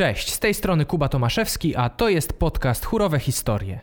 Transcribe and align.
Cześć, 0.00 0.32
z 0.32 0.38
tej 0.38 0.54
strony 0.54 0.84
Kuba 0.84 1.08
Tomaszewski, 1.08 1.76
a 1.76 1.88
to 1.88 2.08
jest 2.08 2.32
podcast 2.32 2.84
Chórowe 2.84 3.18
Historie. 3.18 3.80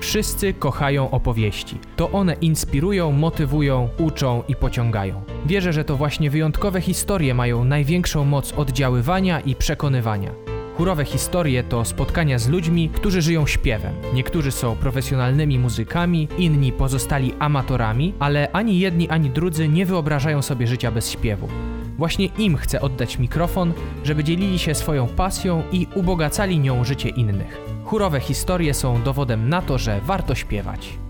Wszyscy 0.00 0.54
kochają 0.54 1.10
opowieści. 1.10 1.78
To 1.96 2.10
one 2.10 2.34
inspirują, 2.34 3.12
motywują, 3.12 3.88
uczą 3.98 4.42
i 4.48 4.56
pociągają. 4.56 5.22
Wierzę, 5.46 5.72
że 5.72 5.84
to 5.84 5.96
właśnie 5.96 6.30
wyjątkowe 6.30 6.80
historie 6.80 7.34
mają 7.34 7.64
największą 7.64 8.24
moc 8.24 8.52
oddziaływania 8.52 9.40
i 9.40 9.54
przekonywania. 9.54 10.53
Chórowe 10.76 11.04
historie 11.04 11.62
to 11.62 11.84
spotkania 11.84 12.38
z 12.38 12.48
ludźmi, 12.48 12.88
którzy 12.88 13.22
żyją 13.22 13.46
śpiewem. 13.46 13.94
Niektórzy 14.14 14.52
są 14.52 14.76
profesjonalnymi 14.76 15.58
muzykami, 15.58 16.28
inni 16.38 16.72
pozostali 16.72 17.34
amatorami, 17.38 18.14
ale 18.18 18.52
ani 18.52 18.78
jedni, 18.78 19.08
ani 19.08 19.30
drudzy 19.30 19.68
nie 19.68 19.86
wyobrażają 19.86 20.42
sobie 20.42 20.66
życia 20.66 20.90
bez 20.90 21.10
śpiewu. 21.10 21.48
Właśnie 21.98 22.26
im 22.26 22.56
chcę 22.56 22.80
oddać 22.80 23.18
mikrofon, 23.18 23.72
żeby 24.04 24.24
dzielili 24.24 24.58
się 24.58 24.74
swoją 24.74 25.06
pasją 25.06 25.62
i 25.72 25.86
ubogacali 25.94 26.58
nią 26.58 26.84
życie 26.84 27.08
innych. 27.08 27.60
Chórowe 27.84 28.20
historie 28.20 28.74
są 28.74 29.02
dowodem 29.02 29.48
na 29.48 29.62
to, 29.62 29.78
że 29.78 30.00
warto 30.00 30.34
śpiewać. 30.34 31.03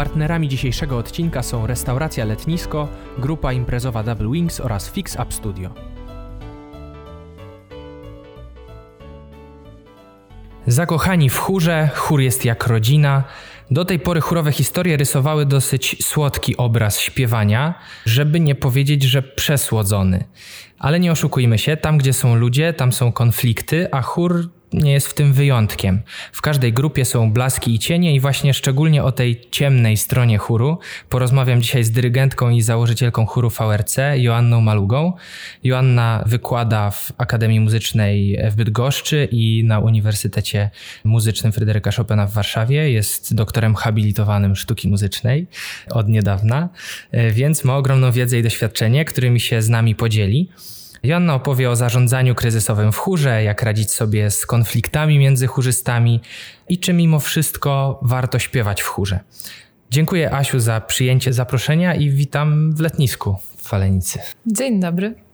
Partnerami 0.00 0.48
dzisiejszego 0.48 0.98
odcinka 0.98 1.42
są 1.42 1.66
restauracja 1.66 2.24
Letnisko, 2.24 2.88
grupa 3.18 3.52
imprezowa 3.52 4.02
Double 4.02 4.30
Wings 4.30 4.60
oraz 4.60 4.90
Fix 4.90 5.14
Up 5.14 5.26
Studio. 5.28 5.70
Zakochani 10.66 11.30
w 11.30 11.38
chórze, 11.38 11.88
chór 11.94 12.20
jest 12.20 12.44
jak 12.44 12.66
rodzina. 12.66 13.24
Do 13.70 13.84
tej 13.84 13.98
pory 13.98 14.20
chórowe 14.20 14.52
historie 14.52 14.96
rysowały 14.96 15.46
dosyć 15.46 16.04
słodki 16.04 16.56
obraz 16.56 17.00
śpiewania, 17.00 17.74
żeby 18.04 18.40
nie 18.40 18.54
powiedzieć, 18.54 19.02
że 19.02 19.22
przesłodzony. 19.22 20.24
Ale 20.78 21.00
nie 21.00 21.12
oszukujmy 21.12 21.58
się, 21.58 21.76
tam 21.76 21.98
gdzie 21.98 22.12
są 22.12 22.34
ludzie, 22.34 22.72
tam 22.72 22.92
są 22.92 23.12
konflikty, 23.12 23.88
a 23.92 24.02
chór 24.02 24.48
nie 24.72 24.92
jest 24.92 25.08
w 25.08 25.14
tym 25.14 25.32
wyjątkiem. 25.32 26.02
W 26.32 26.40
każdej 26.40 26.72
grupie 26.72 27.04
są 27.04 27.32
blaski 27.32 27.74
i 27.74 27.78
cienie 27.78 28.14
i 28.14 28.20
właśnie 28.20 28.54
szczególnie 28.54 29.04
o 29.04 29.12
tej 29.12 29.40
ciemnej 29.50 29.96
stronie 29.96 30.38
chóru 30.38 30.78
porozmawiam 31.08 31.62
dzisiaj 31.62 31.84
z 31.84 31.90
dyrygentką 31.90 32.50
i 32.50 32.62
założycielką 32.62 33.26
chóru 33.26 33.50
VRC, 33.50 33.96
Joanną 34.16 34.60
Malugą. 34.60 35.12
Joanna 35.64 36.24
wykłada 36.26 36.90
w 36.90 37.12
Akademii 37.18 37.60
Muzycznej 37.60 38.38
w 38.50 38.54
Bydgoszczy 38.54 39.28
i 39.30 39.64
na 39.64 39.78
Uniwersytecie 39.78 40.70
Muzycznym 41.04 41.52
Fryderyka 41.52 41.90
Chopina 41.92 42.26
w 42.26 42.32
Warszawie. 42.32 42.90
Jest 42.90 43.34
doktorem 43.34 43.74
habilitowanym 43.74 44.56
sztuki 44.56 44.88
muzycznej 44.88 45.46
od 45.90 46.08
niedawna, 46.08 46.68
więc 47.32 47.64
ma 47.64 47.76
ogromną 47.76 48.12
wiedzę 48.12 48.38
i 48.38 48.42
doświadczenie, 48.42 49.04
którymi 49.04 49.40
się 49.40 49.62
z 49.62 49.68
nami 49.68 49.94
podzieli. 49.94 50.48
Joanna 51.02 51.34
opowie 51.34 51.70
o 51.70 51.76
zarządzaniu 51.76 52.34
kryzysowym 52.34 52.92
w 52.92 52.96
chórze, 52.96 53.42
jak 53.42 53.62
radzić 53.62 53.90
sobie 53.90 54.30
z 54.30 54.46
konfliktami 54.46 55.18
między 55.18 55.46
chórzystami 55.46 56.20
i 56.68 56.78
czy 56.78 56.92
mimo 56.92 57.20
wszystko 57.20 58.00
warto 58.02 58.38
śpiewać 58.38 58.82
w 58.82 58.86
chórze. 58.86 59.20
Dziękuję 59.90 60.34
Asiu 60.34 60.60
za 60.60 60.80
przyjęcie 60.80 61.32
zaproszenia 61.32 61.94
i 61.94 62.10
witam 62.10 62.74
w 62.74 62.80
letnisku 62.80 63.36
w 63.56 63.68
Falenicy. 63.68 64.18
Dzień 64.46 64.80
dobry. 64.80 65.29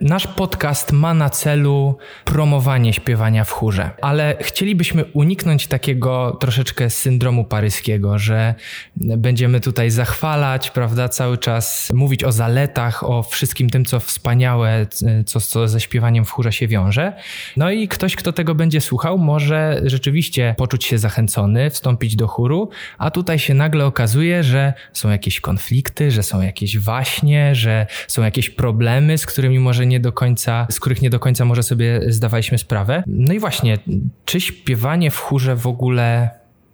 Nasz 0.00 0.26
podcast 0.26 0.92
ma 0.92 1.14
na 1.14 1.30
celu 1.30 1.98
promowanie 2.24 2.92
śpiewania 2.92 3.44
w 3.44 3.50
chórze, 3.50 3.90
ale 4.02 4.36
chcielibyśmy 4.40 5.04
uniknąć 5.04 5.66
takiego 5.66 6.36
troszeczkę 6.40 6.90
syndromu 6.90 7.44
paryskiego, 7.44 8.18
że 8.18 8.54
będziemy 8.96 9.60
tutaj 9.60 9.90
zachwalać, 9.90 10.70
prawda, 10.70 11.08
cały 11.08 11.38
czas 11.38 11.92
mówić 11.94 12.24
o 12.24 12.32
zaletach, 12.32 13.10
o 13.10 13.22
wszystkim 13.22 13.70
tym, 13.70 13.84
co 13.84 14.00
wspaniałe, 14.00 14.86
co, 15.26 15.40
co 15.40 15.68
ze 15.68 15.80
śpiewaniem 15.80 16.24
w 16.24 16.30
chórze 16.30 16.52
się 16.52 16.68
wiąże. 16.68 17.12
No 17.56 17.70
i 17.70 17.88
ktoś, 17.88 18.16
kto 18.16 18.32
tego 18.32 18.54
będzie 18.54 18.80
słuchał, 18.80 19.18
może 19.18 19.80
rzeczywiście 19.84 20.54
poczuć 20.58 20.84
się 20.84 20.98
zachęcony, 20.98 21.70
wstąpić 21.70 22.16
do 22.16 22.26
chóru, 22.26 22.70
a 22.98 23.10
tutaj 23.10 23.38
się 23.38 23.54
nagle 23.54 23.86
okazuje, 23.86 24.42
że 24.42 24.72
są 24.92 25.10
jakieś 25.10 25.40
konflikty, 25.40 26.10
że 26.10 26.22
są 26.22 26.42
jakieś 26.42 26.78
waśnie, 26.78 27.54
że 27.54 27.86
są 28.08 28.22
jakieś 28.22 28.50
problemy, 28.50 29.18
z 29.18 29.26
którymi 29.26 29.58
może 29.58 29.85
nie 29.86 30.00
do 30.00 30.12
końca, 30.12 30.66
z 30.70 30.80
których 30.80 31.02
nie 31.02 31.10
do 31.10 31.18
końca 31.18 31.44
może 31.44 31.62
sobie 31.62 32.00
zdawaliśmy 32.08 32.58
sprawę. 32.58 33.02
No 33.06 33.34
i 33.34 33.38
właśnie, 33.38 33.78
czy 34.24 34.40
śpiewanie 34.40 35.10
w 35.10 35.18
chórze 35.18 35.56
w 35.56 35.66
ogóle 35.66 36.30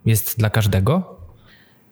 jest 0.06 0.39
dla 0.39 0.50
każdego? 0.50 1.22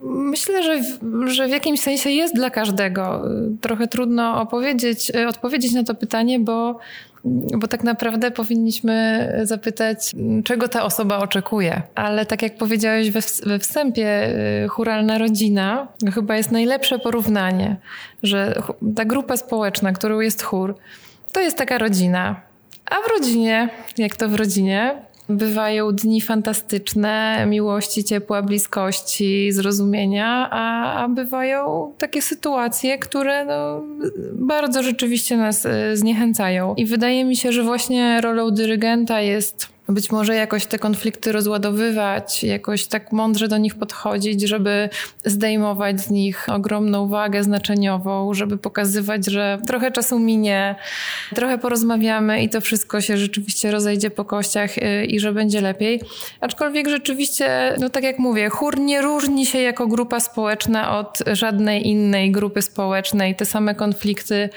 Myślę, 0.03 0.63
że 0.63 0.81
w, 0.81 1.27
że 1.27 1.47
w 1.47 1.51
jakimś 1.51 1.79
sensie 1.79 2.09
jest 2.09 2.35
dla 2.35 2.49
każdego. 2.49 3.23
Trochę 3.61 3.87
trudno 3.87 4.41
opowiedzieć, 4.41 5.11
odpowiedzieć 5.27 5.73
na 5.73 5.83
to 5.83 5.95
pytanie, 5.95 6.39
bo, 6.39 6.79
bo 7.57 7.67
tak 7.67 7.83
naprawdę 7.83 8.31
powinniśmy 8.31 9.27
zapytać, 9.43 10.11
czego 10.43 10.67
ta 10.67 10.83
osoba 10.83 11.17
oczekuje. 11.17 11.81
Ale 11.95 12.25
tak 12.25 12.41
jak 12.41 12.57
powiedziałeś 12.57 13.11
we, 13.11 13.19
we 13.45 13.59
wstępie, 13.59 14.33
churalna 14.69 15.17
rodzina 15.17 15.87
chyba 16.13 16.37
jest 16.37 16.51
najlepsze 16.51 16.99
porównanie, 16.99 17.75
że 18.23 18.61
ta 18.95 19.05
grupa 19.05 19.37
społeczna, 19.37 19.91
którą 19.91 20.19
jest 20.19 20.41
chór, 20.41 20.75
to 21.31 21.41
jest 21.41 21.57
taka 21.57 21.77
rodzina. 21.77 22.41
A 22.85 22.95
w 22.95 23.19
rodzinie, 23.19 23.69
jak 23.97 24.15
to 24.15 24.29
w 24.29 24.35
rodzinie, 24.35 24.95
bywają 25.29 25.91
dni 25.91 26.21
fantastyczne, 26.21 27.45
miłości, 27.45 28.03
ciepła, 28.03 28.41
bliskości, 28.41 29.51
zrozumienia, 29.51 30.47
a, 30.51 30.93
a 31.03 31.07
bywają 31.07 31.91
takie 31.97 32.21
sytuacje, 32.21 32.97
które 32.97 33.45
no, 33.45 33.81
bardzo 34.33 34.83
rzeczywiście 34.83 35.37
nas 35.37 35.65
e, 35.65 35.97
zniechęcają. 35.97 36.75
I 36.75 36.85
wydaje 36.85 37.25
mi 37.25 37.35
się, 37.35 37.51
że 37.51 37.63
właśnie 37.63 38.21
rolą 38.21 38.51
dyrygenta 38.51 39.21
jest 39.21 39.69
być 39.91 40.11
może 40.11 40.35
jakoś 40.35 40.65
te 40.65 40.79
konflikty 40.79 41.31
rozładowywać, 41.31 42.43
jakoś 42.43 42.87
tak 42.87 43.11
mądrze 43.11 43.47
do 43.47 43.57
nich 43.57 43.75
podchodzić, 43.75 44.41
żeby 44.41 44.89
zdejmować 45.25 46.01
z 46.01 46.09
nich 46.09 46.49
ogromną 46.49 47.07
wagę 47.07 47.43
znaczeniową, 47.43 48.33
żeby 48.33 48.57
pokazywać, 48.57 49.25
że 49.25 49.59
trochę 49.67 49.91
czasu 49.91 50.19
minie, 50.19 50.75
trochę 51.35 51.57
porozmawiamy 51.57 52.43
i 52.43 52.49
to 52.49 52.61
wszystko 52.61 53.01
się 53.01 53.17
rzeczywiście 53.17 53.71
rozejdzie 53.71 54.09
po 54.09 54.25
kościach 54.25 54.77
y, 54.77 55.05
i 55.05 55.19
że 55.19 55.33
będzie 55.33 55.61
lepiej. 55.61 56.01
Aczkolwiek 56.41 56.89
rzeczywiście, 56.89 57.75
no 57.79 57.89
tak 57.89 58.03
jak 58.03 58.19
mówię, 58.19 58.49
chór 58.49 58.79
nie 58.79 59.01
różni 59.01 59.45
się 59.45 59.59
jako 59.59 59.87
grupa 59.87 60.19
społeczna 60.19 60.99
od 60.99 61.19
żadnej 61.31 61.87
innej 61.87 62.31
grupy 62.31 62.61
społecznej. 62.61 63.35
Te 63.35 63.45
same 63.45 63.75
konflikty 63.75 64.49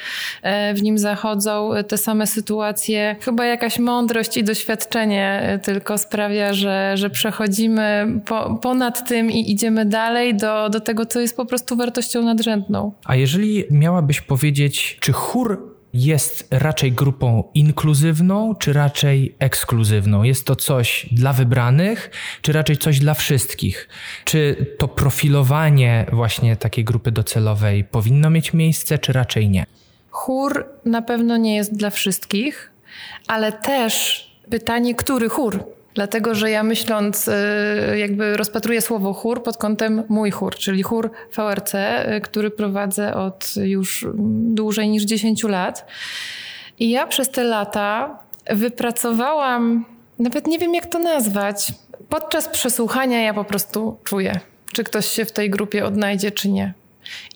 e, 0.43 0.75
w 0.75 0.83
nim 0.83 0.99
zachodzą, 0.99 1.71
te 1.89 1.99
same 1.99 2.27
sytuacje. 2.27 3.17
Chyba 3.21 3.44
jakaś 3.44 3.78
mądrość 3.78 4.37
i 4.37 4.44
doświadczenie 4.44 5.24
tylko 5.62 5.99
sprawia, 5.99 6.53
że, 6.53 6.97
że 6.97 7.11
przechodzimy 7.11 8.21
po, 8.27 8.55
ponad 8.55 9.09
tym 9.09 9.31
i 9.31 9.51
idziemy 9.51 9.87
dalej 9.87 10.37
do, 10.37 10.69
do 10.69 10.81
tego, 10.81 11.07
co 11.07 11.21
jest 11.21 11.37
po 11.37 11.47
prostu 11.47 11.77
wartością 11.77 12.23
nadrzędną. 12.23 12.93
A 13.05 13.17
jeżeli 13.17 13.65
miałabyś 13.71 14.21
powiedzieć, 14.21 14.97
czy 15.01 15.12
chór 15.12 15.75
jest 15.95 16.49
raczej 16.51 16.93
grupą 16.93 17.45
inkluzywną, 17.55 18.55
czy 18.55 18.73
raczej 18.73 19.37
ekskluzywną? 19.39 20.23
Jest 20.23 20.47
to 20.47 20.57
coś 20.57 21.07
dla 21.12 21.33
wybranych, 21.33 22.11
czy 22.43 22.53
raczej 22.53 22.77
coś 22.77 22.99
dla 22.99 23.15
wszystkich? 23.15 23.89
Czy 24.25 24.67
to 24.79 24.89
profilowanie 24.89 26.06
właśnie 26.12 26.56
takiej 26.56 26.85
grupy 26.85 27.12
docelowej 27.12 27.85
powinno 27.85 28.31
mieć 28.31 28.53
miejsce, 28.53 28.99
czy 28.99 29.12
raczej 29.12 29.49
nie? 29.49 29.67
Chór 30.11 30.67
na 30.85 31.03
pewno 31.03 31.37
nie 31.37 31.56
jest 31.56 31.77
dla 31.77 31.91
wszystkich, 31.91 32.71
ale 33.27 33.53
też 33.53 34.25
pytanie, 34.50 34.94
który 34.94 35.29
chór? 35.29 35.64
Dlatego, 35.94 36.35
że 36.35 36.50
ja 36.50 36.62
myśląc, 36.62 37.29
y, 37.29 37.32
jakby 37.99 38.37
rozpatruję 38.37 38.81
słowo 38.81 39.12
chór 39.12 39.43
pod 39.43 39.56
kątem 39.56 40.02
mój 40.08 40.31
chór, 40.31 40.55
czyli 40.55 40.82
chór 40.82 41.11
VRC, 41.37 41.75
y, 41.75 42.20
który 42.20 42.50
prowadzę 42.50 43.14
od 43.14 43.55
już 43.56 44.06
dłużej 44.44 44.88
niż 44.88 45.02
10 45.02 45.44
lat. 45.44 45.87
I 46.79 46.91
ja 46.91 47.06
przez 47.06 47.31
te 47.31 47.44
lata 47.44 48.19
wypracowałam, 48.50 49.85
nawet 50.19 50.47
nie 50.47 50.58
wiem 50.58 50.75
jak 50.75 50.87
to 50.87 50.99
nazwać, 50.99 51.73
podczas 52.08 52.49
przesłuchania 52.49 53.23
ja 53.23 53.35
po 53.35 53.44
prostu 53.44 53.99
czuję, 54.05 54.40
czy 54.73 54.85
ktoś 54.85 55.06
się 55.06 55.25
w 55.25 55.32
tej 55.32 55.50
grupie 55.50 55.85
odnajdzie, 55.85 56.31
czy 56.31 56.49
nie. 56.49 56.75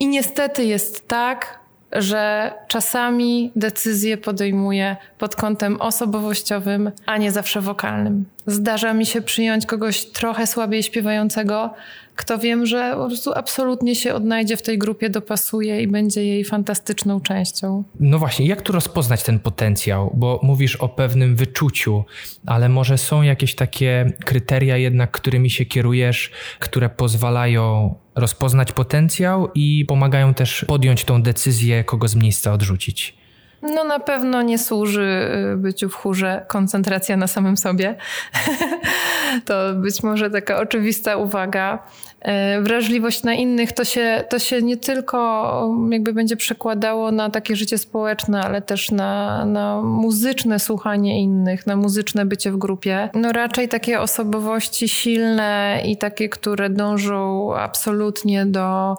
I 0.01 0.07
niestety 0.07 0.65
jest 0.65 1.09
tak, 1.09 1.58
że 1.93 2.53
czasami 2.69 3.53
decyzje 3.57 4.17
podejmuję 4.17 4.97
pod 5.19 5.37
kątem 5.37 5.81
osobowościowym, 5.81 6.91
a 7.07 7.17
nie 7.17 7.33
zawsze 7.33 7.61
wokalnym. 7.61 8.25
Zdarza 8.47 8.95
mi 8.95 9.07
się 9.07 9.23
przyjąć 9.23 9.67
kogoś 9.67 10.05
trochę 10.05 10.47
słabiej 10.47 10.83
śpiewającego, 10.83 11.75
kto 12.17 12.39
wiem, 12.39 12.67
że 12.67 12.95
po 12.97 13.07
prostu 13.07 13.33
absolutnie 13.35 13.95
się 13.95 14.15
odnajdzie 14.15 14.57
w 14.57 14.63
tej 14.63 14.79
grupie, 14.79 15.11
dopasuje 15.11 15.83
i 15.83 15.87
będzie 15.87 16.25
jej 16.25 16.45
fantastyczną 16.45 17.21
częścią. 17.21 17.85
No 18.01 18.19
właśnie, 18.19 18.47
jak 18.47 18.63
tu 18.63 18.73
rozpoznać 18.73 19.23
ten 19.23 19.39
potencjał? 19.39 20.13
Bo 20.15 20.41
mówisz 20.43 20.77
o 20.77 20.89
pewnym 20.89 21.37
wyczuciu, 21.37 22.05
ale 22.47 22.69
może 22.69 22.99
są 22.99 23.23
jakieś 23.23 23.55
takie 23.55 24.13
kryteria 24.25 24.77
jednak, 24.77 25.11
którymi 25.11 25.51
się 25.51 25.65
kierujesz, 25.65 26.31
które 26.59 26.89
pozwalają 26.89 27.95
rozpoznać 28.19 28.73
potencjał 28.73 29.49
i 29.55 29.85
pomagają 29.89 30.35
też 30.35 30.65
podjąć 30.69 31.05
tą 31.05 31.23
decyzję, 31.23 31.85
kogo 31.85 32.09
z 32.09 32.15
miejsca 32.15 32.53
odrzucić. 32.53 33.19
No 33.63 33.85
na 33.85 34.01
pewno 34.01 34.43
nie 34.43 34.59
służy 34.59 35.31
y, 35.55 35.57
byciu 35.57 35.89
w 35.89 35.95
chórze 35.95 36.45
koncentracja 36.49 37.17
na 37.17 37.27
samym 37.27 37.57
sobie. 37.57 37.97
to 39.47 39.75
być 39.75 40.03
może 40.03 40.31
taka 40.31 40.61
oczywista 40.61 41.17
uwaga. 41.17 41.79
E, 42.21 42.61
wrażliwość 42.61 43.23
na 43.23 43.35
innych 43.35 43.73
to 43.73 43.85
się, 43.85 44.25
to 44.29 44.39
się 44.39 44.63
nie 44.63 44.77
tylko 44.77 45.19
jakby 45.91 46.13
będzie 46.13 46.37
przekładało 46.37 47.13
na 47.13 47.31
takie 47.31 47.57
życie 47.57 47.79
społeczne, 47.79 48.43
ale 48.43 48.63
też 48.63 48.91
na, 48.91 49.45
na 49.45 49.83
muzyczne 49.83 50.59
słuchanie 50.59 51.23
innych, 51.23 51.67
na 51.67 51.77
muzyczne 51.77 52.27
bycie 52.27 52.53
w 52.53 52.57
grupie. 52.57 53.09
No 53.15 53.33
raczej 53.33 53.69
takie 53.69 54.01
osobowości 54.01 54.89
silne 54.89 55.83
i 55.87 55.97
takie, 55.97 56.29
które 56.29 56.71
dążą 56.71 57.55
absolutnie 57.57 58.47
do, 58.47 58.97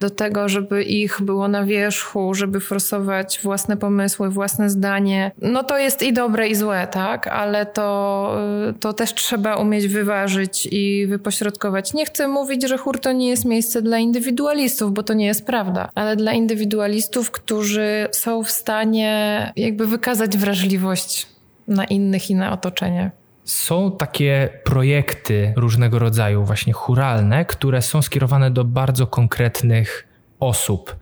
do 0.00 0.10
tego, 0.10 0.48
żeby 0.48 0.82
ich 0.82 1.22
było 1.22 1.48
na 1.48 1.64
wierzchu, 1.64 2.34
żeby 2.34 2.60
forsować 2.60 3.40
własne 3.42 3.76
pomysły, 3.76 4.30
własne 4.30 4.70
zdanie. 4.70 5.30
No 5.42 5.64
to 5.64 5.78
jest 5.78 6.02
i 6.02 6.12
dobre 6.12 6.48
i 6.48 6.54
złe, 6.54 6.88
tak? 6.90 7.26
Ale 7.26 7.66
to, 7.66 8.36
to 8.80 8.92
też 8.92 9.14
trzeba 9.14 9.56
umieć 9.56 9.88
wyważyć 9.88 10.68
i 10.70 11.06
wypośrodkować. 11.06 11.94
Nie 11.94 12.06
chcę 12.06 12.28
mówić 12.28 12.57
mówić, 12.58 12.70
że 12.70 12.78
chór 12.78 13.00
to 13.00 13.12
nie 13.12 13.28
jest 13.28 13.44
miejsce 13.44 13.82
dla 13.82 13.98
indywidualistów, 13.98 14.92
bo 14.92 15.02
to 15.02 15.14
nie 15.14 15.26
jest 15.26 15.46
prawda, 15.46 15.90
ale 15.94 16.16
dla 16.16 16.32
indywidualistów, 16.32 17.30
którzy 17.30 18.08
są 18.12 18.42
w 18.42 18.50
stanie 18.50 19.52
jakby 19.56 19.86
wykazać 19.86 20.38
wrażliwość 20.38 21.26
na 21.68 21.84
innych 21.84 22.30
i 22.30 22.34
na 22.34 22.52
otoczenie. 22.52 23.10
Są 23.44 23.92
takie 23.92 24.48
projekty 24.64 25.52
różnego 25.56 25.98
rodzaju, 25.98 26.44
właśnie 26.44 26.72
churalne, 26.72 27.44
które 27.44 27.82
są 27.82 28.02
skierowane 28.02 28.50
do 28.50 28.64
bardzo 28.64 29.06
konkretnych 29.06 30.08
osób. 30.40 30.96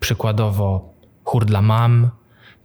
Przykładowo 0.00 0.94
chór 1.24 1.44
dla 1.44 1.62
mam, 1.62 2.10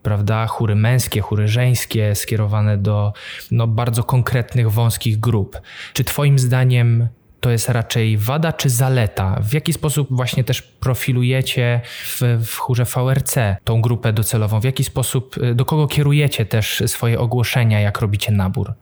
prawda? 0.03 0.47
Chóry 0.47 0.75
męskie, 0.75 1.21
chóry 1.21 1.47
żeńskie, 1.47 2.15
skierowane 2.15 2.77
do 2.77 3.13
no, 3.51 3.67
bardzo 3.67 4.03
konkretnych, 4.03 4.71
wąskich 4.71 5.19
grup. 5.19 5.61
Czy 5.93 6.03
Twoim 6.03 6.39
zdaniem 6.39 7.07
to 7.39 7.49
jest 7.49 7.69
raczej 7.69 8.17
wada 8.17 8.53
czy 8.53 8.69
zaleta? 8.69 9.39
W 9.43 9.53
jaki 9.53 9.73
sposób 9.73 10.07
właśnie 10.11 10.43
też 10.43 10.61
profilujecie 10.61 11.81
w, 12.03 12.21
w 12.45 12.57
chórze 12.57 12.85
VRC 12.85 13.35
tą 13.63 13.81
grupę 13.81 14.13
docelową? 14.13 14.59
W 14.59 14.63
jaki 14.63 14.83
sposób, 14.83 15.37
y, 15.37 15.55
do 15.55 15.65
kogo 15.65 15.87
kierujecie 15.87 16.45
też 16.45 16.83
swoje 16.85 17.19
ogłoszenia, 17.19 17.79
jak 17.79 17.99
robicie 17.99 18.31
nabór? 18.31 18.73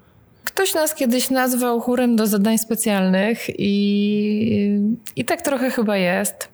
Ktoś 0.44 0.74
nas 0.74 0.96
kiedyś 0.96 1.30
nazwał 1.30 1.82
chórem 1.82 2.16
do 2.16 2.28
zadań 2.28 2.58
specjalnych 2.58 3.60
i, 3.60 4.80
i 5.16 5.26
tak 5.26 5.42
trochę 5.42 5.70
chyba 5.70 5.98
jest, 5.98 6.50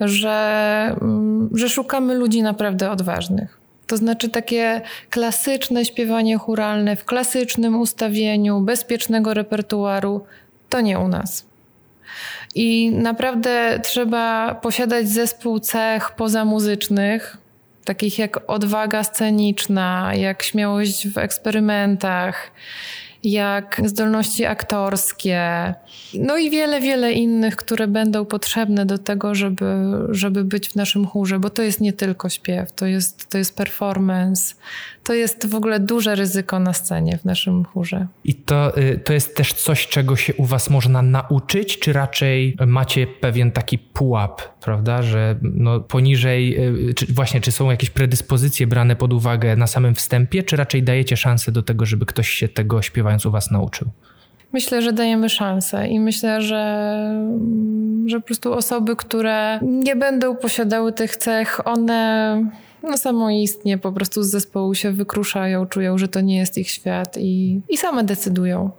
że, 0.00 0.96
mm, 1.00 1.50
że 1.54 1.68
szukamy 1.68 2.14
ludzi 2.14 2.42
naprawdę 2.42 2.90
odważnych. 2.90 3.62
To 3.86 3.96
znaczy 3.96 4.28
takie 4.28 4.80
klasyczne 5.10 5.84
śpiewanie 5.84 6.36
churalne 6.36 6.96
w 6.96 7.04
klasycznym 7.04 7.80
ustawieniu, 7.80 8.60
bezpiecznego 8.60 9.34
repertuaru, 9.34 10.24
to 10.72 10.80
nie 10.80 10.98
u 10.98 11.08
nas. 11.08 11.46
I 12.54 12.90
naprawdę 12.90 13.80
trzeba 13.82 14.54
posiadać 14.54 15.08
zespół 15.08 15.60
cech 15.60 16.10
pozamuzycznych, 16.10 17.36
takich 17.84 18.18
jak 18.18 18.50
odwaga 18.50 19.04
sceniczna, 19.04 20.12
jak 20.14 20.42
śmiałość 20.42 21.08
w 21.08 21.18
eksperymentach, 21.18 22.50
jak 23.24 23.80
zdolności 23.84 24.44
aktorskie, 24.44 25.74
no 26.14 26.36
i 26.36 26.50
wiele, 26.50 26.80
wiele 26.80 27.12
innych, 27.12 27.56
które 27.56 27.88
będą 27.88 28.24
potrzebne 28.24 28.86
do 28.86 28.98
tego, 28.98 29.34
żeby, 29.34 29.66
żeby 30.10 30.44
być 30.44 30.68
w 30.68 30.76
naszym 30.76 31.06
chórze, 31.06 31.38
bo 31.38 31.50
to 31.50 31.62
jest 31.62 31.80
nie 31.80 31.92
tylko 31.92 32.28
śpiew, 32.28 32.72
to 32.72 32.86
jest, 32.86 33.28
to 33.28 33.38
jest 33.38 33.56
performance, 33.56 34.54
to 35.04 35.14
jest 35.14 35.46
w 35.46 35.54
ogóle 35.54 35.80
duże 35.80 36.14
ryzyko 36.14 36.58
na 36.58 36.72
scenie 36.72 37.18
w 37.18 37.24
naszym 37.24 37.64
chórze. 37.64 38.06
I 38.24 38.34
to, 38.34 38.78
y, 38.78 39.00
to 39.04 39.12
jest 39.12 39.36
też 39.36 39.52
coś, 39.52 39.88
czego 39.88 40.16
się 40.16 40.34
u 40.34 40.44
Was 40.44 40.70
można 40.70 41.02
nauczyć, 41.02 41.78
czy 41.78 41.92
raczej 41.92 42.56
macie 42.66 43.06
pewien 43.06 43.52
taki 43.52 43.78
pułap, 43.78 44.42
prawda, 44.60 45.02
że 45.02 45.36
no 45.42 45.80
poniżej, 45.80 46.68
y, 46.90 46.94
czy 46.94 47.06
właśnie, 47.12 47.40
czy 47.40 47.52
są 47.52 47.70
jakieś 47.70 47.90
predyspozycje 47.90 48.66
brane 48.66 48.96
pod 48.96 49.12
uwagę 49.12 49.56
na 49.56 49.66
samym 49.66 49.94
wstępie, 49.94 50.42
czy 50.42 50.56
raczej 50.56 50.82
dajecie 50.82 51.16
szansę 51.16 51.52
do 51.52 51.62
tego, 51.62 51.86
żeby 51.86 52.06
ktoś 52.06 52.28
się 52.28 52.48
tego 52.48 52.82
śpiewając 52.82 53.26
u 53.26 53.30
Was 53.30 53.50
nauczył? 53.50 53.88
Myślę, 54.52 54.82
że 54.82 54.92
dajemy 54.92 55.28
szansę 55.28 55.88
i 55.88 56.00
myślę, 56.00 56.42
że, 56.42 56.96
że 58.06 58.20
po 58.20 58.26
prostu 58.26 58.52
osoby, 58.52 58.96
które 58.96 59.60
nie 59.62 59.96
będą 59.96 60.36
posiadały 60.36 60.92
tych 60.92 61.16
cech, 61.16 61.66
one 61.66 62.42
no 62.82 62.98
samoistnie 62.98 63.78
po 63.78 63.92
prostu 63.92 64.22
z 64.22 64.30
zespołu 64.30 64.74
się 64.74 64.92
wykruszają, 64.92 65.66
czują, 65.66 65.98
że 65.98 66.08
to 66.08 66.20
nie 66.20 66.36
jest 66.36 66.58
ich 66.58 66.70
świat 66.70 67.18
i, 67.18 67.60
i 67.68 67.76
same 67.76 68.04
decydują. 68.04 68.70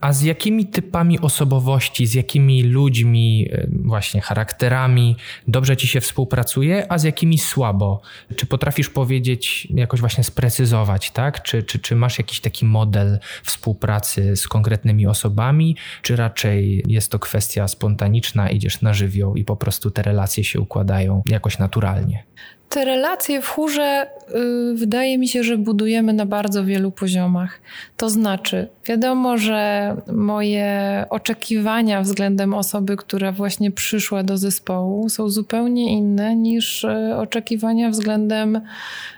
A 0.00 0.12
z 0.12 0.22
jakimi 0.22 0.66
typami 0.66 1.20
osobowości, 1.20 2.06
z 2.06 2.14
jakimi 2.14 2.62
ludźmi, 2.62 3.48
e, 3.52 3.66
właśnie 3.70 4.20
charakterami 4.20 5.16
dobrze 5.48 5.76
ci 5.76 5.88
się 5.88 6.00
współpracuje, 6.00 6.92
a 6.92 6.98
z 6.98 7.02
jakimi 7.02 7.38
słabo? 7.38 8.00
Czy 8.36 8.46
potrafisz 8.46 8.90
powiedzieć, 8.90 9.68
jakoś 9.70 10.00
właśnie 10.00 10.24
sprecyzować, 10.24 11.10
tak? 11.10 11.42
Czy, 11.42 11.62
czy, 11.62 11.78
czy 11.78 11.96
masz 11.96 12.18
jakiś 12.18 12.40
taki 12.40 12.64
model 12.64 13.18
współpracy 13.42 14.36
z 14.36 14.48
konkretnymi 14.48 15.06
osobami, 15.06 15.76
czy 16.02 16.16
raczej 16.16 16.84
jest 16.86 17.10
to 17.10 17.18
kwestia 17.18 17.68
spontaniczna, 17.68 18.50
idziesz 18.50 18.82
na 18.82 18.94
żywioł 18.94 19.36
i 19.36 19.44
po 19.44 19.56
prostu 19.56 19.90
te 19.90 20.02
relacje 20.02 20.44
się 20.44 20.60
układają 20.60 21.22
jakoś 21.26 21.58
naturalnie? 21.58 22.24
Te 22.68 22.84
relacje 22.84 23.42
w 23.42 23.48
chórze 23.48 24.06
yy, 24.34 24.74
wydaje 24.74 25.18
mi 25.18 25.28
się, 25.28 25.42
że 25.44 25.58
budujemy 25.58 26.12
na 26.12 26.26
bardzo 26.26 26.64
wielu 26.64 26.90
poziomach. 26.90 27.60
To 27.96 28.10
znaczy, 28.10 28.68
wiadomo, 28.86 29.38
że 29.38 29.96
moje 30.12 31.04
oczekiwania 31.10 32.02
względem 32.02 32.54
osoby, 32.54 32.96
która 32.96 33.32
właśnie 33.32 33.70
przyszła 33.70 34.22
do 34.22 34.38
zespołu, 34.38 35.08
są 35.08 35.28
zupełnie 35.28 35.92
inne 35.92 36.36
niż 36.36 36.82
yy, 36.82 37.16
oczekiwania 37.16 37.90
względem 37.90 38.60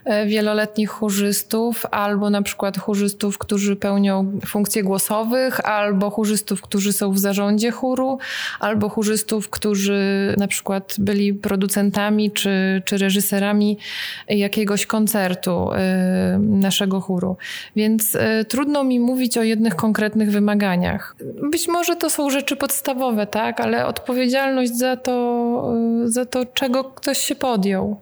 yy, 0.07 0.27
wieloletnich 0.27 0.91
chórzystów, 0.91 1.87
albo 1.91 2.31
na 2.31 2.43
przykład 2.43 2.79
chórzystów, 2.79 3.39
którzy 3.39 3.77
pełnią 3.77 4.41
funkcje 4.47 4.83
głosowych, 4.83 5.69
albo 5.69 6.11
chórzystów, 6.11 6.61
którzy 6.61 6.93
są 6.93 7.13
w 7.13 7.19
zarządzie 7.19 7.71
chóru, 7.71 8.19
albo 8.61 8.89
chórzystów, 8.89 9.51
którzy 9.51 10.35
na 10.39 10.49
przykład 10.49 10.95
byli 10.99 11.35
producentami 11.35 12.31
czy, 12.31 12.83
czy 12.85 12.99
reżyserami 12.99 13.36
jakiegoś 14.29 14.87
koncertu 14.87 15.71
y, 15.73 15.77
naszego 16.39 17.01
chóru. 17.01 17.37
Więc 17.77 18.15
y, 18.15 18.45
trudno 18.49 18.85
mi 18.85 19.01
mówić 19.01 19.39
o 19.39 19.43
jednych 19.43 19.77
konkretnych 19.77 20.31
wymaganiach. 20.31 21.17
Być 21.51 21.69
może 21.69 21.97
to 21.97 22.11
są 22.11 22.31
rzeczy 22.31 22.57
podstawowe, 22.57 23.27
tak, 23.27 23.61
ale 23.61 23.87
odpowiedzialność 23.87 24.77
za 24.77 24.97
to, 24.97 25.75
y, 26.05 26.11
za 26.11 26.27
to 26.27 26.47
czego 26.47 26.85
ktoś 26.85 27.19
się 27.19 27.35
podjął. 27.35 28.01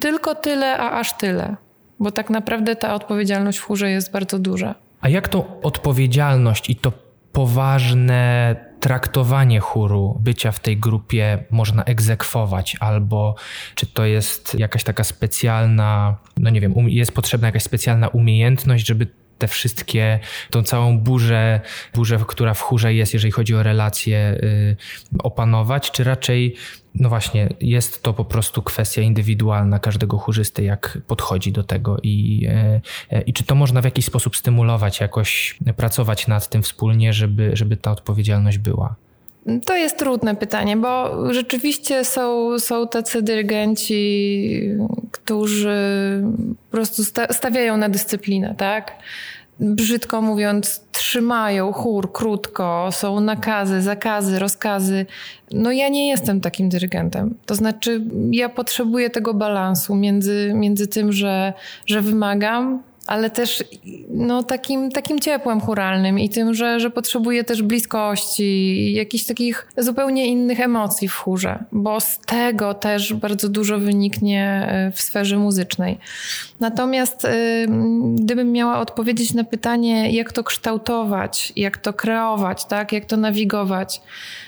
Tylko 0.00 0.34
tyle, 0.34 0.78
a 0.78 0.98
aż 0.98 1.16
tyle. 1.16 1.56
Bo 2.00 2.10
tak 2.10 2.30
naprawdę 2.30 2.76
ta 2.76 2.94
odpowiedzialność 2.94 3.58
w 3.58 3.62
chórze 3.62 3.90
jest 3.90 4.12
bardzo 4.12 4.38
duża. 4.38 4.74
A 5.00 5.08
jak 5.08 5.28
tą 5.28 5.60
odpowiedzialność 5.62 6.70
i 6.70 6.76
to 6.76 6.92
poważne 7.32 8.56
traktowanie 8.80 9.60
chóru, 9.60 10.20
bycia 10.22 10.52
w 10.52 10.60
tej 10.60 10.76
grupie 10.76 11.44
można 11.50 11.84
egzekwować, 11.84 12.76
albo 12.80 13.34
czy 13.74 13.86
to 13.86 14.04
jest 14.04 14.58
jakaś 14.58 14.84
taka 14.84 15.04
specjalna, 15.04 16.16
no 16.36 16.50
nie 16.50 16.60
wiem, 16.60 16.76
um, 16.76 16.88
jest 16.88 17.12
potrzebna 17.12 17.48
jakaś 17.48 17.62
specjalna 17.62 18.08
umiejętność, 18.08 18.86
żeby 18.86 19.19
te 19.40 19.48
wszystkie, 19.48 20.20
tą 20.50 20.62
całą 20.62 20.98
burzę, 20.98 21.60
burzę, 21.94 22.18
która 22.28 22.54
w 22.54 22.60
chórze 22.60 22.94
jest, 22.94 23.14
jeżeli 23.14 23.32
chodzi 23.32 23.54
o 23.54 23.62
relacje, 23.62 24.38
yy, 24.42 24.76
opanować, 25.22 25.90
czy 25.90 26.04
raczej, 26.04 26.54
no 26.94 27.08
właśnie, 27.08 27.48
jest 27.60 28.02
to 28.02 28.12
po 28.12 28.24
prostu 28.24 28.62
kwestia 28.62 29.02
indywidualna 29.02 29.78
każdego 29.78 30.18
chórzysty, 30.18 30.62
jak 30.62 30.98
podchodzi 31.06 31.52
do 31.52 31.64
tego 31.64 31.96
i, 32.02 32.40
yy, 33.10 33.20
i 33.20 33.32
czy 33.32 33.44
to 33.44 33.54
można 33.54 33.80
w 33.80 33.84
jakiś 33.84 34.04
sposób 34.04 34.36
stymulować, 34.36 35.00
jakoś 35.00 35.58
pracować 35.76 36.26
nad 36.26 36.48
tym 36.48 36.62
wspólnie, 36.62 37.12
żeby, 37.12 37.50
żeby 37.52 37.76
ta 37.76 37.90
odpowiedzialność 37.90 38.58
była. 38.58 38.96
To 39.66 39.76
jest 39.76 39.98
trudne 39.98 40.36
pytanie, 40.36 40.76
bo 40.76 41.10
rzeczywiście 41.34 42.04
są, 42.04 42.58
są 42.58 42.88
tacy 42.88 43.22
dyrygenci, 43.22 44.50
którzy 45.10 46.22
po 46.70 46.76
prostu 46.76 47.02
stawiają 47.30 47.76
na 47.76 47.88
dyscyplinę, 47.88 48.54
tak? 48.58 48.92
Brzydko 49.60 50.22
mówiąc, 50.22 50.84
trzymają 50.92 51.72
chór 51.72 52.12
krótko, 52.12 52.88
są 52.92 53.20
nakazy, 53.20 53.82
zakazy, 53.82 54.38
rozkazy. 54.38 55.06
No 55.50 55.72
ja 55.72 55.88
nie 55.88 56.08
jestem 56.08 56.40
takim 56.40 56.68
dyrygentem. 56.68 57.34
To 57.46 57.54
znaczy, 57.54 58.04
ja 58.30 58.48
potrzebuję 58.48 59.10
tego 59.10 59.34
balansu 59.34 59.94
między, 59.94 60.52
między 60.54 60.86
tym, 60.86 61.12
że, 61.12 61.52
że 61.86 62.00
wymagam, 62.00 62.82
ale 63.06 63.30
też 63.30 63.64
no, 64.08 64.42
takim, 64.42 64.90
takim 64.90 65.18
ciepłem 65.18 65.60
churalnym 65.60 66.18
i 66.18 66.28
tym, 66.28 66.54
że, 66.54 66.80
że 66.80 66.90
potrzebuje 66.90 67.44
też 67.44 67.62
bliskości, 67.62 68.92
jakichś 68.92 69.24
takich 69.24 69.68
zupełnie 69.76 70.26
innych 70.26 70.60
emocji 70.60 71.08
w 71.08 71.14
chórze, 71.14 71.64
bo 71.72 72.00
z 72.00 72.18
tego 72.18 72.74
też 72.74 73.14
bardzo 73.14 73.48
dużo 73.48 73.78
wyniknie 73.78 74.68
e, 74.68 74.92
w 74.92 75.00
sferze 75.00 75.36
muzycznej. 75.36 75.98
Natomiast 76.60 77.24
e, 77.24 77.30
gdybym 78.14 78.52
miała 78.52 78.78
odpowiedzieć 78.78 79.34
na 79.34 79.44
pytanie, 79.44 80.10
jak 80.12 80.32
to 80.32 80.44
kształtować, 80.44 81.52
jak 81.56 81.78
to 81.78 81.92
kreować, 81.92 82.64
tak, 82.64 82.92
jak 82.92 83.04
to 83.04 83.16
nawigować, 83.16 84.00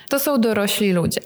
to 0.09 0.19
są 0.19 0.41
dorośli 0.41 0.93
ludzie. 0.93 1.21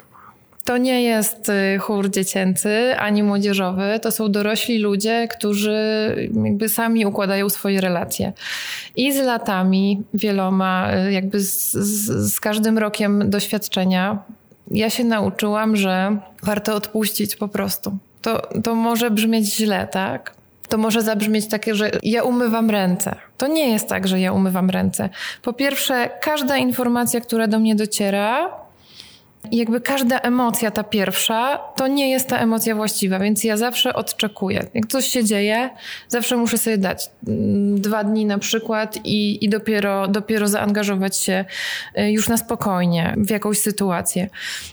To 0.67 0.77
nie 0.77 1.03
jest 1.03 1.49
y, 1.49 1.79
chór 1.79 2.11
dziecięcy 2.11 2.95
ani 2.99 3.23
młodzieżowy, 3.23 4.01
to 4.03 4.11
są 4.11 4.33
dorośli 4.33 4.79
ludzie, 4.79 5.29
którzy 5.29 5.79
jakby 6.45 6.69
sami 6.69 7.07
układają 7.07 7.49
swoje 7.49 7.81
relacje. 7.81 8.33
I 8.97 9.13
z 9.13 9.17
latami, 9.17 10.03
wieloma, 10.15 10.91
y, 11.09 11.13
jakby 11.13 11.41
z, 11.41 11.73
z, 11.73 12.33
z 12.33 12.41
każdym 12.41 12.79
rokiem 12.79 13.31
doświadczenia, 13.31 14.19
ja 14.71 14.91
się 14.91 15.05
nauczyłam, 15.05 15.77
że 15.77 16.17
warto 16.43 16.75
odpuścić 16.75 17.37
po 17.37 17.49
prostu. 17.49 17.97
To, 18.23 18.43
to 18.63 18.75
może 18.75 19.11
brzmieć 19.11 19.55
źle, 19.55 19.89
tak? 19.91 20.35
To 20.69 20.79
może 20.79 21.03
zabrzmieć 21.03 21.49
takie, 21.49 21.75
że 21.75 21.91
ja 22.03 22.23
umywam 22.23 22.71
ręce. 22.71 23.15
To 23.39 23.47
nie 23.47 23.71
jest 23.73 23.89
tak, 23.89 24.09
że 24.09 24.21
ja 24.21 24.33
umywam 24.33 24.71
ręce. 24.71 25.09
Po 25.43 25.53
pierwsze, 25.53 26.11
każda 26.21 26.57
informacja, 26.57 27.21
która 27.21 27.47
do 27.47 27.59
mnie 27.59 27.75
dociera, 27.75 28.51
i 29.51 29.57
jakby 29.57 29.81
każda 29.81 30.19
emocja, 30.19 30.71
ta 30.71 30.85
pierwsza, 30.85 31.59
to 31.77 31.87
nie 31.87 32.11
jest 32.11 32.29
ta 32.29 32.39
emocja 32.39 32.75
właściwa, 32.75 33.19
więc 33.19 33.45
ja 33.45 33.57
zawsze 33.57 33.95
odczekuję. 33.95 34.67
Jak 34.75 34.87
coś 34.87 35.07
się 35.07 35.25
dzieje, 35.25 35.71
zawsze 36.09 36.37
muszę 36.37 36.59
sobie 36.59 36.79
dać 36.79 37.11
mm, 37.29 37.81
dwa 37.81 38.05
dni 38.05 38.27
na 38.27 38.39
przykład 38.39 38.99
i, 39.05 39.45
i 39.45 39.49
dopiero, 39.49 40.09
dopiero 40.09 40.49
zaangażować 40.49 41.17
się 41.17 41.45
y, 41.99 42.11
już 42.11 42.29
na 42.29 42.37
spokojnie 42.37 43.15
w 43.17 43.31
jakąś 43.31 43.59
sytuację. 43.59 44.29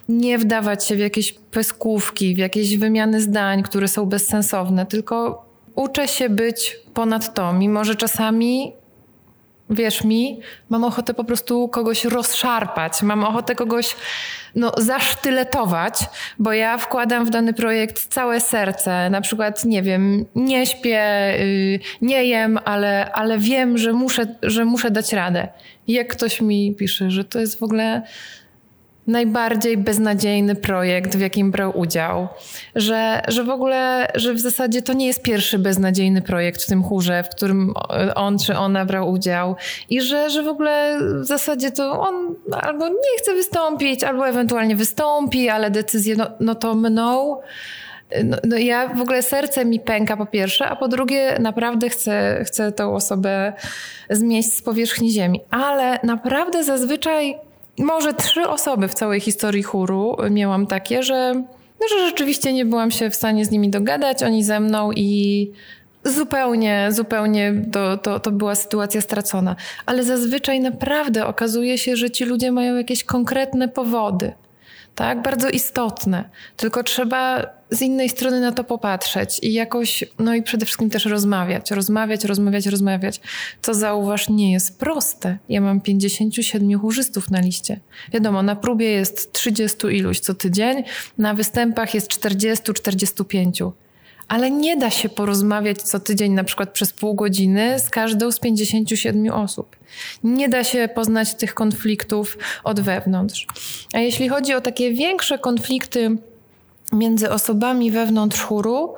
Nie 0.10 0.38
wdawać 0.38 0.86
się 0.86 0.96
w 0.96 1.00
jakieś 1.00 1.34
peskówki, 1.34 2.36
w 2.36 2.38
jakieś 2.38 2.78
wymiany 2.78 3.22
zdań, 3.22 3.64
które 3.64 3.88
są 3.88 4.06
bezsensowne, 4.06 4.86
tylko 4.86 5.46
uczę 5.76 6.08
się 6.08 6.30
być 6.30 6.78
ponad 6.94 7.34
to, 7.34 7.54
mimo 7.54 7.84
że 7.84 7.96
czasami 7.96 8.74
wierz 9.74 10.04
mi, 10.04 10.40
mam 10.70 10.84
ochotę 10.84 11.14
po 11.14 11.24
prostu 11.24 11.68
kogoś 11.68 12.06
rozszarpać, 12.06 13.02
mam 13.02 13.24
ochotę 13.24 13.56
kogoś 13.56 13.96
no, 14.56 14.72
zasztyletować, 14.78 15.94
bo 16.40 16.54
ja 16.54 16.78
wkładam 16.78 17.26
w 17.26 17.30
dany 17.30 17.54
projekt 17.54 18.08
całe 18.08 18.40
serce. 18.40 19.10
Na 19.10 19.22
przykład, 19.22 19.66
nie 19.66 19.82
wiem, 19.82 20.26
nie 20.36 20.66
śpię, 20.66 21.34
yy, 21.40 21.80
nie 22.02 22.26
jem, 22.26 22.60
ale, 22.66 23.12
ale 23.12 23.38
wiem, 23.38 23.78
że 23.78 23.94
muszę, 23.94 24.36
że 24.44 24.66
muszę 24.66 24.92
dać 24.92 25.14
radę. 25.14 25.48
Jak 25.88 26.08
ktoś 26.08 26.42
mi 26.42 26.76
pisze, 26.76 27.12
że 27.12 27.24
to 27.24 27.40
jest 27.40 27.60
w 27.60 27.64
ogóle 27.64 28.02
najbardziej 29.08 29.78
beznadziejny 29.78 30.56
projekt, 30.56 31.16
w 31.16 31.20
jakim 31.20 31.52
brał 31.52 31.80
udział. 31.80 32.28
Że, 32.76 33.22
że 33.28 33.44
w 33.44 33.50
ogóle, 33.50 34.08
że 34.16 34.34
w 34.34 34.40
zasadzie 34.40 34.82
to 34.82 34.94
nie 34.94 35.08
jest 35.08 35.22
pierwszy 35.22 35.60
beznadziejny 35.60 36.22
projekt 36.22 36.64
w 36.64 36.68
tym 36.68 36.84
chórze, 36.84 37.24
w 37.24 37.30
którym 37.30 37.74
on 38.16 38.40
czy 38.40 38.58
ona 38.58 38.86
brał 38.86 39.12
udział. 39.12 39.56
I 39.90 40.02
że, 40.02 40.30
że 40.30 40.44
w 40.44 40.48
ogóle 40.48 41.00
w 41.22 41.26
zasadzie 41.26 41.72
to 41.72 42.02
on 42.02 42.36
albo 42.62 42.88
nie 42.88 43.18
chce 43.18 43.34
wystąpić, 43.34 44.04
albo 44.04 44.28
ewentualnie 44.28 44.76
wystąpi, 44.76 45.50
ale 45.50 45.72
decyzję, 45.72 46.16
no, 46.16 46.28
no 46.40 46.56
to 46.56 46.76
mną. 46.76 47.38
No, 48.24 48.38
no, 48.44 48.58
ja 48.58 48.88
w 48.88 49.02
ogóle 49.02 49.22
serce 49.22 49.66
mi 49.66 49.80
pęka 49.80 50.18
po 50.18 50.26
pierwsze, 50.26 50.66
a 50.66 50.76
po 50.76 50.88
drugie 50.88 51.38
naprawdę 51.40 51.90
chcę, 51.90 52.44
chcę 52.46 52.72
tą 52.72 52.96
osobę 52.96 53.54
zmieść 54.10 54.54
z 54.54 54.62
powierzchni 54.62 55.12
ziemi. 55.12 55.42
Ale 55.50 56.00
naprawdę 56.04 56.64
zazwyczaj 56.64 57.36
może 57.78 58.14
trzy 58.14 58.48
osoby 58.48 58.88
w 58.88 58.94
całej 58.94 59.20
historii 59.20 59.64
chóru 59.64 60.18
miałam 60.32 60.68
takie, 60.68 61.04
że, 61.04 61.34
no, 61.82 61.88
że 61.90 62.08
rzeczywiście 62.08 62.54
nie 62.54 62.66
byłam 62.66 62.92
się 62.92 63.10
w 63.10 63.16
stanie 63.16 63.46
z 63.46 63.52
nimi 63.52 63.70
dogadać, 63.70 64.24
oni 64.24 64.44
ze 64.44 64.60
mną 64.60 64.92
i 64.92 65.52
zupełnie, 66.04 66.88
zupełnie 66.92 67.54
to, 67.72 67.98
to, 67.98 68.20
to 68.20 68.32
była 68.32 68.56
sytuacja 68.56 69.02
stracona. 69.02 69.56
Ale 69.86 70.04
zazwyczaj 70.04 70.60
naprawdę 70.60 71.26
okazuje 71.26 71.78
się, 71.78 71.96
że 71.96 72.12
ci 72.12 72.26
ludzie 72.26 72.52
mają 72.52 72.76
jakieś 72.76 73.04
konkretne 73.04 73.68
powody 73.68 74.34
tak? 74.96 75.22
Bardzo 75.22 75.50
istotne. 75.50 76.30
Tylko 76.58 76.84
trzeba 76.84 77.46
z 77.74 77.82
innej 77.82 78.10
strony 78.10 78.42
na 78.42 78.52
to 78.52 78.64
popatrzeć 78.64 79.40
i 79.42 79.54
jakoś, 79.54 80.04
no 80.20 80.36
i 80.36 80.44
przede 80.44 80.66
wszystkim 80.66 80.90
też 80.90 81.06
rozmawiać, 81.06 81.72
rozmawiać, 81.72 82.26
rozmawiać, 82.26 82.66
rozmawiać. 82.66 83.22
Co 83.62 83.74
zauważ, 83.74 84.30
nie 84.30 84.52
jest 84.52 84.80
proste. 84.80 85.38
Ja 85.50 85.62
mam 85.62 85.82
57 85.82 86.80
chórzystów 86.80 87.32
na 87.32 87.42
liście. 87.42 87.80
Wiadomo, 88.14 88.44
na 88.44 88.56
próbie 88.56 88.92
jest 88.92 89.32
30 89.32 89.88
iluś 89.88 90.20
co 90.20 90.34
tydzień, 90.34 90.84
na 91.18 91.34
występach 91.34 91.94
jest 91.94 92.12
40-45 92.12 93.72
ale 94.28 94.52
nie 94.52 94.78
da 94.78 94.90
się 94.90 95.10
porozmawiać 95.10 95.82
co 95.82 96.00
tydzień, 96.00 96.32
na 96.32 96.44
przykład 96.44 96.70
przez 96.70 96.94
pół 96.94 97.14
godziny, 97.14 97.80
z 97.80 97.90
każdą 97.90 98.32
z 98.32 98.40
57 98.40 99.34
osób. 99.34 99.76
Nie 100.24 100.50
da 100.50 100.64
się 100.64 100.90
poznać 100.96 101.36
tych 101.36 101.54
konfliktów 101.54 102.38
od 102.64 102.80
wewnątrz. 102.80 103.48
A 103.94 104.00
jeśli 104.00 104.30
chodzi 104.30 104.54
o 104.54 104.62
takie 104.62 104.94
większe 104.94 105.38
konflikty 105.38 106.18
między 106.92 107.30
osobami 107.30 107.92
wewnątrz 107.92 108.42
chóru, 108.42 108.96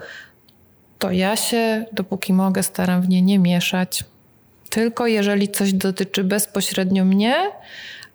to 0.99 1.11
ja 1.11 1.35
się, 1.35 1.85
dopóki 1.91 2.33
mogę, 2.33 2.63
staram 2.63 3.01
w 3.01 3.09
nie 3.09 3.21
nie 3.21 3.39
mieszać. 3.39 4.03
Tylko 4.69 5.07
jeżeli 5.07 5.49
coś 5.49 5.73
dotyczy 5.73 6.23
bezpośrednio 6.23 7.05
mnie, 7.05 7.35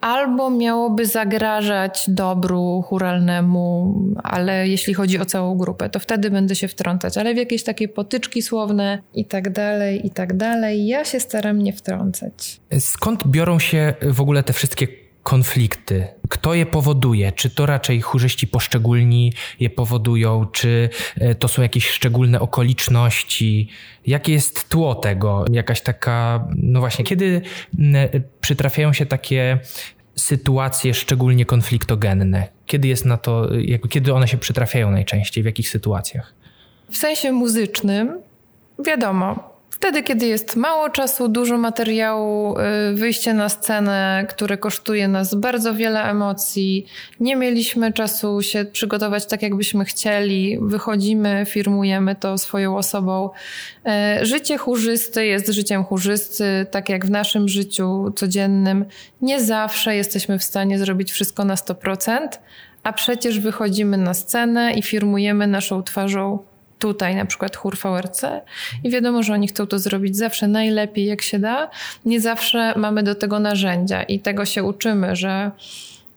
albo 0.01 0.51
miałoby 0.51 1.07
zagrażać 1.07 2.05
dobru 2.09 2.85
churalnemu, 2.89 3.95
ale 4.23 4.69
jeśli 4.69 4.95
chodzi 4.95 5.19
o 5.19 5.25
całą 5.25 5.59
grupę, 5.59 5.91
to 5.91 5.99
wtedy 6.01 6.31
będę 6.31 6.55
się 6.55 6.69
wtrącać, 6.69 7.19
ale 7.19 7.35
w 7.35 7.37
jakieś 7.37 7.63
takie 7.65 7.89
potyczki 7.89 8.43
słowne 8.43 8.99
i 9.15 9.25
tak 9.25 9.53
dalej, 9.53 10.07
i 10.07 10.11
tak 10.11 10.37
dalej, 10.37 10.87
ja 10.87 11.05
się 11.05 11.21
staram 11.21 11.59
nie 11.63 11.73
wtrącać. 11.73 12.61
Skąd 12.79 13.27
biorą 13.27 13.59
się 13.59 13.95
w 14.03 14.21
ogóle 14.21 14.43
te 14.43 14.53
wszystkie 14.53 15.10
konflikty? 15.31 16.09
Kto 16.29 16.55
je 16.55 16.67
powoduje? 16.67 17.33
Czy 17.33 17.51
to 17.51 17.67
raczej 17.67 18.01
chórzyści 18.01 18.47
poszczególni 18.47 19.33
je 19.61 19.71
powodują? 19.71 20.47
Czy 20.47 20.91
e, 21.17 21.35
to 21.35 21.49
są 21.49 21.63
jakieś 21.63 21.91
szczególne 21.91 22.41
okoliczności? 22.41 23.69
Jakie 24.07 24.33
jest 24.33 24.69
tło 24.69 24.95
tego? 24.95 25.45
Jakaś 25.53 25.81
taka, 25.81 26.49
no 26.57 26.81
właśnie, 26.81 27.05
kiedy 27.05 27.43
przytrafiają 28.41 28.93
się 28.93 29.07
takie 29.07 29.59
sytuacje 30.17 30.95
szczególnie 30.95 31.45
konfliktogenne? 31.45 32.49
Kiedy 32.67 32.89
jest 32.89 33.05
na 33.05 33.17
to, 33.17 33.49
kiedy 33.91 34.15
one 34.15 34.29
się 34.29 34.39
przytrafiają 34.39 34.91
najczęściej? 34.91 35.43
W 35.43 35.47
jakich 35.47 35.69
sytuacjach? 35.69 36.35
W 36.91 36.97
sensie 36.97 37.33
muzycznym, 37.33 38.19
wiadomo, 38.87 39.50
Wtedy, 39.81 40.03
kiedy 40.03 40.27
jest 40.27 40.57
mało 40.57 40.91
czasu, 40.91 41.29
dużo 41.29 41.59
materiału, 41.59 42.57
y, 42.59 42.95
wyjście 42.95 43.35
na 43.35 43.49
scenę, 43.49 44.27
które 44.29 44.59
kosztuje 44.59 45.09
nas 45.09 45.35
bardzo 45.35 45.75
wiele 45.75 46.03
emocji, 46.03 46.87
nie 47.21 47.37
mieliśmy 47.37 47.93
czasu 47.93 48.43
się 48.43 48.65
przygotować 48.65 49.27
tak, 49.27 49.43
jakbyśmy 49.43 49.85
chcieli, 49.85 50.59
wychodzimy, 50.63 51.45
firmujemy 51.49 52.15
to 52.15 52.39
swoją 52.39 52.77
osobą. 52.77 53.31
Y, 54.21 54.27
życie 54.27 54.59
chórzysty 54.59 55.27
jest 55.27 55.49
życiem 55.49 55.85
chórzysty, 55.85 56.67
tak 56.71 56.89
jak 56.89 57.07
w 57.07 57.11
naszym 57.11 57.49
życiu 57.49 58.13
codziennym. 58.17 58.85
Nie 59.23 59.41
zawsze 59.41 59.97
jesteśmy 59.97 60.39
w 60.39 60.45
stanie 60.45 60.79
zrobić 60.79 61.13
wszystko 61.13 61.45
na 61.45 61.55
100%, 61.55 62.41
a 62.83 62.93
przecież 62.93 63.39
wychodzimy 63.39 63.97
na 63.97 64.15
scenę 64.15 64.73
i 64.73 64.83
firmujemy 64.83 65.47
naszą 65.47 65.83
twarzą 65.83 66.50
tutaj 66.81 67.17
na 67.17 67.25
przykład 67.25 67.57
chór 67.57 67.77
VRC 67.77 68.23
i 68.85 68.91
wiadomo, 68.91 69.23
że 69.23 69.33
oni 69.33 69.49
chcą 69.49 69.67
to 69.67 69.79
zrobić 69.79 70.17
zawsze 70.17 70.49
najlepiej 70.49 71.07
jak 71.07 71.23
się 71.23 71.39
da. 71.39 71.71
Nie 72.05 72.21
zawsze 72.21 72.75
mamy 72.77 73.03
do 73.03 73.15
tego 73.15 73.39
narzędzia 73.39 74.03
i 74.03 74.21
tego 74.21 74.45
się 74.45 74.65
uczymy, 74.65 75.17
że 75.17 75.51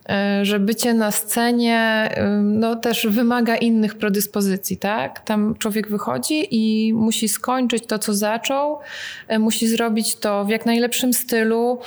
e, 0.09 0.45
że 0.45 0.59
bycie 0.59 0.93
na 0.93 1.11
scenie 1.11 2.09
no, 2.41 2.75
też 2.75 3.07
wymaga 3.09 3.55
innych 3.55 3.95
predyspozycji, 3.95 4.77
tak? 4.77 5.19
Tam 5.19 5.55
człowiek 5.59 5.89
wychodzi 5.89 6.47
i 6.51 6.93
musi 6.93 7.29
skończyć 7.29 7.85
to, 7.85 7.99
co 7.99 8.13
zaczął, 8.13 8.79
e, 9.27 9.39
musi 9.39 9.67
zrobić 9.67 10.15
to 10.15 10.45
w 10.45 10.49
jak 10.49 10.65
najlepszym 10.65 11.13
stylu, 11.13 11.79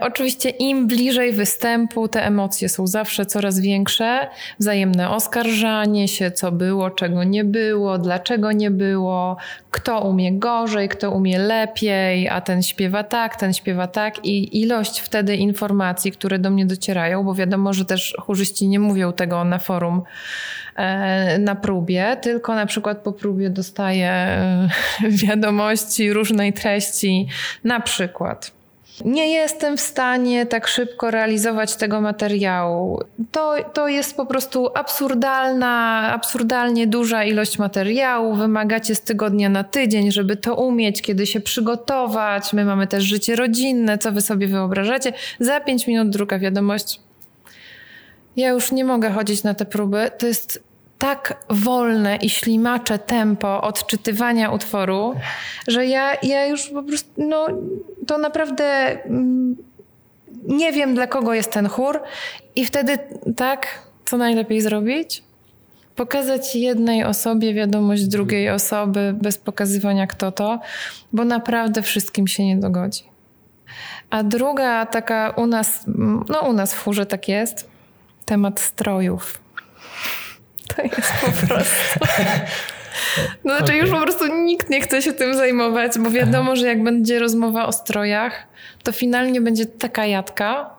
Oczywiście 0.00 0.50
im 0.50 0.86
bliżej 0.86 1.32
występu, 1.32 2.08
te 2.08 2.26
emocje 2.26 2.68
są 2.68 2.86
zawsze 2.86 3.26
coraz 3.26 3.60
większe. 3.60 4.28
Wzajemne 4.58 5.10
oskarżanie 5.10 6.08
się, 6.08 6.30
co 6.30 6.52
było, 6.52 6.90
czego 6.90 7.24
nie 7.24 7.44
było, 7.44 7.98
dlaczego 7.98 8.52
nie 8.52 8.70
było, 8.70 9.36
kto 9.70 10.00
umie 10.00 10.38
gorzej, 10.38 10.88
kto 10.88 11.10
umie 11.10 11.38
lepiej, 11.38 12.28
a 12.28 12.40
ten 12.40 12.62
śpiewa 12.62 13.04
tak, 13.04 13.36
ten 13.36 13.54
śpiewa 13.54 13.86
tak. 13.86 14.24
I 14.24 14.60
ilość 14.60 15.00
wtedy 15.00 15.36
informacji, 15.36 16.12
które 16.12 16.38
do 16.38 16.50
mnie 16.50 16.66
docierają, 16.66 17.24
bo 17.24 17.34
wiadomo, 17.34 17.72
że 17.72 17.84
też 17.84 18.14
chórzyści 18.20 18.68
nie 18.68 18.80
mówią 18.80 19.12
tego 19.12 19.44
na 19.44 19.58
forum 19.58 20.02
e, 20.76 21.38
na 21.38 21.54
próbie, 21.54 22.16
tylko 22.22 22.54
na 22.54 22.66
przykład 22.66 22.98
po 22.98 23.12
próbie 23.12 23.50
dostaję 23.50 24.10
e, 24.10 24.68
wiadomości 25.26 26.12
różnej 26.12 26.52
treści, 26.52 27.28
na 27.64 27.80
przykład 27.80 28.55
nie 29.04 29.28
jestem 29.28 29.76
w 29.76 29.80
stanie 29.80 30.46
tak 30.46 30.66
szybko 30.66 31.10
realizować 31.10 31.76
tego 31.76 32.00
materiału. 32.00 33.00
To, 33.30 33.54
to 33.72 33.88
jest 33.88 34.16
po 34.16 34.26
prostu 34.26 34.68
absurdalna, 34.74 36.02
absurdalnie 36.12 36.86
duża 36.86 37.24
ilość 37.24 37.58
materiału. 37.58 38.34
Wymagacie 38.34 38.94
z 38.94 39.00
tygodnia 39.00 39.48
na 39.48 39.64
tydzień, 39.64 40.12
żeby 40.12 40.36
to 40.36 40.54
umieć, 40.54 41.02
kiedy 41.02 41.26
się 41.26 41.40
przygotować. 41.40 42.52
My 42.52 42.64
mamy 42.64 42.86
też 42.86 43.04
życie 43.04 43.36
rodzinne, 43.36 43.98
co 43.98 44.12
wy 44.12 44.20
sobie 44.20 44.46
wyobrażacie. 44.46 45.12
Za 45.40 45.60
pięć 45.60 45.86
minut 45.86 46.10
druga 46.10 46.38
wiadomość. 46.38 47.00
Ja 48.36 48.48
już 48.48 48.72
nie 48.72 48.84
mogę 48.84 49.10
chodzić 49.10 49.42
na 49.42 49.54
te 49.54 49.64
próby. 49.64 50.10
To 50.18 50.26
jest 50.26 50.62
tak 50.98 51.44
wolne 51.50 52.16
i 52.16 52.30
ślimacze 52.30 52.98
tempo 52.98 53.60
odczytywania 53.60 54.50
utworu, 54.50 55.14
że 55.68 55.86
ja, 55.86 56.16
ja 56.22 56.46
już 56.46 56.68
po 56.68 56.82
prostu, 56.82 57.10
no, 57.16 57.46
to 58.06 58.18
naprawdę 58.18 58.64
mm, 59.04 59.56
nie 60.48 60.72
wiem, 60.72 60.94
dla 60.94 61.06
kogo 61.06 61.34
jest 61.34 61.52
ten 61.52 61.68
chór. 61.68 62.02
I 62.56 62.64
wtedy 62.64 62.98
tak, 63.36 63.66
co 64.04 64.16
najlepiej 64.16 64.60
zrobić? 64.60 65.22
Pokazać 65.96 66.56
jednej 66.56 67.04
osobie 67.04 67.54
wiadomość 67.54 68.06
drugiej 68.06 68.50
osoby 68.50 69.14
bez 69.22 69.38
pokazywania 69.38 70.06
kto 70.06 70.32
to, 70.32 70.60
bo 71.12 71.24
naprawdę 71.24 71.82
wszystkim 71.82 72.26
się 72.26 72.44
nie 72.46 72.56
dogodzi. 72.56 73.04
A 74.10 74.22
druga 74.22 74.86
taka 74.86 75.34
u 75.36 75.46
nas, 75.46 75.84
no 76.28 76.40
u 76.40 76.52
nas 76.52 76.74
w 76.74 76.82
chórze 76.82 77.06
tak 77.06 77.28
jest, 77.28 77.70
temat 78.24 78.60
strojów 78.60 79.45
to 80.74 80.82
jest 80.82 81.12
po 81.20 81.46
prostu. 81.46 82.06
No 83.44 83.56
znaczy 83.56 83.64
okay. 83.64 83.76
już 83.76 83.90
po 83.90 84.00
prostu 84.00 84.26
nikt 84.26 84.70
nie 84.70 84.80
chce 84.80 85.02
się 85.02 85.12
tym 85.12 85.34
zajmować, 85.34 85.98
bo 85.98 86.10
wiadomo, 86.10 86.52
Aha. 86.52 86.56
że 86.56 86.66
jak 86.66 86.82
będzie 86.82 87.18
rozmowa 87.18 87.66
o 87.66 87.72
strojach, 87.72 88.46
to 88.82 88.92
finalnie 88.92 89.40
będzie 89.40 89.66
taka 89.66 90.06
jadka, 90.06 90.76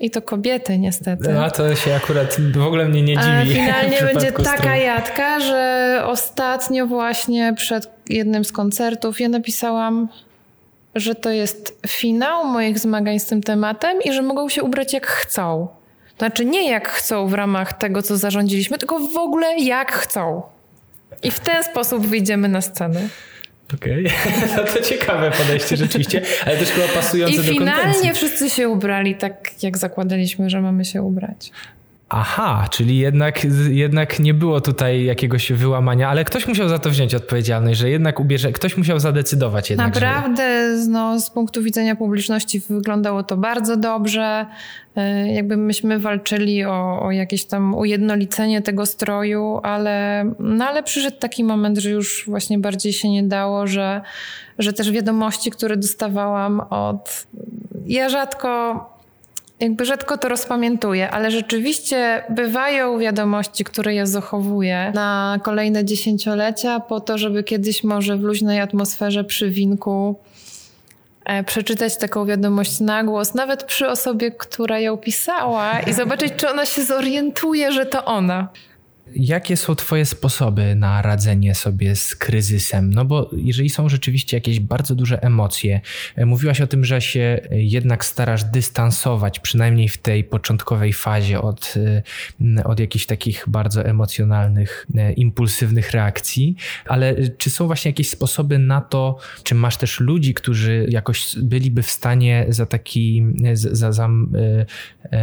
i 0.00 0.10
to 0.10 0.22
kobiety 0.22 0.78
niestety. 0.78 1.28
No 1.28 1.50
to 1.50 1.76
się 1.76 1.94
akurat 1.94 2.36
w 2.54 2.62
ogóle 2.62 2.88
mnie 2.88 3.02
nie 3.02 3.16
dziwi. 3.16 3.28
Ale 3.34 3.46
finalnie 3.46 4.02
będzie 4.02 4.32
taka 4.32 4.76
jadka, 4.76 5.40
że 5.40 6.02
ostatnio 6.06 6.86
właśnie 6.86 7.54
przed 7.56 7.90
jednym 8.08 8.44
z 8.44 8.52
koncertów 8.52 9.20
ja 9.20 9.28
napisałam, 9.28 10.08
że 10.94 11.14
to 11.14 11.30
jest 11.30 11.80
finał 11.86 12.44
moich 12.44 12.78
zmagań 12.78 13.18
z 13.18 13.26
tym 13.26 13.42
tematem 13.42 14.02
i 14.04 14.12
że 14.12 14.22
mogą 14.22 14.48
się 14.48 14.62
ubrać 14.62 14.92
jak 14.92 15.06
chcą. 15.06 15.68
Znaczy 16.18 16.44
nie 16.44 16.70
jak 16.70 16.88
chcą 16.88 17.28
w 17.28 17.34
ramach 17.34 17.72
tego, 17.72 18.02
co 18.02 18.16
zarządziliśmy, 18.16 18.78
tylko 18.78 18.98
w 18.98 19.16
ogóle 19.16 19.58
jak 19.58 19.92
chcą. 19.92 20.42
I 21.22 21.30
w 21.30 21.40
ten 21.40 21.64
sposób 21.64 22.06
wyjdziemy 22.06 22.48
na 22.48 22.60
scenę. 22.60 23.08
Okej, 23.74 24.06
okay. 24.06 24.48
no 24.56 24.64
to 24.64 24.80
ciekawe 24.80 25.30
podejście 25.30 25.76
rzeczywiście, 25.76 26.22
ale 26.46 26.56
też 26.56 26.68
chyba 26.68 26.88
pasujące 26.88 27.34
I 27.34 27.36
do 27.36 27.42
konwencji. 27.42 27.80
I 27.80 27.84
finalnie 27.84 28.14
wszyscy 28.14 28.50
się 28.50 28.68
ubrali 28.68 29.14
tak, 29.14 29.62
jak 29.62 29.78
zakładaliśmy, 29.78 30.50
że 30.50 30.60
mamy 30.60 30.84
się 30.84 31.02
ubrać. 31.02 31.50
Aha, 32.10 32.68
czyli 32.70 32.98
jednak, 32.98 33.46
jednak 33.70 34.20
nie 34.20 34.34
było 34.34 34.60
tutaj 34.60 35.04
jakiegoś 35.04 35.52
wyłamania, 35.52 36.08
ale 36.08 36.24
ktoś 36.24 36.48
musiał 36.48 36.68
za 36.68 36.78
to 36.78 36.90
wziąć 36.90 37.14
odpowiedzialność, 37.14 37.78
że 37.78 37.90
jednak 37.90 38.20
ubierze, 38.20 38.52
ktoś 38.52 38.76
musiał 38.76 39.00
zadecydować 39.00 39.70
jednak. 39.70 39.94
Naprawdę, 39.94 40.76
no, 40.88 41.20
z 41.20 41.30
punktu 41.30 41.62
widzenia 41.62 41.96
publiczności 41.96 42.62
wyglądało 42.70 43.22
to 43.22 43.36
bardzo 43.36 43.76
dobrze. 43.76 44.46
E, 44.96 45.32
jakby 45.32 45.56
myśmy 45.56 45.98
walczyli 45.98 46.64
o, 46.64 47.02
o 47.02 47.10
jakieś 47.10 47.44
tam 47.44 47.74
ujednolicenie 47.74 48.62
tego 48.62 48.86
stroju, 48.86 49.60
ale, 49.62 50.24
no, 50.38 50.64
ale 50.64 50.82
przyszedł 50.82 51.18
taki 51.18 51.44
moment, 51.44 51.78
że 51.78 51.90
już 51.90 52.24
właśnie 52.26 52.58
bardziej 52.58 52.92
się 52.92 53.10
nie 53.10 53.22
dało, 53.22 53.66
że, 53.66 54.00
że 54.58 54.72
też 54.72 54.90
wiadomości, 54.90 55.50
które 55.50 55.76
dostawałam 55.76 56.60
od. 56.60 57.26
Ja 57.86 58.08
rzadko 58.08 58.97
jakby 59.60 59.84
rzadko 59.84 60.18
to 60.18 60.28
rozpamiętuję, 60.28 61.10
ale 61.10 61.30
rzeczywiście 61.30 62.24
bywają 62.30 62.98
wiadomości, 62.98 63.64
które 63.64 63.94
ja 63.94 64.06
zachowuję 64.06 64.92
na 64.94 65.38
kolejne 65.42 65.84
dziesięciolecia 65.84 66.80
po 66.80 67.00
to, 67.00 67.18
żeby 67.18 67.44
kiedyś 67.44 67.84
może 67.84 68.16
w 68.16 68.22
luźnej 68.22 68.60
atmosferze 68.60 69.24
przy 69.24 69.50
winku 69.50 70.20
e, 71.24 71.44
przeczytać 71.44 71.98
taką 71.98 72.24
wiadomość 72.24 72.80
na 72.80 73.04
głos, 73.04 73.34
nawet 73.34 73.64
przy 73.64 73.88
osobie, 73.88 74.30
która 74.30 74.78
ją 74.78 74.96
pisała 74.96 75.80
i 75.80 75.92
zobaczyć, 75.92 76.32
czy 76.36 76.50
ona 76.50 76.66
się 76.66 76.84
zorientuje, 76.84 77.72
że 77.72 77.86
to 77.86 78.04
ona. 78.04 78.48
Jakie 79.14 79.56
są 79.56 79.74
Twoje 79.74 80.06
sposoby 80.06 80.74
na 80.74 81.02
radzenie 81.02 81.54
sobie 81.54 81.96
z 81.96 82.16
kryzysem? 82.16 82.94
No 82.94 83.04
bo 83.04 83.30
jeżeli 83.36 83.70
są 83.70 83.88
rzeczywiście 83.88 84.36
jakieś 84.36 84.60
bardzo 84.60 84.94
duże 84.94 85.22
emocje, 85.22 85.80
e, 86.16 86.26
mówiłaś 86.26 86.60
o 86.60 86.66
tym, 86.66 86.84
że 86.84 87.00
się 87.00 87.40
jednak 87.50 88.04
starasz 88.04 88.44
dystansować, 88.44 89.40
przynajmniej 89.40 89.88
w 89.88 89.98
tej 89.98 90.24
początkowej 90.24 90.92
fazie, 90.92 91.40
od, 91.40 91.74
e, 92.56 92.64
od 92.64 92.80
jakichś 92.80 93.06
takich 93.06 93.44
bardzo 93.46 93.84
emocjonalnych, 93.84 94.86
e, 94.96 95.12
impulsywnych 95.12 95.90
reakcji, 95.90 96.56
ale 96.86 97.16
czy 97.38 97.50
są 97.50 97.66
właśnie 97.66 97.88
jakieś 97.88 98.10
sposoby 98.10 98.58
na 98.58 98.80
to, 98.80 99.18
czy 99.42 99.54
masz 99.54 99.76
też 99.76 100.00
ludzi, 100.00 100.34
którzy 100.34 100.86
jakoś 100.90 101.36
byliby 101.36 101.82
w 101.82 101.90
stanie 101.90 102.46
za 102.48 102.66
taki, 102.66 103.24
za, 103.52 103.92
za 103.92 104.08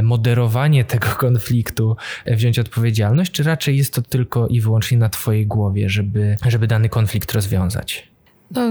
moderowanie 0.04 0.86
tego 0.86 1.08
konfliktu 1.08 1.96
wziąć 2.26 2.60
odpowiedzialność, 2.60 3.32
czy 3.32 3.44
raczej 3.44 3.75
jest 3.78 3.94
to 3.94 4.02
tylko 4.02 4.48
i 4.48 4.62
wyłącznie 4.62 4.98
na 4.98 5.10
Twojej 5.10 5.48
głowie, 5.48 5.90
żeby, 5.90 6.38
żeby 6.48 6.68
dany 6.68 6.90
konflikt 6.90 7.32
rozwiązać? 7.32 8.16
No, 8.52 8.62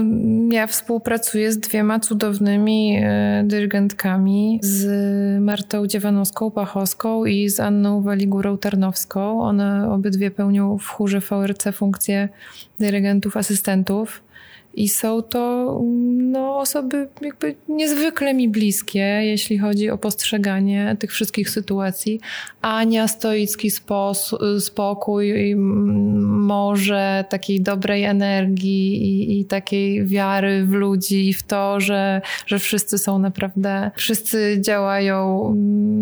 ja 0.51 0.67
współpracuję 0.67 1.51
z 1.51 1.57
dwiema 1.57 1.99
cudownymi 1.99 2.97
e, 3.01 3.43
dyrygentkami, 3.47 4.59
z 4.63 4.85
Martą 5.41 5.85
Dziewanowską-Pachowską 5.85 7.29
i 7.29 7.49
z 7.49 7.59
Anną 7.59 8.01
Waligurą-Tarnowską. 8.01 9.41
One 9.41 9.91
obydwie 9.91 10.31
pełnią 10.31 10.77
w 10.77 10.87
chórze 10.87 11.19
VRC 11.19 11.71
funkcję 11.73 12.29
dyrygentów, 12.79 13.37
asystentów. 13.37 14.24
I 14.75 14.89
są 14.89 15.21
to 15.21 15.81
no, 16.17 16.57
osoby 16.57 17.07
jakby 17.21 17.55
niezwykle 17.67 18.33
mi 18.33 18.49
bliskie, 18.49 18.99
jeśli 19.23 19.57
chodzi 19.57 19.89
o 19.89 19.97
postrzeganie 19.97 20.95
tych 20.99 21.11
wszystkich 21.11 21.49
sytuacji. 21.49 22.19
Ania, 22.61 23.07
stoicki 23.07 23.69
spokój, 24.59 25.55
może 26.25 27.25
takiej 27.29 27.61
dobrej 27.61 28.03
energii 28.03 29.03
i, 29.03 29.39
i, 29.39 29.45
takiej 29.45 30.05
wiary 30.05 30.65
w 30.65 30.71
ludzi 30.71 31.29
i 31.29 31.33
w 31.33 31.43
to, 31.43 31.79
że, 31.79 32.21
że 32.47 32.59
wszyscy 32.59 32.97
są 32.97 33.19
naprawdę, 33.19 33.91
wszyscy 33.95 34.57
działają 34.61 35.53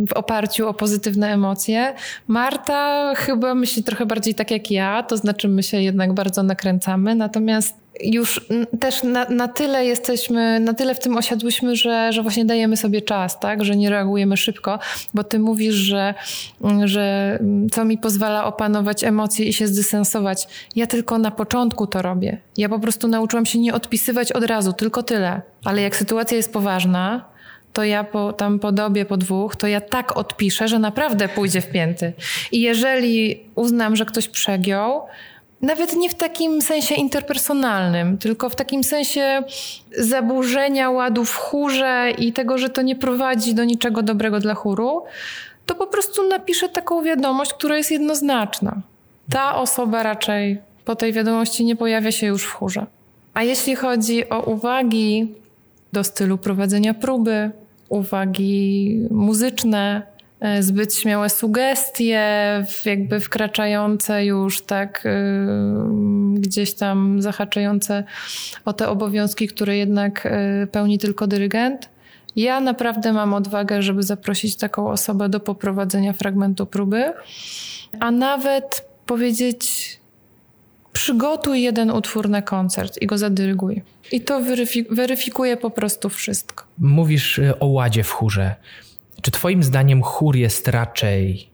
w 0.08 0.14
oparciu 0.14 0.68
o 0.68 0.74
pozytywne 0.74 1.34
emocje. 1.34 1.94
Marta 2.28 3.14
chyba 3.16 3.56
myśli 3.56 3.84
trochę 3.84 4.06
bardziej 4.06 4.36
tak 4.36 4.52
jak 4.52 4.72
ja, 4.72 5.04
to 5.04 5.18
znaczy 5.18 5.48
my 5.50 5.64
się 5.64 5.82
jednak 5.82 6.14
bardzo 6.14 6.44
nakręcamy, 6.44 7.16
natomiast 7.16 7.83
już 8.02 8.48
też 8.80 9.04
na, 9.04 9.26
na, 9.30 9.48
tyle 9.48 9.86
jesteśmy, 9.86 10.60
na 10.60 10.74
tyle 10.74 10.96
w 10.96 11.00
tym 11.00 11.18
osiadłyśmy, 11.18 11.76
że, 11.76 12.14
że 12.14 12.22
właśnie 12.22 12.46
dajemy 12.46 12.78
sobie 12.78 13.02
czas, 13.02 13.40
tak? 13.40 13.64
Że 13.64 13.76
nie 13.76 13.90
reagujemy 13.90 14.38
szybko, 14.38 14.80
bo 15.14 15.24
ty 15.24 15.40
mówisz, 15.40 15.76
że, 15.76 16.14
że 16.86 17.40
co 17.72 17.86
mi 17.86 17.98
pozwala 17.98 18.46
opanować 18.46 19.04
emocje 19.04 19.46
i 19.46 19.54
się 19.54 19.68
zdystansować. 19.68 20.48
Ja 20.76 20.88
tylko 20.88 21.18
na 21.18 21.32
początku 21.32 21.88
to 21.88 22.02
robię. 22.02 22.38
Ja 22.58 22.70
po 22.70 22.80
prostu 22.80 23.08
nauczyłam 23.08 23.46
się 23.46 23.60
nie 23.60 23.74
odpisywać 23.74 24.32
od 24.32 24.44
razu, 24.44 24.74
tylko 24.74 25.04
tyle. 25.04 25.42
Ale 25.66 25.82
jak 25.82 25.96
sytuacja 25.96 26.38
jest 26.38 26.54
poważna, 26.54 27.34
to 27.74 27.84
ja 27.84 28.04
po, 28.04 28.34
tam 28.34 28.60
po 28.60 28.72
dobie, 28.72 29.06
po 29.06 29.18
dwóch, 29.18 29.56
to 29.56 29.68
ja 29.68 29.82
tak 29.82 30.18
odpiszę, 30.18 30.68
że 30.68 30.80
naprawdę 30.80 31.28
pójdzie 31.28 31.62
w 31.62 31.72
pięty. 31.72 32.14
I 32.52 32.62
jeżeli 32.62 33.44
uznam, 33.56 33.96
że 33.96 34.06
ktoś 34.06 34.28
przegiął, 34.28 35.02
nawet 35.64 35.96
nie 35.96 36.10
w 36.10 36.16
takim 36.16 36.62
sensie 36.62 36.96
interpersonalnym, 36.96 38.18
tylko 38.18 38.50
w 38.50 38.56
takim 38.56 38.84
sensie 38.84 39.44
zaburzenia 39.98 40.90
ładu 40.90 41.26
w 41.26 41.36
chórze 41.36 42.12
i 42.18 42.34
tego, 42.34 42.58
że 42.58 42.70
to 42.70 42.82
nie 42.82 42.96
prowadzi 42.96 43.54
do 43.54 43.64
niczego 43.64 44.02
dobrego 44.02 44.40
dla 44.40 44.54
chóru, 44.54 45.04
to 45.66 45.76
po 45.76 45.88
prostu 45.88 46.28
napiszę 46.28 46.70
taką 46.70 47.04
wiadomość, 47.04 47.54
która 47.54 47.78
jest 47.78 47.92
jednoznaczna. 47.92 48.82
Ta 49.30 49.56
osoba 49.56 50.04
raczej 50.04 50.62
po 50.86 50.96
tej 50.96 51.14
wiadomości 51.14 51.66
nie 51.66 51.76
pojawia 51.76 52.12
się 52.12 52.28
już 52.28 52.44
w 52.44 52.52
chórze. 52.52 52.86
A 53.34 53.44
jeśli 53.44 53.76
chodzi 53.76 54.30
o 54.30 54.42
uwagi 54.42 55.28
do 55.94 56.04
stylu 56.04 56.38
prowadzenia 56.38 56.94
próby, 56.94 57.52
uwagi 57.90 59.00
muzyczne, 59.12 60.02
zbyt 60.60 60.96
śmiałe 60.96 61.30
sugestie, 61.30 62.22
jakby 62.86 63.20
wkraczające 63.20 64.26
już 64.26 64.62
tak 64.62 65.08
gdzieś 66.34 66.74
tam 66.74 67.22
zahaczające 67.22 68.04
o 68.66 68.74
te 68.74 68.90
obowiązki, 68.90 69.48
które 69.48 69.78
jednak 69.78 70.28
pełni 70.72 71.00
tylko 71.00 71.28
dyrygent. 71.28 71.90
Ja 72.36 72.60
naprawdę 72.60 73.14
mam 73.14 73.34
odwagę, 73.34 73.82
żeby 73.82 74.04
zaprosić 74.04 74.56
taką 74.56 74.90
osobę 74.90 75.30
do 75.30 75.40
poprowadzenia 75.40 76.14
fragmentu 76.14 76.66
próby, 76.66 77.14
a 78.00 78.12
nawet 78.12 78.90
powiedzieć: 79.06 80.00
przygotuj 80.92 81.62
jeden 81.62 81.92
utwór 81.92 82.30
na 82.30 82.42
koncert 82.42 83.02
i 83.02 83.08
go 83.08 83.18
zadyryguj. 83.18 83.82
I 84.12 84.22
to 84.22 84.40
weryfik 84.42 84.94
weryfikuje 84.94 85.58
po 85.58 85.70
prostu 85.70 86.10
wszystko. 86.10 86.64
Mówisz 86.78 87.42
o 87.60 87.66
ładzie 87.66 88.04
w 88.04 88.12
chórze. 88.12 88.56
Czy 89.24 89.32
Twoim 89.32 89.64
zdaniem 89.64 90.02
chór 90.02 90.36
jest 90.36 90.68
raczej 90.68 91.50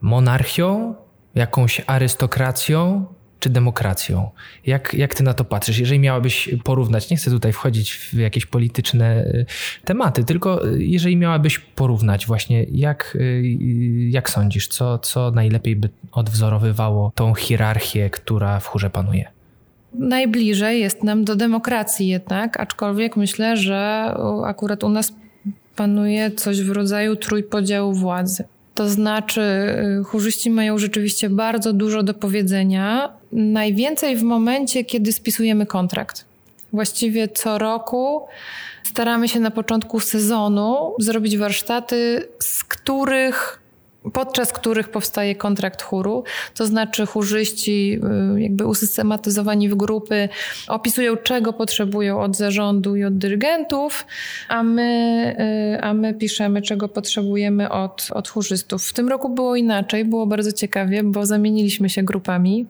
monarchią, 0.00 0.94
jakąś 1.34 1.82
arystokracją, 1.86 3.06
czy 3.40 3.50
demokracją? 3.50 4.30
Jak, 4.66 4.94
jak 4.94 5.14
ty 5.14 5.22
na 5.22 5.34
to 5.34 5.44
patrzysz? 5.44 5.78
Jeżeli 5.78 6.00
miałabyś 6.00 6.50
porównać, 6.64 7.10
nie 7.10 7.16
chcę 7.16 7.30
tutaj 7.30 7.52
wchodzić 7.52 7.92
w 7.92 8.14
jakieś 8.14 8.46
polityczne 8.46 9.24
y, 9.24 9.46
tematy, 9.84 10.24
tylko 10.24 10.60
jeżeli 10.78 11.16
miałabyś 11.16 11.58
porównać 11.58 12.26
właśnie, 12.26 12.64
jak, 12.64 13.16
y, 13.20 13.42
jak 14.10 14.30
sądzisz, 14.30 14.68
co, 14.68 14.98
co 14.98 15.30
najlepiej 15.30 15.76
by 15.76 15.88
odwzorowywało 16.12 17.12
tą 17.14 17.34
hierarchię, 17.34 18.10
która 18.10 18.60
w 18.60 18.66
chórze 18.66 18.90
panuje? 18.90 19.30
Najbliżej 19.94 20.80
jest 20.80 21.02
nam 21.02 21.24
do 21.24 21.36
demokracji 21.36 22.08
jednak, 22.08 22.60
aczkolwiek 22.60 23.16
myślę, 23.16 23.56
że 23.56 24.14
akurat 24.44 24.84
u 24.84 24.88
nas 24.88 25.12
panuje 25.76 26.30
coś 26.30 26.62
w 26.62 26.70
rodzaju 26.70 27.16
trójpodziału 27.16 27.92
władzy. 27.92 28.44
To 28.74 28.88
znaczy, 28.88 29.40
y, 30.00 30.04
chórzyści 30.04 30.50
mają 30.50 30.78
rzeczywiście 30.78 31.30
bardzo 31.30 31.72
dużo 31.72 32.02
do 32.02 32.14
powiedzenia. 32.14 33.12
Najwięcej 33.32 34.16
w 34.16 34.22
momencie, 34.22 34.84
kiedy 34.84 35.12
spisujemy 35.12 35.66
kontrakt. 35.66 36.24
Właściwie 36.72 37.28
co 37.28 37.58
roku 37.58 38.26
staramy 38.84 39.28
się 39.28 39.40
na 39.40 39.50
początku 39.50 40.00
sezonu 40.00 40.94
zrobić 40.98 41.38
warsztaty, 41.38 42.28
z 42.38 42.64
których 42.64 43.61
podczas 44.12 44.52
których 44.52 44.88
powstaje 44.88 45.34
kontrakt 45.34 45.82
chóru, 45.82 46.24
to 46.54 46.66
znaczy 46.66 47.06
chórzyści 47.06 48.00
y, 48.36 48.40
jakby 48.40 48.66
usystematyzowani 48.66 49.68
w 49.68 49.74
grupy 49.74 50.28
opisują 50.68 51.16
czego 51.16 51.52
potrzebują 51.52 52.20
od 52.20 52.36
zarządu 52.36 52.96
i 52.96 53.04
od 53.04 53.18
dyrygentów, 53.18 54.06
a 54.48 54.62
my, 54.62 55.36
y, 55.76 55.82
a 55.82 55.94
my 55.94 56.14
piszemy 56.14 56.62
czego 56.62 56.88
potrzebujemy 56.88 57.70
od, 57.70 58.08
od 58.10 58.28
chórzystów. 58.28 58.84
W 58.84 58.92
tym 58.92 59.08
roku 59.08 59.28
było 59.28 59.56
inaczej, 59.56 60.04
było 60.04 60.26
bardzo 60.26 60.52
ciekawie, 60.52 61.02
bo 61.04 61.26
zamieniliśmy 61.26 61.88
się 61.88 62.02
grupami. 62.02 62.66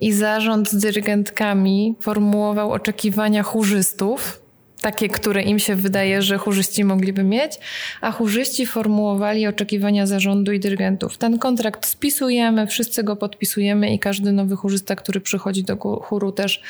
I 0.00 0.12
zarząd 0.12 0.70
z 0.70 0.76
dyrygentkami 0.76 1.94
formułował 2.00 2.72
oczekiwania 2.72 3.42
chórzystów, 3.42 4.45
takie, 4.86 5.08
które 5.08 5.42
im 5.42 5.58
się 5.58 5.76
wydaje, 5.76 6.22
że 6.22 6.38
chórzyści 6.38 6.84
mogliby 6.84 7.22
mieć, 7.22 7.52
a 8.00 8.12
chórzyści 8.12 8.66
formułowali 8.66 9.46
oczekiwania 9.46 10.06
zarządu 10.06 10.52
i 10.52 10.60
dyrygentów. 10.60 11.18
Ten 11.18 11.38
kontrakt 11.38 11.86
spisujemy, 11.86 12.66
wszyscy 12.66 13.02
go 13.02 13.16
podpisujemy 13.16 13.94
i 13.94 13.98
każdy 13.98 14.32
nowy 14.32 14.56
chórzysta, 14.56 14.96
który 14.96 15.20
przychodzi 15.20 15.62
do 15.62 15.76
chóru 15.76 16.32
też 16.32 16.62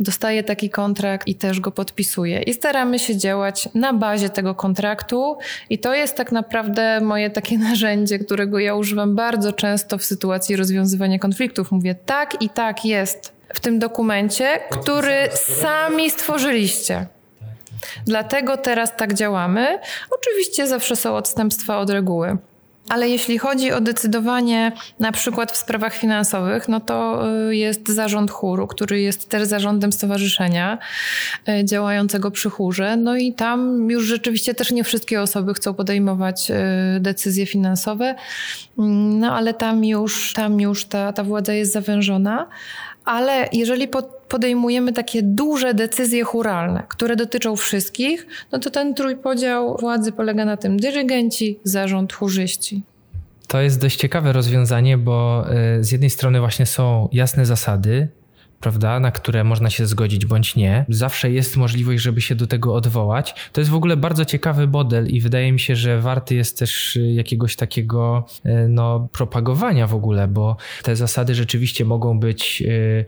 dostaje 0.00 0.42
taki 0.42 0.70
kontrakt 0.70 1.28
i 1.28 1.34
też 1.34 1.60
go 1.60 1.70
podpisuje. 1.70 2.42
I 2.42 2.54
staramy 2.54 2.98
się 2.98 3.16
działać 3.16 3.68
na 3.74 3.92
bazie 3.92 4.30
tego 4.30 4.54
kontraktu 4.54 5.36
i 5.70 5.78
to 5.78 5.94
jest 5.94 6.16
tak 6.16 6.32
naprawdę 6.32 7.00
moje 7.00 7.30
takie 7.30 7.58
narzędzie, 7.68 8.18
którego 8.18 8.58
ja 8.58 8.74
używam 8.74 9.14
bardzo 9.14 9.52
często 9.52 9.98
w 9.98 10.04
sytuacji 10.04 10.56
rozwiązywania 10.56 11.18
konfliktów. 11.18 11.72
Mówię 11.72 11.94
tak 11.94 12.42
i 12.42 12.48
tak 12.48 12.84
jest 12.84 13.32
w 13.54 13.60
tym 13.60 13.78
dokumencie, 13.78 14.60
który 14.70 15.28
sami 15.34 16.10
stworzyliście. 16.10 17.06
Dlatego 18.06 18.56
teraz 18.56 18.96
tak 18.96 19.14
działamy. 19.14 19.78
Oczywiście 20.10 20.66
zawsze 20.66 20.96
są 20.96 21.16
odstępstwa 21.16 21.78
od 21.78 21.90
reguły. 21.90 22.38
Ale 22.88 23.08
jeśli 23.08 23.38
chodzi 23.38 23.72
o 23.72 23.80
decydowanie 23.80 24.72
na 24.98 25.12
przykład 25.12 25.52
w 25.52 25.56
sprawach 25.56 25.94
finansowych, 25.94 26.68
no 26.68 26.80
to 26.80 27.22
y, 27.48 27.56
jest 27.56 27.88
zarząd 27.88 28.30
chóru, 28.30 28.66
który 28.66 29.00
jest 29.00 29.28
też 29.28 29.42
zarządem 29.42 29.92
stowarzyszenia 29.92 30.78
y, 31.48 31.64
działającego 31.64 32.30
przy 32.30 32.50
chórze. 32.50 32.96
No 32.96 33.16
i 33.16 33.32
tam 33.32 33.90
już 33.90 34.04
rzeczywiście 34.04 34.54
też 34.54 34.72
nie 34.72 34.84
wszystkie 34.84 35.22
osoby 35.22 35.54
chcą 35.54 35.74
podejmować 35.74 36.50
y, 36.50 36.54
decyzje 37.00 37.46
finansowe, 37.46 38.14
mm, 38.78 39.18
no 39.20 39.36
ale 39.36 39.54
tam 39.54 39.84
już, 39.84 40.32
tam 40.32 40.60
już 40.60 40.84
ta, 40.84 41.12
ta 41.12 41.24
władza 41.24 41.54
jest 41.54 41.72
zawężona. 41.72 42.46
Ale 43.04 43.48
jeżeli 43.52 43.88
podejmujemy 44.32 44.92
takie 44.92 45.22
duże 45.22 45.74
decyzje 45.74 46.24
churalne, 46.24 46.82
które 46.88 47.16
dotyczą 47.16 47.56
wszystkich, 47.56 48.26
no 48.52 48.58
to 48.58 48.70
ten 48.70 48.94
trójpodział 48.94 49.76
władzy 49.80 50.12
polega 50.12 50.44
na 50.44 50.56
tym 50.56 50.76
dyrygenci, 50.76 51.58
zarząd, 51.64 52.12
chórzyści. 52.12 52.82
To 53.46 53.60
jest 53.60 53.80
dość 53.80 53.96
ciekawe 53.96 54.32
rozwiązanie, 54.32 54.98
bo 54.98 55.44
y, 55.78 55.84
z 55.84 55.92
jednej 55.92 56.10
strony 56.10 56.40
właśnie 56.40 56.66
są 56.66 57.08
jasne 57.12 57.46
zasady, 57.46 58.08
prawda, 58.62 59.00
na 59.00 59.10
które 59.10 59.44
można 59.44 59.70
się 59.70 59.86
zgodzić 59.86 60.26
bądź 60.26 60.56
nie. 60.56 60.84
Zawsze 60.88 61.30
jest 61.30 61.56
możliwość, 61.56 62.02
żeby 62.02 62.20
się 62.20 62.34
do 62.34 62.46
tego 62.46 62.74
odwołać. 62.74 63.34
To 63.52 63.60
jest 63.60 63.70
w 63.70 63.74
ogóle 63.74 63.96
bardzo 63.96 64.24
ciekawy 64.24 64.66
model 64.66 65.06
i 65.08 65.20
wydaje 65.20 65.52
mi 65.52 65.60
się, 65.60 65.76
że 65.76 66.00
warty 66.00 66.34
jest 66.34 66.58
też 66.58 66.96
y, 66.96 67.12
jakiegoś 67.12 67.56
takiego 67.56 68.26
y, 68.46 68.68
no, 68.68 69.08
propagowania 69.12 69.86
w 69.86 69.94
ogóle, 69.94 70.28
bo 70.28 70.56
te 70.82 70.96
zasady 70.96 71.34
rzeczywiście 71.34 71.84
mogą 71.84 72.20
być 72.20 72.62
y, 72.66 73.04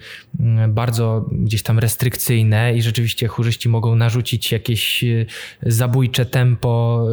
bardzo 0.68 1.28
gdzieś 1.32 1.62
tam 1.62 1.78
restrykcyjne 1.78 2.76
i 2.76 2.82
rzeczywiście 2.82 3.28
chórzyści 3.28 3.68
mogą 3.68 3.96
narzucić 3.96 4.52
jakieś 4.52 5.04
zabójcze 5.62 6.26
tempo 6.26 7.06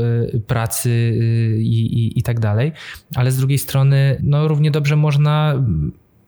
pracy 0.47 1.17
i, 1.59 1.81
i, 1.81 2.19
i 2.19 2.23
tak 2.23 2.39
dalej, 2.39 2.71
ale 3.15 3.31
z 3.31 3.37
drugiej 3.37 3.57
strony 3.57 4.17
no, 4.23 4.47
równie 4.47 4.71
dobrze 4.71 4.95
można 4.95 5.63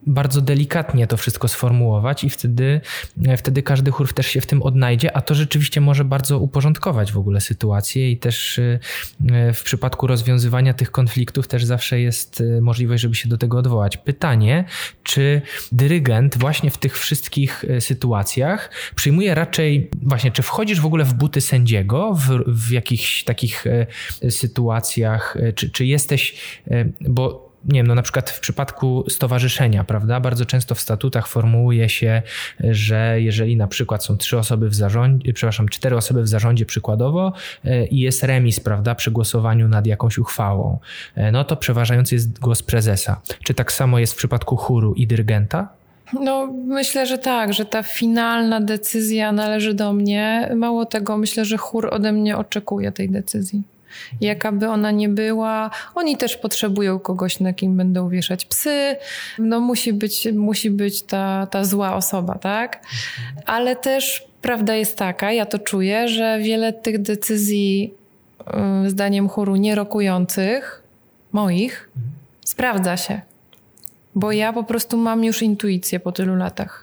bardzo 0.08 0.42
delikatnie 0.42 1.08
to 1.08 1.18
wszystko 1.18 1.48
sformułować 1.48 2.24
i 2.24 2.30
wtedy, 2.30 2.82
e, 3.28 3.38
wtedy 3.38 3.64
każdy 3.64 3.92
chór 3.92 4.14
też 4.14 4.28
się 4.28 4.42
w 4.42 4.46
tym 4.46 4.64
odnajdzie, 4.64 5.18
a 5.18 5.22
to 5.22 5.36
rzeczywiście 5.36 5.82
może 5.82 6.06
bardzo 6.06 6.40
uporządkować 6.40 7.12
w 7.12 7.18
ogóle 7.18 7.42
sytuację 7.42 8.12
i 8.12 8.18
też 8.18 8.60
e, 8.60 8.80
e, 9.32 9.54
w 9.54 9.64
przypadku 9.64 10.08
rozwiązywania 10.08 10.74
tych 10.74 10.92
konfliktów 10.92 11.48
też 11.48 11.66
zawsze 11.66 12.00
jest 12.00 12.44
możliwość, 12.62 13.02
żeby 13.02 13.16
się 13.16 13.30
do 13.30 13.38
tego 13.38 13.58
odwołać. 13.58 13.98
Pytanie, 13.98 14.66
czy 15.04 15.42
dyrygent 15.72 16.38
właśnie 16.38 16.70
w 16.70 16.78
tych 16.78 17.00
wszystkich 17.00 17.66
sytuacjach 17.80 18.72
przyjmuje 18.96 19.36
raczej, 19.36 19.90
właśnie, 20.02 20.32
czy 20.32 20.42
wchodzisz 20.42 20.82
w 20.82 20.86
ogóle 20.86 21.06
w 21.06 21.14
buty 21.14 21.42
sędziego 21.42 22.14
w, 22.14 22.30
w 22.48 22.72
jakichś 22.72 23.24
takich 23.24 23.66
sytuacjach, 24.30 25.38
czy, 25.56 25.70
czy 25.70 25.86
jesteś, 25.86 26.36
bo 27.02 27.53
nie 27.66 27.80
wiem, 27.80 27.88
no 27.88 27.96
na 27.96 28.02
przykład 28.02 28.30
w 28.30 28.40
przypadku 28.40 29.04
stowarzyszenia, 29.10 29.84
prawda, 29.84 30.20
bardzo 30.20 30.46
często 30.46 30.76
w 30.76 30.80
statutach 30.80 31.28
formułuje 31.28 31.90
się, 31.90 32.22
że 32.60 33.22
jeżeli 33.22 33.58
na 33.58 33.68
przykład 33.68 34.06
są 34.06 34.18
trzy 34.18 34.38
osoby 34.38 34.70
w 34.70 34.76
zarządzie, 34.76 35.34
przepraszam, 35.34 35.70
cztery 35.70 35.98
osoby 35.98 36.24
w 36.24 36.28
zarządzie 36.28 36.66
przykładowo 36.66 37.34
e, 37.66 37.86
i 37.86 38.00
jest 38.00 38.24
remis, 38.24 38.60
prawda, 38.60 38.96
przy 38.96 39.12
głosowaniu 39.12 39.68
nad 39.68 39.88
jakąś 39.88 40.18
uchwałą, 40.18 40.80
e, 41.16 41.32
no 41.32 41.44
to 41.44 41.56
przeważający 41.56 42.16
jest 42.16 42.40
głos 42.40 42.64
prezesa. 42.64 43.22
Czy 43.44 43.54
tak 43.54 43.72
samo 43.72 44.00
jest 44.00 44.14
w 44.14 44.18
przypadku 44.18 44.56
chóru 44.56 44.94
i 44.94 45.08
dyrygenta? 45.08 45.68
No, 46.20 46.48
myślę, 46.68 47.06
że 47.06 47.18
tak, 47.18 47.54
że 47.54 47.66
ta 47.66 47.84
finalna 47.84 48.62
decyzja 48.62 49.32
należy 49.32 49.74
do 49.74 49.94
mnie. 49.94 50.52
Mało 50.56 50.86
tego, 50.86 51.18
myślę, 51.18 51.46
że 51.46 51.58
chór 51.58 51.90
ode 51.94 52.12
mnie 52.12 52.38
oczekuje 52.38 52.92
tej 52.92 53.10
decyzji 53.10 53.73
jaka 54.22 54.52
by 54.52 54.70
ona 54.70 54.92
nie 54.92 55.10
była. 55.10 55.70
Oni 55.96 56.18
też 56.18 56.38
potrzebują 56.38 57.00
kogoś, 57.00 57.40
na 57.40 57.54
kim 57.54 57.78
będą 57.78 58.10
wieszać 58.10 58.46
psy. 58.46 58.96
No 59.40 59.60
musi 59.60 59.94
być, 59.94 60.28
musi 60.34 60.70
być 60.70 61.02
ta, 61.02 61.48
ta 61.52 61.64
zła 61.64 61.96
osoba, 61.96 62.38
tak? 62.38 62.84
Ale 63.46 63.76
też 63.76 64.28
prawda 64.42 64.76
jest 64.76 64.98
taka, 64.98 65.32
ja 65.32 65.46
to 65.46 65.60
czuję, 65.60 66.08
że 66.08 66.40
wiele 66.40 66.74
tych 66.74 67.02
decyzji 67.02 67.94
y, 68.86 68.90
zdaniem 68.90 69.30
chóru 69.30 69.56
nierokujących, 69.56 70.84
moich, 71.32 71.90
sprawdza 72.46 72.98
się. 72.98 73.22
Bo 74.16 74.32
ja 74.32 74.54
po 74.54 74.64
prostu 74.64 74.98
mam 74.98 75.24
już 75.24 75.42
intuicję 75.42 76.00
po 76.00 76.12
tylu 76.12 76.36
latach. 76.36 76.83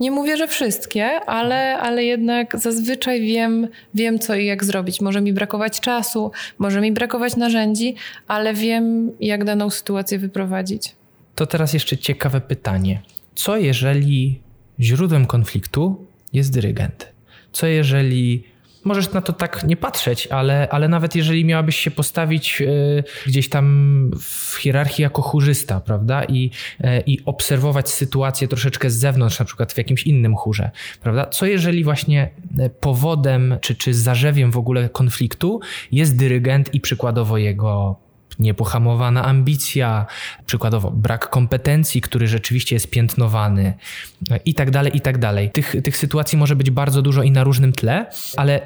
Nie 0.00 0.10
mówię, 0.10 0.36
że 0.36 0.48
wszystkie, 0.48 1.20
ale, 1.26 1.78
ale 1.78 2.04
jednak 2.04 2.58
zazwyczaj 2.58 3.20
wiem, 3.20 3.68
wiem, 3.94 4.18
co 4.18 4.34
i 4.34 4.46
jak 4.46 4.64
zrobić. 4.64 5.00
Może 5.00 5.20
mi 5.20 5.32
brakować 5.32 5.80
czasu, 5.80 6.32
może 6.58 6.80
mi 6.80 6.92
brakować 6.92 7.36
narzędzi, 7.36 7.94
ale 8.28 8.54
wiem, 8.54 9.12
jak 9.20 9.44
daną 9.44 9.70
sytuację 9.70 10.18
wyprowadzić. 10.18 10.94
To 11.34 11.46
teraz 11.46 11.74
jeszcze 11.74 11.96
ciekawe 11.96 12.40
pytanie. 12.40 13.02
Co 13.34 13.56
jeżeli 13.56 14.40
źródłem 14.80 15.26
konfliktu 15.26 16.06
jest 16.32 16.52
dyrygent? 16.52 17.12
Co 17.52 17.66
jeżeli 17.66 18.44
możesz 18.84 19.12
na 19.12 19.20
to 19.20 19.32
tak 19.32 19.64
nie 19.64 19.76
patrzeć, 19.76 20.26
ale, 20.26 20.68
ale 20.70 20.88
nawet 20.88 21.16
jeżeli 21.16 21.44
miałabyś 21.44 21.76
się 21.76 21.90
postawić 21.90 22.60
y, 22.60 23.04
gdzieś 23.26 23.48
tam 23.48 24.10
w 24.20 24.56
hierarchii 24.60 25.02
jako 25.02 25.22
chórzysta, 25.22 25.80
prawda, 25.80 26.24
I, 26.24 26.50
y, 26.80 26.86
i 27.06 27.18
obserwować 27.24 27.90
sytuację 27.90 28.48
troszeczkę 28.48 28.90
z 28.90 28.98
zewnątrz, 28.98 29.38
na 29.38 29.44
przykład 29.44 29.72
w 29.72 29.78
jakimś 29.78 30.02
innym 30.02 30.36
chórze, 30.36 30.70
prawda, 31.02 31.26
co 31.26 31.46
jeżeli 31.46 31.84
właśnie 31.84 32.30
powodem 32.80 33.56
czy, 33.60 33.74
czy 33.74 33.94
zarzewiem 33.94 34.50
w 34.50 34.56
ogóle 34.56 34.88
konfliktu 34.88 35.60
jest 35.92 36.16
dyrygent 36.16 36.74
i 36.74 36.80
przykładowo 36.80 37.38
jego 37.38 37.96
niepohamowana 38.40 39.24
ambicja, 39.24 40.06
przykładowo 40.46 40.90
brak 40.90 41.30
kompetencji, 41.30 42.00
który 42.00 42.28
rzeczywiście 42.28 42.76
jest 42.76 42.90
piętnowany 42.90 43.74
i 44.44 44.54
tak 44.54 44.70
dalej, 44.70 44.96
i 44.96 45.00
tak 45.00 45.18
dalej. 45.18 45.50
Tych, 45.50 45.76
tych 45.84 45.96
sytuacji 45.96 46.38
może 46.38 46.56
być 46.56 46.70
bardzo 46.70 47.02
dużo 47.02 47.22
i 47.22 47.30
na 47.30 47.44
różnym 47.44 47.72
tle, 47.72 48.06
ale 48.36 48.60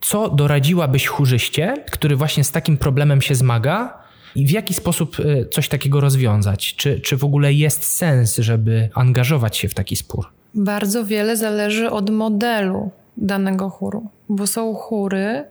co 0.00 0.28
doradziłabyś 0.28 1.06
chórzyście, 1.06 1.74
który 1.90 2.16
właśnie 2.16 2.44
z 2.44 2.50
takim 2.50 2.76
problemem 2.76 3.22
się 3.22 3.34
zmaga 3.34 3.98
i 4.34 4.46
w 4.46 4.50
jaki 4.50 4.74
sposób 4.74 5.16
e, 5.20 5.46
coś 5.46 5.68
takiego 5.68 6.00
rozwiązać? 6.00 6.74
Czy, 6.74 7.00
czy 7.00 7.16
w 7.16 7.24
ogóle 7.24 7.52
jest 7.52 7.84
sens, 7.84 8.36
żeby 8.36 8.88
angażować 8.94 9.56
się 9.56 9.68
w 9.68 9.74
taki 9.74 9.96
spór? 9.96 10.26
Bardzo 10.54 11.04
wiele 11.04 11.36
zależy 11.36 11.90
od 11.90 12.10
modelu 12.10 12.90
danego 13.16 13.70
chóru, 13.70 14.06
bo 14.28 14.46
są 14.46 14.74
chóry, 14.74 15.44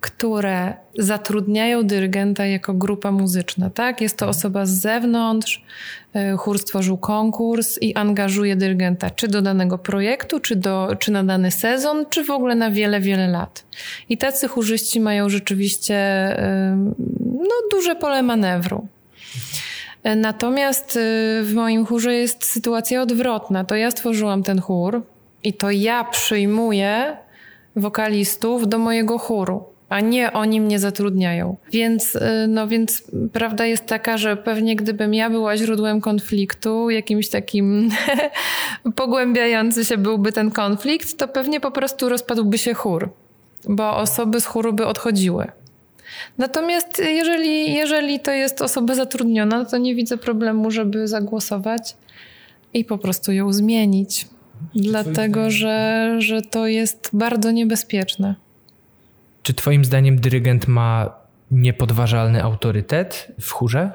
które 0.00 0.74
zatrudniają 0.98 1.82
dyrygenta 1.82 2.46
jako 2.46 2.74
grupa 2.74 3.12
muzyczna, 3.12 3.70
tak? 3.70 4.00
Jest 4.00 4.16
to 4.16 4.24
mhm. 4.24 4.38
osoba 4.38 4.66
z 4.66 4.70
zewnątrz, 4.70 5.64
e, 6.14 6.36
chór 6.36 6.58
stworzył 6.58 6.98
konkurs 6.98 7.78
i 7.80 7.94
angażuje 7.94 8.56
dyrygenta 8.56 9.10
czy 9.10 9.28
do 9.28 9.42
danego 9.42 9.78
projektu, 9.78 10.40
czy, 10.40 10.56
do, 10.56 10.96
czy 10.98 11.12
na 11.12 11.24
dany 11.24 11.50
sezon, 11.50 12.06
czy 12.10 12.24
w 12.24 12.30
ogóle 12.30 12.54
na 12.54 12.70
wiele, 12.70 13.00
wiele 13.00 13.28
lat. 13.28 13.64
I 14.08 14.18
tacy 14.18 14.48
chórzyści 14.48 15.00
mają 15.00 15.28
rzeczywiście 15.28 15.96
no, 17.20 17.54
duże 17.70 17.96
pole 17.96 18.22
manewru. 18.22 18.86
E, 20.02 20.16
natomiast 20.16 20.96
e, 20.96 21.00
w 21.42 21.52
moim 21.54 21.86
chórze 21.86 22.14
jest 22.14 22.44
sytuacja 22.44 23.02
odwrotna. 23.02 23.64
To 23.64 23.74
ja 23.74 23.90
stworzyłam 23.90 24.42
ten 24.42 24.60
chór 24.60 25.02
i 25.44 25.52
to 25.52 25.70
ja 25.70 26.04
przyjmuję 26.04 27.16
wokalistów 27.76 28.68
do 28.68 28.78
mojego 28.78 29.18
chóru 29.18 29.64
a 29.90 30.00
nie 30.00 30.32
oni 30.32 30.60
mnie 30.60 30.78
zatrudniają. 30.78 31.56
Więc, 31.72 32.16
y, 32.16 32.20
no 32.48 32.68
więc 32.68 33.02
prawda 33.32 33.66
jest 33.66 33.86
taka, 33.86 34.18
że 34.18 34.36
pewnie 34.36 34.76
gdybym 34.76 35.14
ja 35.14 35.30
była 35.30 35.56
źródłem 35.56 36.00
konfliktu, 36.00 36.90
jakimś 36.90 37.28
takim 37.28 37.90
pogłębiający 38.96 39.84
się 39.84 39.96
byłby 39.96 40.32
ten 40.32 40.50
konflikt, 40.50 41.16
to 41.16 41.28
pewnie 41.28 41.60
po 41.60 41.70
prostu 41.70 42.08
rozpadłby 42.08 42.58
się 42.58 42.74
chór, 42.74 43.12
bo 43.68 43.96
osoby 43.96 44.40
z 44.40 44.46
chóru 44.46 44.72
by 44.72 44.86
odchodziły. 44.86 45.46
Natomiast 46.38 46.98
jeżeli, 46.98 47.74
jeżeli 47.74 48.20
to 48.20 48.30
jest 48.30 48.62
osoba 48.62 48.94
zatrudniona, 48.94 49.64
to 49.64 49.78
nie 49.78 49.94
widzę 49.94 50.16
problemu, 50.16 50.70
żeby 50.70 51.08
zagłosować 51.08 51.96
i 52.74 52.84
po 52.84 52.98
prostu 52.98 53.32
ją 53.32 53.52
zmienić. 53.52 54.28
Dlatego, 54.74 55.50
że, 55.50 56.16
że 56.18 56.42
to 56.42 56.66
jest 56.66 57.10
bardzo 57.12 57.50
niebezpieczne. 57.50 58.34
Czy 59.50 59.54
Twoim 59.54 59.84
zdaniem 59.84 60.20
dyrygent 60.20 60.68
ma 60.68 61.12
niepodważalny 61.50 62.42
autorytet 62.42 63.32
w 63.40 63.50
chórze? 63.50 63.90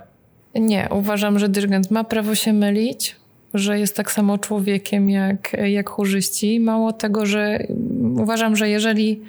Nie, 0.56 0.88
uważam, 0.92 1.40
że 1.40 1.50
dyrygent 1.50 1.92
ma 1.92 2.04
prawo 2.04 2.36
się 2.36 2.54
mylić, 2.54 3.16
że 3.54 3.80
jest 3.80 3.96
tak 3.96 4.12
samo 4.12 4.38
człowiekiem 4.38 5.10
jak, 5.10 5.56
jak 5.66 5.90
chórzyści. 5.90 6.60
Mało 6.60 6.94
tego, 6.94 7.26
że 7.26 7.68
uważam, 8.18 8.56
że 8.56 8.70
jeżeli 8.70 9.22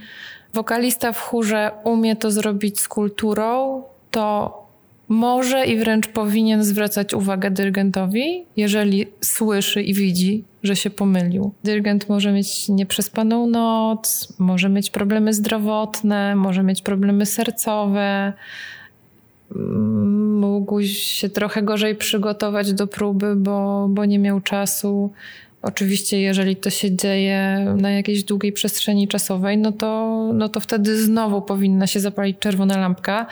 wokalista 0.55 1.12
w 1.12 1.21
chórze 1.21 1.71
umie 1.85 2.17
to 2.17 2.31
zrobić 2.31 2.81
z 2.81 2.89
kulturą, 2.89 3.83
to 4.11 4.53
może 5.09 5.67
i 5.67 5.79
wręcz 5.79 6.09
powinien 6.09 6.65
zwracać 6.65 7.15
uwagę 7.15 7.51
dyrygentowi, 7.51 8.45
jeżeli 8.57 9.07
słyszy 9.21 9.83
i 9.83 9.95
widzi, 9.95 10.45
że 10.66 10.76
się 10.76 10.90
pomylił. 10.90 11.52
Dyrygent 11.64 12.09
może 12.09 12.33
mieć 12.33 12.68
nieprzespaną 12.68 13.46
noc, 13.46 14.33
może 14.38 14.68
mieć 14.68 14.90
problemy 14.90 15.35
zdrowotne, 15.35 16.37
może 16.37 16.62
mieć 16.62 16.83
problemy 16.83 17.26
sercowe. 17.26 18.33
Mógł 20.40 20.83
się 20.83 21.29
trochę 21.29 21.62
gorzej 21.62 21.94
przygotować 21.94 22.72
do 22.72 22.87
próby, 22.87 23.37
bo, 23.37 23.87
bo 23.90 24.05
nie 24.05 24.18
miał 24.18 24.40
czasu. 24.40 25.11
Oczywiście, 25.66 26.20
jeżeli 26.20 26.57
to 26.57 26.70
się 26.70 26.96
dzieje 26.96 27.66
na 27.76 27.90
jakiejś 27.90 28.24
długiej 28.24 28.52
przestrzeni 28.52 29.09
czasowej, 29.09 29.59
no 29.59 29.72
to, 29.72 30.31
no 30.35 30.48
to 30.48 30.61
wtedy 30.61 31.02
znowu 31.02 31.42
powinna 31.42 31.87
się 31.87 32.00
zapalić 32.00 32.38
czerwona 32.38 32.79
lampka. 32.79 33.26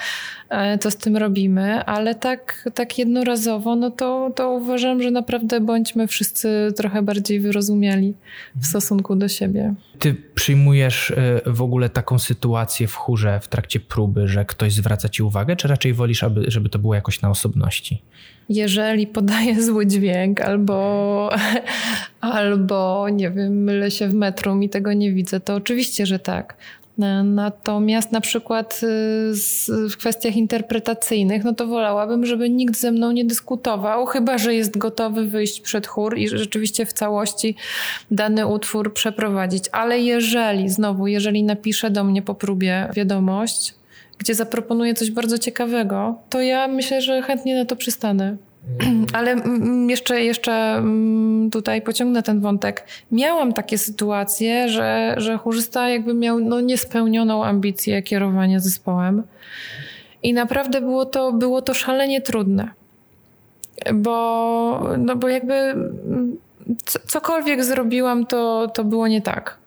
E, 0.48 0.78
to 0.78 0.90
z 0.90 0.96
tym 0.96 1.16
robimy, 1.16 1.84
ale 1.84 2.14
tak, 2.14 2.70
tak 2.74 2.98
jednorazowo, 2.98 3.76
no 3.76 3.90
to, 3.90 4.30
to 4.36 4.50
uważam, 4.50 5.02
że 5.02 5.10
naprawdę 5.10 5.60
bądźmy 5.60 6.06
wszyscy 6.06 6.72
trochę 6.76 7.02
bardziej 7.02 7.40
wyrozumiali 7.40 8.14
w 8.56 8.66
stosunku 8.66 9.16
do 9.16 9.28
siebie. 9.28 9.74
Ty 9.98 10.14
przyjmujesz 10.34 11.10
e, 11.10 11.40
w 11.46 11.62
ogóle 11.62 11.88
taką 11.88 12.18
sytuację 12.18 12.86
w 12.86 12.94
chórze 12.94 13.40
w 13.40 13.48
trakcie 13.48 13.80
próby, 13.80 14.28
że 14.28 14.44
ktoś 14.44 14.72
zwraca 14.72 15.08
ci 15.08 15.22
uwagę, 15.22 15.56
czy 15.56 15.68
raczej 15.68 15.92
wolisz, 15.92 16.22
aby, 16.22 16.44
żeby 16.48 16.68
to 16.68 16.78
było 16.78 16.94
jakoś 16.94 17.22
na 17.22 17.30
osobności? 17.30 18.02
Jeżeli 18.48 19.07
podaję 19.07 19.62
zły 19.66 19.87
dźwięk 19.87 20.40
albo, 20.40 21.30
albo 22.20 23.09
nie 23.09 23.30
wiem, 23.30 23.64
mylę 23.64 23.90
się 23.90 24.09
w 24.09 24.14
metrum 24.14 24.62
i 24.62 24.68
tego 24.68 24.92
nie 24.92 25.12
widzę, 25.12 25.40
to 25.40 25.54
oczywiście, 25.54 26.07
że 26.07 26.18
tak. 26.18 26.57
Natomiast 27.24 28.12
na 28.12 28.20
przykład 28.20 28.80
y, 28.83 29.88
w 29.90 29.96
kwestiach 29.96 30.37
interpretacyjnych, 30.37 31.44
no 31.44 31.54
to 31.54 31.66
wolałabym, 31.66 32.26
żeby 32.26 32.50
nikt 32.50 32.76
ze 32.76 32.92
mną 32.92 33.12
nie 33.12 33.24
dyskutował, 33.24 34.07
chyba 34.07 34.38
że 34.38 34.54
jest 34.54 34.78
gotowy 34.78 35.26
wyjść 35.26 35.61
przed 35.61 35.87
chór 35.87 36.18
i 36.18 36.28
rzeczywiście 36.28 36.87
w 36.87 36.92
całości 36.92 37.57
dany 38.11 38.46
utwór 38.46 38.94
przeprowadzić. 38.94 39.64
Ale 39.72 40.00
jeżeli, 40.00 40.68
znowu, 40.68 41.07
jeżeli 41.07 41.44
napisze 41.44 41.90
do 41.90 42.04
mnie 42.04 42.22
po 42.22 42.35
próbie 42.35 42.88
wiadomość, 42.94 43.74
gdzie 44.18 44.35
zaproponuję 44.35 44.94
coś 44.94 45.11
bardzo 45.11 45.38
ciekawego, 45.38 46.18
to 46.31 46.40
ja 46.40 46.68
myślę, 46.68 47.03
że 47.03 47.22
chętnie 47.22 47.55
na 47.55 47.64
to 47.64 47.77
przystanę. 47.77 48.37
Mm. 48.81 49.07
Ale 49.12 49.37
jeszcze, 49.88 50.22
jeszcze 50.22 50.83
tutaj 51.53 51.83
pociągnę 51.83 52.22
ten 52.22 52.40
wątek. 52.40 52.87
Miałam 53.12 53.53
takie 53.53 53.79
sytuacje, 53.79 54.68
że, 54.68 55.14
że 55.16 55.38
chórzysta 55.38 55.88
jakby 55.88 56.14
miał 56.14 56.40
no, 56.40 56.61
niespełnioną 56.61 57.44
ambicję 57.44 58.03
kierowania 58.03 58.61
zespołem. 58.61 59.22
I 60.22 60.33
naprawdę 60.33 60.81
było 60.81 61.07
to, 61.07 61.33
było 61.33 61.62
to 61.62 61.74
szalenie 61.74 62.20
trudne. 62.20 62.68
Bo, 63.94 64.88
no 64.98 65.16
bo 65.16 65.29
jakby 65.29 65.74
cokolwiek 67.07 67.64
zrobiłam, 67.64 68.27
to, 68.27 68.68
to 68.74 68.85
było 68.85 69.09
nie 69.09 69.22
tak. 69.22 69.59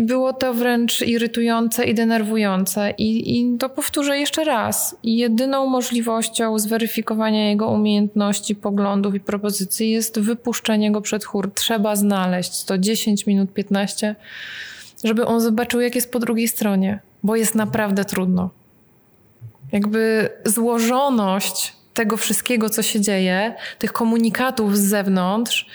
Było 0.00 0.32
to 0.32 0.54
wręcz 0.54 1.00
irytujące 1.00 1.84
i 1.84 1.94
denerwujące. 1.94 2.90
I, 2.90 3.40
I 3.40 3.58
to 3.58 3.68
powtórzę 3.68 4.18
jeszcze 4.18 4.44
raz. 4.44 4.96
Jedyną 5.02 5.66
możliwością 5.66 6.58
zweryfikowania 6.58 7.50
jego 7.50 7.68
umiejętności, 7.68 8.54
poglądów 8.54 9.14
i 9.14 9.20
propozycji 9.20 9.90
jest 9.90 10.20
wypuszczenie 10.20 10.92
go 10.92 11.00
przed 11.00 11.24
chór. 11.24 11.50
Trzeba 11.54 11.96
znaleźć 11.96 12.64
to 12.64 12.78
10 12.78 13.26
minut, 13.26 13.52
15, 13.52 14.16
żeby 15.04 15.26
on 15.26 15.40
zobaczył, 15.40 15.80
jak 15.80 15.94
jest 15.94 16.12
po 16.12 16.18
drugiej 16.18 16.48
stronie, 16.48 17.00
bo 17.22 17.36
jest 17.36 17.54
naprawdę 17.54 18.04
trudno. 18.04 18.50
Jakby 19.72 20.28
złożoność 20.44 21.76
tego 21.96 22.16
wszystkiego, 22.16 22.70
co 22.70 22.82
się 22.82 23.00
dzieje, 23.00 23.54
tych 23.78 23.92
komunikatów 23.92 24.78
z 24.78 24.80
zewnątrz, 24.80 25.66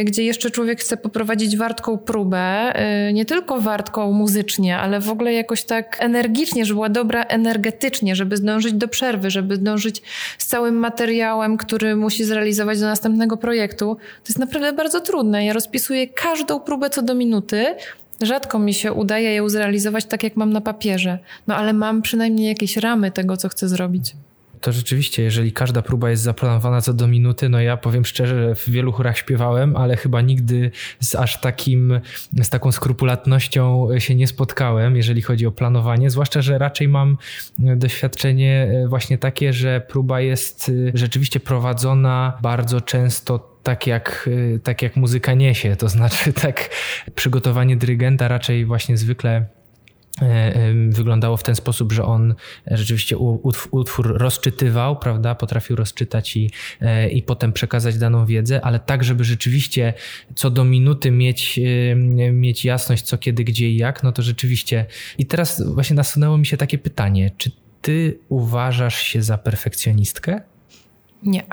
y, 0.00 0.04
gdzie 0.04 0.24
jeszcze 0.24 0.50
człowiek 0.50 0.80
chce 0.80 0.96
poprowadzić 0.96 1.56
wartką 1.56 1.98
próbę, 1.98 2.72
y, 3.08 3.12
nie 3.12 3.24
tylko 3.24 3.60
wartką 3.60 4.12
muzycznie, 4.12 4.78
ale 4.78 5.00
w 5.00 5.10
ogóle 5.10 5.32
jakoś 5.32 5.64
tak 5.64 5.96
energicznie, 6.00 6.64
żeby 6.64 6.74
była 6.74 6.88
dobra 6.88 7.22
energetycznie, 7.22 8.16
żeby 8.16 8.36
zdążyć 8.36 8.72
do 8.72 8.88
przerwy, 8.88 9.30
żeby 9.30 9.56
zdążyć 9.56 10.02
z 10.38 10.46
całym 10.46 10.76
materiałem, 10.76 11.56
który 11.56 11.96
musi 11.96 12.24
zrealizować 12.24 12.80
do 12.80 12.86
następnego 12.86 13.36
projektu. 13.36 13.94
To 13.94 14.28
jest 14.28 14.38
naprawdę 14.38 14.72
bardzo 14.72 15.00
trudne. 15.00 15.44
Ja 15.44 15.52
rozpisuję 15.52 16.06
każdą 16.06 16.60
próbę 16.60 16.90
co 16.90 17.02
do 17.02 17.14
minuty, 17.14 17.74
Rzadko 18.20 18.58
mi 18.58 18.74
się 18.74 18.92
udaje 18.92 19.34
ją 19.34 19.48
zrealizować 19.48 20.04
tak, 20.04 20.22
jak 20.22 20.36
mam 20.36 20.52
na 20.52 20.60
papierze, 20.60 21.18
no 21.46 21.56
ale 21.56 21.72
mam 21.72 22.02
przynajmniej 22.02 22.48
jakieś 22.48 22.76
ramy 22.76 23.10
tego, 23.10 23.36
co 23.36 23.48
chcę 23.48 23.68
zrobić 23.68 24.14
to 24.60 24.72
rzeczywiście, 24.72 25.22
jeżeli 25.22 25.52
każda 25.52 25.82
próba 25.82 26.10
jest 26.10 26.22
zaplanowana 26.22 26.80
co 26.80 26.94
do 26.94 27.06
minuty, 27.06 27.48
no 27.48 27.60
ja 27.60 27.76
powiem 27.76 28.04
szczerze, 28.04 28.54
w 28.54 28.70
wielu 28.70 28.92
chórach 28.92 29.18
śpiewałem, 29.18 29.76
ale 29.76 29.96
chyba 29.96 30.20
nigdy 30.20 30.70
z 31.00 31.14
aż 31.14 31.40
takim, 31.40 32.00
z 32.42 32.48
taką 32.48 32.72
skrupulatnością 32.72 33.88
się 33.98 34.14
nie 34.14 34.26
spotkałem, 34.26 34.96
jeżeli 34.96 35.22
chodzi 35.22 35.46
o 35.46 35.52
planowanie, 35.52 36.10
zwłaszcza, 36.10 36.42
że 36.42 36.58
raczej 36.58 36.88
mam 36.88 37.16
doświadczenie 37.58 38.84
właśnie 38.88 39.18
takie, 39.18 39.52
że 39.52 39.80
próba 39.80 40.20
jest 40.20 40.72
rzeczywiście 40.94 41.40
prowadzona 41.40 42.38
bardzo 42.42 42.80
często 42.80 43.58
tak 43.62 43.86
jak, 43.86 44.28
tak 44.62 44.82
jak 44.82 44.96
muzyka 44.96 45.34
niesie, 45.34 45.76
to 45.76 45.88
znaczy 45.88 46.32
tak 46.42 46.70
przygotowanie 47.14 47.76
dyrygenta 47.76 48.28
raczej 48.28 48.64
właśnie 48.64 48.96
zwykle 48.96 49.57
E, 49.57 49.57
wyglądało 50.88 51.36
w 51.36 51.42
ten 51.42 51.54
sposób, 51.54 51.92
że 51.92 52.04
on 52.04 52.34
rzeczywiście 52.66 53.16
utwór 53.70 54.18
rozczytywał, 54.18 54.96
prawda, 54.96 55.34
potrafił 55.34 55.76
rozczytać 55.76 56.36
i, 56.36 56.50
e, 56.80 57.08
i 57.08 57.22
potem 57.22 57.52
przekazać 57.52 57.98
daną 57.98 58.26
wiedzę, 58.26 58.64
ale 58.64 58.78
tak, 58.78 59.04
żeby 59.04 59.24
rzeczywiście 59.24 59.94
co 60.34 60.50
do 60.50 60.64
minuty 60.64 61.10
mieć, 61.10 61.60
mieć 62.32 62.64
jasność, 62.64 63.02
co 63.02 63.18
kiedy, 63.18 63.44
gdzie 63.44 63.70
i 63.70 63.76
jak, 63.76 64.02
no 64.02 64.12
to 64.12 64.22
rzeczywiście. 64.22 64.86
I 65.18 65.26
teraz 65.26 65.62
właśnie 65.74 65.96
nasunęło 65.96 66.38
mi 66.38 66.46
się 66.46 66.56
takie 66.56 66.78
pytanie, 66.78 67.30
czy 67.38 67.50
ty 67.82 68.18
uważasz 68.28 69.02
się 69.02 69.22
za 69.22 69.38
perfekcjonistkę? 69.38 70.40
Nie. 71.22 71.44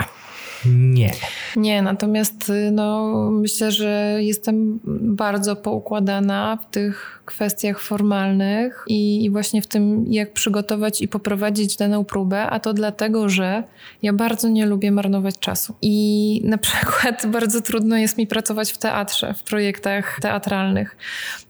Nie. 0.65 1.11
Nie, 1.55 1.81
natomiast 1.81 2.49
y, 2.49 2.71
no, 2.71 3.13
myślę, 3.31 3.71
że 3.71 4.17
jestem 4.19 4.79
bardzo 5.01 5.55
poukładana 5.55 6.57
w 6.57 6.71
tych 6.71 7.21
kwestiach 7.25 7.79
formalnych 7.79 8.85
i, 8.87 9.25
i, 9.25 9.29
właśnie 9.29 9.61
w 9.61 9.67
tym, 9.67 10.05
jak 10.13 10.33
przygotować 10.33 11.01
i 11.01 11.07
poprowadzić 11.07 11.77
daną 11.77 12.05
próbę, 12.05 12.41
a 12.49 12.59
to 12.59 12.73
dlatego, 12.73 13.29
że 13.29 13.63
ja 14.01 14.13
bardzo 14.13 14.47
nie 14.47 14.65
lubię 14.65 14.91
marnować 14.91 15.39
czasu. 15.39 15.75
I 15.81 16.41
na 16.43 16.57
przykład 16.65 17.25
bardzo 17.25 17.61
trudno 17.61 17.97
jest 17.97 18.17
mi 18.17 18.27
pracować 18.27 18.71
w 18.71 18.77
teatrze, 18.77 19.33
w 19.33 19.43
projektach 19.43 20.19
teatralnych. 20.21 20.97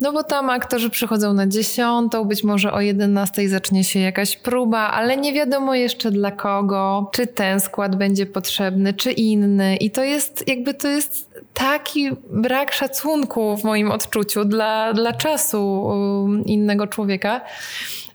No 0.01 0.13
bo 0.13 0.23
tam 0.23 0.49
aktorzy 0.49 0.89
przychodzą 0.89 1.33
na 1.33 1.47
dziesiątą, 1.47 2.25
być 2.25 2.43
może 2.43 2.73
o 2.73 2.81
jedenastej 2.81 3.47
zacznie 3.47 3.83
się 3.83 3.99
jakaś 3.99 4.37
próba, 4.37 4.79
ale 4.79 5.17
nie 5.17 5.33
wiadomo 5.33 5.75
jeszcze 5.75 6.11
dla 6.11 6.31
kogo, 6.31 7.09
czy 7.13 7.27
ten 7.27 7.59
skład 7.59 7.95
będzie 7.95 8.25
potrzebny, 8.25 8.93
czy 8.93 9.11
inny. 9.11 9.75
I 9.75 9.91
to 9.91 10.03
jest 10.03 10.47
jakby 10.47 10.73
to 10.73 10.87
jest 10.87 11.24
taki 11.53 12.09
brak 12.29 12.73
szacunku 12.73 13.57
w 13.57 13.63
moim 13.63 13.91
odczuciu 13.91 14.45
dla, 14.45 14.93
dla 14.93 15.13
czasu 15.13 15.81
um, 15.81 16.45
innego 16.45 16.87
człowieka, 16.87 17.41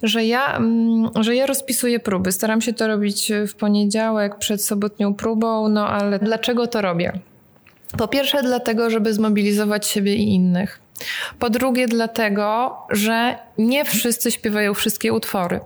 że 0.03 0.25
ja, 0.25 0.57
mm, 0.57 1.11
że 1.21 1.37
ja 1.37 1.47
rozpisuję 1.47 2.01
próby. 2.01 2.33
Staram 2.33 2.61
się 2.61 2.73
to 2.73 2.87
robić 2.87 3.33
w 3.49 3.55
poniedziałek 3.55 4.39
przed 4.39 4.65
sobotnią 4.65 5.15
próbą, 5.15 5.69
no 5.69 5.89
ale 5.89 6.19
dlaczego 6.19 6.67
to 6.67 6.83
robię? 6.83 7.13
Po 7.99 8.09
pierwsze, 8.09 8.43
dlatego, 8.43 8.91
żeby 8.91 9.15
zmobilizować 9.15 9.87
siebie 9.87 10.15
i 10.15 10.35
innych. 10.35 10.81
Po 11.39 11.51
drugie, 11.51 11.89
dlatego, 11.89 12.77
że 12.91 13.39
nie 13.59 13.85
wszyscy 13.85 14.31
śpiewają 14.31 14.75
wszystkie 14.75 15.13
utwory. 15.13 15.61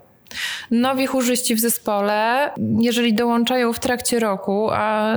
Nowi 0.71 1.07
chórzyści 1.07 1.55
w 1.55 1.61
zespole, 1.61 2.51
jeżeli 2.79 3.14
dołączają 3.14 3.73
w 3.73 3.79
trakcie 3.79 4.21
roku, 4.21 4.69
a 4.73 5.14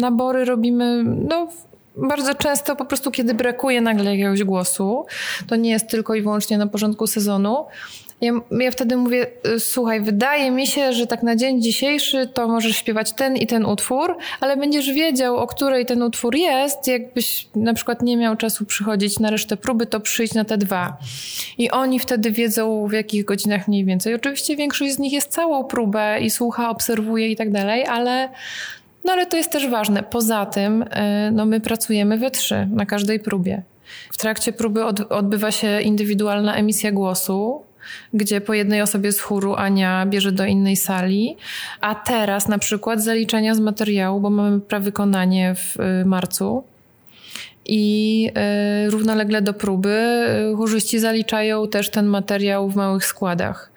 nabory 0.00 0.44
robimy 0.44 1.04
no, 1.04 1.48
bardzo 2.08 2.34
często 2.34 2.76
po 2.76 2.84
prostu, 2.84 3.10
kiedy 3.10 3.34
brakuje 3.34 3.80
nagle 3.80 4.10
jakiegoś 4.10 4.44
głosu, 4.44 5.06
to 5.48 5.56
nie 5.56 5.70
jest 5.70 5.88
tylko 5.88 6.14
i 6.14 6.22
wyłącznie 6.22 6.58
na 6.58 6.66
porządku 6.66 7.06
sezonu, 7.06 7.66
ja, 8.20 8.32
ja 8.60 8.70
wtedy 8.70 8.96
mówię, 8.96 9.26
y, 9.46 9.60
słuchaj, 9.60 10.00
wydaje 10.00 10.50
mi 10.50 10.66
się, 10.66 10.92
że 10.92 11.06
tak 11.06 11.22
na 11.22 11.36
dzień 11.36 11.62
dzisiejszy 11.62 12.26
to 12.26 12.48
możesz 12.48 12.76
śpiewać 12.76 13.12
ten 13.12 13.36
i 13.36 13.46
ten 13.46 13.66
utwór, 13.66 14.16
ale 14.40 14.56
będziesz 14.56 14.92
wiedział, 14.92 15.36
o 15.36 15.46
której 15.46 15.86
ten 15.86 16.02
utwór 16.02 16.36
jest. 16.36 16.86
Jakbyś 16.86 17.48
na 17.54 17.74
przykład 17.74 18.02
nie 18.02 18.16
miał 18.16 18.36
czasu 18.36 18.64
przychodzić 18.64 19.18
na 19.18 19.30
resztę 19.30 19.56
próby, 19.56 19.86
to 19.86 20.00
przyjdź 20.00 20.34
na 20.34 20.44
te 20.44 20.58
dwa. 20.58 20.96
I 21.58 21.70
oni 21.70 21.98
wtedy 21.98 22.30
wiedzą, 22.30 22.86
w 22.86 22.92
jakich 22.92 23.24
godzinach 23.24 23.68
mniej 23.68 23.84
więcej. 23.84 24.14
Oczywiście 24.14 24.56
większość 24.56 24.94
z 24.94 24.98
nich 24.98 25.12
jest 25.12 25.32
całą 25.32 25.64
próbę 25.64 26.20
i 26.20 26.30
słucha, 26.30 26.70
obserwuje 26.70 27.28
i 27.28 27.36
tak 27.36 27.50
dalej, 27.50 27.86
ale 27.86 28.28
no 29.04 29.12
ale 29.12 29.26
to 29.26 29.36
jest 29.36 29.52
też 29.52 29.68
ważne. 29.68 30.02
Poza 30.02 30.46
tym, 30.46 30.82
y, 30.82 30.86
no 31.32 31.46
my 31.46 31.60
pracujemy 31.60 32.18
we 32.18 32.30
trzy 32.30 32.68
na 32.70 32.86
każdej 32.86 33.20
próbie. 33.20 33.62
W 34.12 34.18
trakcie 34.18 34.52
próby 34.52 34.84
odbywa 35.08 35.50
się 35.50 35.80
indywidualna 35.80 36.54
emisja 36.54 36.92
głosu, 36.92 37.62
gdzie 38.14 38.40
po 38.40 38.54
jednej 38.54 38.82
osobie 38.82 39.12
z 39.12 39.20
chóru 39.20 39.54
Ania 39.54 40.06
bierze 40.06 40.32
do 40.32 40.44
innej 40.44 40.76
sali, 40.76 41.36
a 41.80 41.94
teraz 41.94 42.48
na 42.48 42.58
przykład 42.58 43.02
zaliczenia 43.02 43.54
z 43.54 43.60
materiału, 43.60 44.20
bo 44.20 44.30
mamy 44.30 44.60
prawykonanie 44.60 45.54
w 45.54 45.80
y, 45.80 46.04
marcu. 46.04 46.64
I 47.66 48.30
y, 48.86 48.90
równolegle 48.90 49.42
do 49.42 49.54
próby 49.54 50.26
chórzyści 50.56 50.98
zaliczają 50.98 51.68
też 51.68 51.90
ten 51.90 52.06
materiał 52.06 52.68
w 52.68 52.76
małych 52.76 53.06
składach. 53.06 53.70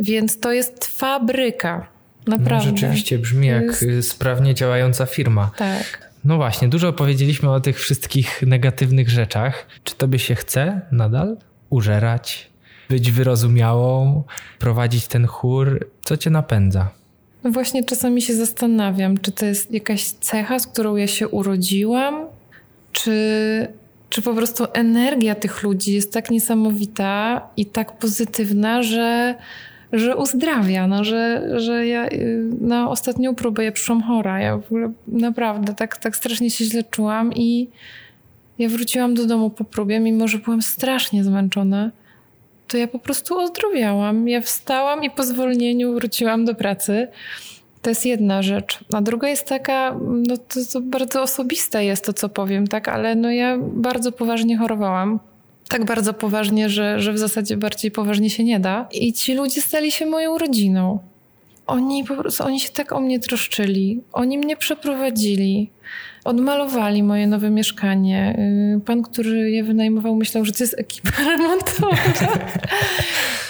Więc 0.00 0.40
to 0.40 0.52
jest 0.52 0.98
fabryka. 0.98 1.95
Naprawdę. 2.26 2.70
No, 2.70 2.76
rzeczywiście 2.76 3.18
brzmi 3.18 3.46
jak 3.46 3.82
jest... 3.82 4.10
sprawnie 4.10 4.54
działająca 4.54 5.06
firma. 5.06 5.50
Tak. 5.56 6.10
No 6.24 6.36
właśnie, 6.36 6.68
dużo 6.68 6.92
powiedzieliśmy 6.92 7.50
o 7.50 7.60
tych 7.60 7.80
wszystkich 7.80 8.42
negatywnych 8.42 9.10
rzeczach. 9.10 9.66
Czy 9.84 9.94
tobie 9.94 10.18
się 10.18 10.34
chce 10.34 10.80
nadal 10.92 11.36
użerać, 11.70 12.50
być 12.88 13.12
wyrozumiałą, 13.12 14.24
prowadzić 14.58 15.06
ten 15.06 15.26
chór. 15.26 15.90
Co 16.02 16.16
cię 16.16 16.30
napędza? 16.30 16.90
No 17.44 17.50
właśnie 17.50 17.84
czasami 17.84 18.22
się 18.22 18.34
zastanawiam, 18.34 19.18
czy 19.18 19.32
to 19.32 19.46
jest 19.46 19.72
jakaś 19.72 20.04
cecha, 20.04 20.58
z 20.58 20.66
którą 20.66 20.96
ja 20.96 21.06
się 21.06 21.28
urodziłam, 21.28 22.26
czy, 22.92 23.68
czy 24.10 24.22
po 24.22 24.34
prostu 24.34 24.64
energia 24.72 25.34
tych 25.34 25.62
ludzi 25.62 25.92
jest 25.92 26.12
tak 26.12 26.30
niesamowita 26.30 27.42
i 27.56 27.66
tak 27.66 27.98
pozytywna, 27.98 28.82
że, 28.82 29.34
że 29.92 30.16
uzdrawia, 30.16 30.86
no, 30.86 31.04
że, 31.04 31.50
że 31.60 31.86
ja 31.86 32.08
na 32.60 32.90
ostatnią 32.90 33.34
próbę 33.34 33.64
ja 33.64 33.72
przyszłam 33.72 34.02
chora. 34.02 34.40
Ja 34.40 34.58
w 34.58 34.66
ogóle 34.66 34.92
naprawdę 35.06 35.74
tak, 35.74 35.96
tak 35.96 36.16
strasznie 36.16 36.50
się 36.50 36.64
źle 36.64 36.84
czułam 36.84 37.32
i 37.32 37.68
ja 38.58 38.68
wróciłam 38.68 39.14
do 39.14 39.26
domu 39.26 39.50
po 39.50 39.64
próbie, 39.64 40.00
mimo 40.00 40.28
że 40.28 40.38
byłam 40.38 40.62
strasznie 40.62 41.24
zmęczona 41.24 41.90
to 42.68 42.76
ja 42.76 42.88
po 42.88 42.98
prostu 42.98 43.38
ozdrowiałam. 43.38 44.28
Ja 44.28 44.40
wstałam 44.40 45.04
i 45.04 45.10
po 45.10 45.22
zwolnieniu 45.22 45.94
wróciłam 45.94 46.44
do 46.44 46.54
pracy. 46.54 47.08
To 47.82 47.90
jest 47.90 48.06
jedna 48.06 48.42
rzecz. 48.42 48.78
A 48.92 49.00
druga 49.00 49.28
jest 49.28 49.48
taka, 49.48 49.96
no 50.28 50.36
to, 50.36 50.60
to 50.72 50.80
bardzo 50.80 51.22
osobiste 51.22 51.84
jest 51.84 52.04
to, 52.04 52.12
co 52.12 52.28
powiem, 52.28 52.66
tak, 52.66 52.88
ale 52.88 53.14
no 53.14 53.30
ja 53.30 53.58
bardzo 53.60 54.12
poważnie 54.12 54.58
chorowałam. 54.58 55.18
Tak 55.68 55.84
bardzo 55.84 56.14
poważnie, 56.14 56.68
że, 56.68 57.00
że 57.00 57.12
w 57.12 57.18
zasadzie 57.18 57.56
bardziej 57.56 57.90
poważnie 57.90 58.30
się 58.30 58.44
nie 58.44 58.60
da. 58.60 58.88
I 58.92 59.12
ci 59.12 59.34
ludzie 59.34 59.62
stali 59.62 59.92
się 59.92 60.06
moją 60.06 60.38
rodziną. 60.38 60.98
Oni 61.66 62.04
po 62.04 62.16
prostu, 62.16 62.44
oni 62.44 62.60
się 62.60 62.68
tak 62.68 62.92
o 62.92 63.00
mnie 63.00 63.20
troszczyli. 63.20 64.00
Oni 64.12 64.38
mnie 64.38 64.56
przeprowadzili 64.56 65.70
odmalowali 66.26 67.02
moje 67.02 67.26
nowe 67.26 67.50
mieszkanie. 67.50 68.36
Y, 68.76 68.80
pan, 68.80 69.02
który 69.02 69.50
je 69.50 69.64
wynajmował, 69.64 70.14
myślał, 70.14 70.44
że 70.44 70.52
to 70.52 70.64
jest 70.64 70.78
ekipa 70.78 71.10
remontowa. 71.30 71.96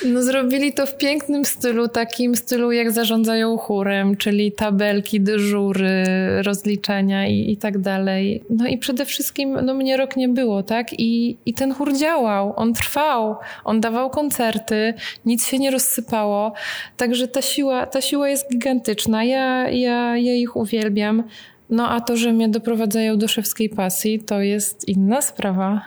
No, 0.05 0.23
zrobili 0.23 0.73
to 0.73 0.87
w 0.87 0.97
pięknym 0.97 1.45
stylu, 1.45 1.89
takim 1.89 2.37
stylu, 2.37 2.73
jak 2.73 2.93
zarządzają 2.93 3.57
chórem, 3.57 4.17
czyli 4.17 4.53
tabelki, 4.53 5.21
dyżury, 5.21 6.05
rozliczenia 6.43 7.29
i, 7.29 7.51
i 7.53 7.57
tak 7.57 7.79
dalej. 7.79 8.43
No 8.51 8.67
i 8.67 8.79
przede 8.79 9.05
wszystkim, 9.05 9.59
no 9.62 9.75
mnie 9.75 9.97
rok 9.97 10.17
nie 10.17 10.29
było, 10.29 10.62
tak? 10.62 11.01
I, 11.01 11.37
I 11.47 11.55
ten 11.55 11.75
chór 11.75 11.97
działał, 11.97 12.53
on 12.57 12.75
trwał, 12.75 13.37
on 13.65 13.81
dawał 13.81 14.11
koncerty, 14.11 14.95
nic 15.25 15.47
się 15.47 15.59
nie 15.59 15.71
rozsypało. 15.71 16.53
Także 16.97 17.29
ta 17.29 17.43
siła, 17.43 17.87
ta 17.87 18.01
siła 18.01 18.29
jest 18.29 18.53
gigantyczna. 18.53 19.25
Ja, 19.25 19.71
ja, 19.71 20.17
ja 20.17 20.35
ich 20.35 20.57
uwielbiam. 20.57 21.23
No 21.70 21.88
a 21.90 22.00
to, 22.00 22.16
że 22.16 22.33
mnie 22.33 22.48
doprowadzają 22.48 23.18
do 23.18 23.29
szewskiej 23.29 23.68
pasji, 23.68 24.20
to 24.20 24.40
jest 24.40 24.88
inna 24.88 25.22
sprawa. 25.22 25.83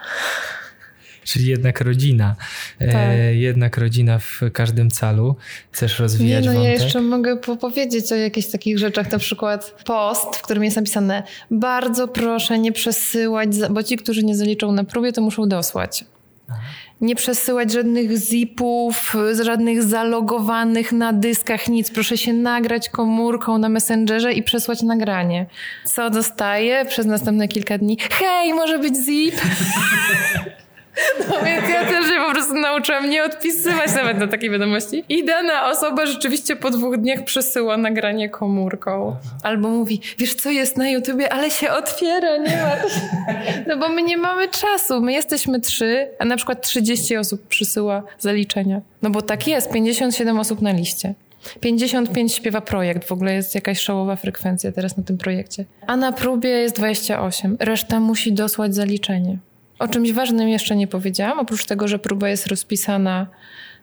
Czyli 1.23 1.47
jednak 1.47 1.81
rodzina. 1.81 2.35
E, 2.79 2.85
tak. 2.91 2.95
E, 2.95 3.35
jednak 3.35 3.77
rodzina 3.77 4.19
w 4.19 4.41
każdym 4.53 4.89
calu. 4.89 5.35
Chcesz 5.71 5.99
rozwijać 5.99 6.43
Nie, 6.43 6.49
no 6.49 6.55
wątek? 6.55 6.79
Ja 6.79 6.83
jeszcze 6.83 7.01
mogę 7.01 7.37
powiedzieć 7.37 8.11
o 8.11 8.15
jakichś 8.15 8.47
takich 8.47 8.79
rzeczach, 8.79 9.11
na 9.11 9.17
przykład 9.17 9.83
post, 9.85 10.35
w 10.35 10.41
którym 10.41 10.63
jest 10.63 10.75
napisane 10.75 11.23
bardzo 11.51 12.07
proszę 12.07 12.59
nie 12.59 12.71
przesyłać, 12.71 13.49
bo 13.69 13.83
ci, 13.83 13.97
którzy 13.97 14.23
nie 14.23 14.35
zaliczą 14.35 14.71
na 14.71 14.83
próbie, 14.83 15.13
to 15.13 15.21
muszą 15.21 15.49
dosłać. 15.49 16.05
Aha 16.49 16.61
nie 17.01 17.15
przesyłać 17.15 17.71
żadnych 17.71 18.17
zipów, 18.17 19.15
żadnych 19.41 19.83
zalogowanych 19.83 20.91
na 20.91 21.13
dyskach, 21.13 21.67
nic. 21.67 21.91
Proszę 21.91 22.17
się 22.17 22.33
nagrać 22.33 22.89
komórką 22.89 23.57
na 23.57 23.69
Messengerze 23.69 24.33
i 24.33 24.43
przesłać 24.43 24.81
nagranie. 24.81 25.45
Co 25.85 26.09
dostaję 26.09 26.85
przez 26.85 27.05
następne 27.05 27.47
kilka 27.47 27.77
dni? 27.77 27.97
Hej, 28.11 28.53
może 28.53 28.79
być 28.79 28.95
zip? 28.95 29.35
No 31.29 31.45
więc 31.45 31.69
ja 31.69 31.85
też 31.85 32.05
się 32.05 32.19
po 32.27 32.31
prostu 32.31 32.53
nauczyłam 32.53 33.09
nie 33.09 33.23
odpisywać 33.23 33.95
nawet 33.95 34.17
na 34.17 34.27
takie 34.27 34.49
wiadomości. 34.49 35.03
I 35.09 35.25
dana 35.25 35.69
osoba 35.69 36.05
rzeczywiście 36.05 36.55
po 36.55 36.69
dwóch 36.69 36.97
dniach 36.97 37.23
przesyła 37.23 37.77
nagranie 37.77 38.29
komórką. 38.29 39.15
Albo 39.43 39.69
mówi, 39.69 40.01
wiesz 40.17 40.35
co 40.35 40.51
jest 40.51 40.77
na 40.77 40.89
YouTubie, 40.89 41.33
ale 41.33 41.51
się 41.51 41.71
otwiera, 41.71 42.37
nie 42.37 42.57
ma. 42.57 42.75
No 43.67 43.77
bo 43.77 43.89
my 43.89 44.03
nie 44.03 44.17
mamy 44.17 44.47
czasu. 44.47 45.01
My 45.01 45.13
jesteśmy 45.13 45.59
trzy, 45.61 46.07
a 46.19 46.25
na 46.25 46.37
przykład 46.37 46.61
30 46.61 47.17
osób 47.17 47.47
przysyła 47.47 48.03
zaliczenia. 48.19 48.81
No 49.01 49.09
bo 49.09 49.21
tak 49.21 49.47
jest, 49.47 49.71
57 49.71 50.39
osób 50.39 50.61
na 50.61 50.71
liście. 50.71 51.13
55 51.59 52.33
śpiewa 52.33 52.61
projekt, 52.61 53.07
w 53.07 53.11
ogóle 53.11 53.33
jest 53.33 53.55
jakaś 53.55 53.79
szołowa 53.79 54.15
frekwencja 54.15 54.71
teraz 54.71 54.97
na 54.97 55.03
tym 55.03 55.17
projekcie. 55.17 55.65
A 55.87 55.97
na 55.97 56.11
próbie 56.11 56.49
jest 56.49 56.75
28. 56.75 57.57
Reszta 57.59 57.99
musi 57.99 58.33
dosłać 58.33 58.75
zaliczenie. 58.75 59.37
O 59.79 59.87
czymś 59.87 60.11
ważnym 60.11 60.49
jeszcze 60.49 60.75
nie 60.75 60.87
powiedziałam, 60.87 61.39
oprócz 61.39 61.65
tego, 61.65 61.87
że 61.87 61.99
próba 61.99 62.29
jest 62.29 62.47
rozpisana 62.47 63.27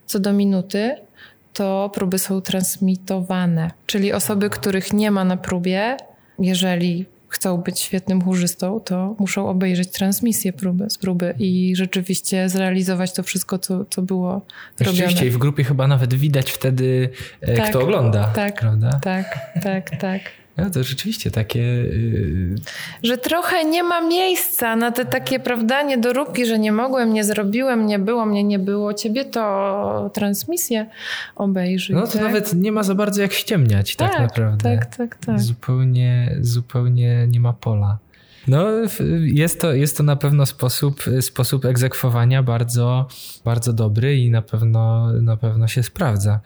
co 0.06 0.18
do 0.20 0.32
minuty, 0.32 0.96
to 1.52 1.90
próby 1.94 2.18
są 2.18 2.40
transmitowane. 2.40 3.70
Czyli 3.86 4.12
osoby, 4.12 4.50
których 4.50 4.92
nie 4.92 5.10
ma 5.10 5.24
na 5.24 5.36
próbie, 5.36 5.96
jeżeli 6.38 7.06
chcą 7.28 7.56
być 7.56 7.80
świetnym 7.80 8.22
chórzystą, 8.22 8.80
to 8.80 9.14
muszą 9.18 9.48
obejrzeć 9.48 9.90
transmisję 9.90 10.52
próby, 10.52 10.90
z 10.90 10.98
próby 10.98 11.34
i 11.38 11.76
rzeczywiście 11.76 12.48
zrealizować 12.48 13.12
to 13.12 13.22
wszystko, 13.22 13.58
co, 13.58 13.84
co 13.84 14.02
było 14.02 14.40
Rzeczywiście 14.80 15.04
robione. 15.06 15.26
i 15.26 15.30
w 15.30 15.38
grupie 15.38 15.64
chyba 15.64 15.86
nawet 15.86 16.14
widać 16.14 16.50
wtedy, 16.50 17.10
e, 17.40 17.56
Tak, 17.56 17.68
kto 17.70 17.80
ogląda. 17.80 18.24
tak, 18.24 18.60
prawda? 18.60 18.90
Tak, 19.02 19.38
tak, 19.62 19.90
tak. 20.00 20.20
No 20.56 20.70
to 20.70 20.82
rzeczywiście 20.84 21.30
takie... 21.30 21.60
y, 21.60 22.54
Że 23.02 23.18
trochę 23.18 23.64
nie 23.64 23.82
ma 23.82 24.00
miejsca 24.00 24.76
na 24.76 24.90
te 24.90 25.04
takie, 25.04 25.40
prawda, 25.40 25.82
niedoróbki, 25.82 26.46
że 26.46 26.58
nie 26.58 26.72
mogłem, 26.72 27.12
nie 27.12 27.24
zrobiłem, 27.24 27.86
nie 27.86 27.98
było, 27.98 28.26
mnie 28.26 28.44
nie 28.44 28.58
było, 28.58 28.94
ciebie 28.94 29.24
to 29.24 30.10
transmisję 30.14 30.86
obejrzyj. 31.36 31.96
No 31.96 32.06
to 32.06 32.12
tak? 32.12 32.22
nawet 32.22 32.54
nie 32.54 32.72
ma 32.72 32.82
za 32.82 32.94
bardzo 32.94 33.22
jak 33.22 33.32
ściemniać 33.32 33.96
tak, 33.96 34.10
tak 34.12 34.20
naprawdę. 34.20 34.76
Tak, 34.78 34.96
tak, 34.96 35.16
tak. 35.16 35.40
Zupełnie, 35.40 36.36
zupełnie 36.40 37.26
nie 37.28 37.40
ma 37.40 37.52
pola. 37.52 37.98
No, 38.48 38.66
jest 39.24 39.60
to, 39.60 39.72
jest 39.74 39.96
to 39.96 40.02
na 40.02 40.16
pewno 40.16 40.46
sposób, 40.46 41.04
sposób 41.20 41.64
egzekwowania 41.64 42.42
bardzo, 42.42 43.08
bardzo 43.44 43.72
dobry 43.72 44.16
i 44.16 44.30
na 44.30 44.42
pewno, 44.42 45.12
na 45.12 45.36
pewno 45.36 45.68
się 45.68 45.82
sprawdza. 45.82 46.40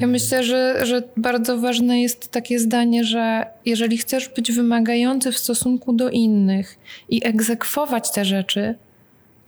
Ja 0.00 0.06
myślę, 0.06 0.44
że, 0.44 0.86
że 0.86 1.02
bardzo 1.16 1.58
ważne 1.58 2.02
jest 2.02 2.30
takie 2.30 2.58
zdanie, 2.58 3.04
że 3.04 3.46
jeżeli 3.64 3.98
chcesz 3.98 4.28
być 4.28 4.52
wymagający 4.52 5.32
w 5.32 5.38
stosunku 5.38 5.92
do 5.92 6.10
innych 6.10 6.78
i 7.08 7.26
egzekwować 7.26 8.12
te 8.12 8.24
rzeczy, 8.24 8.74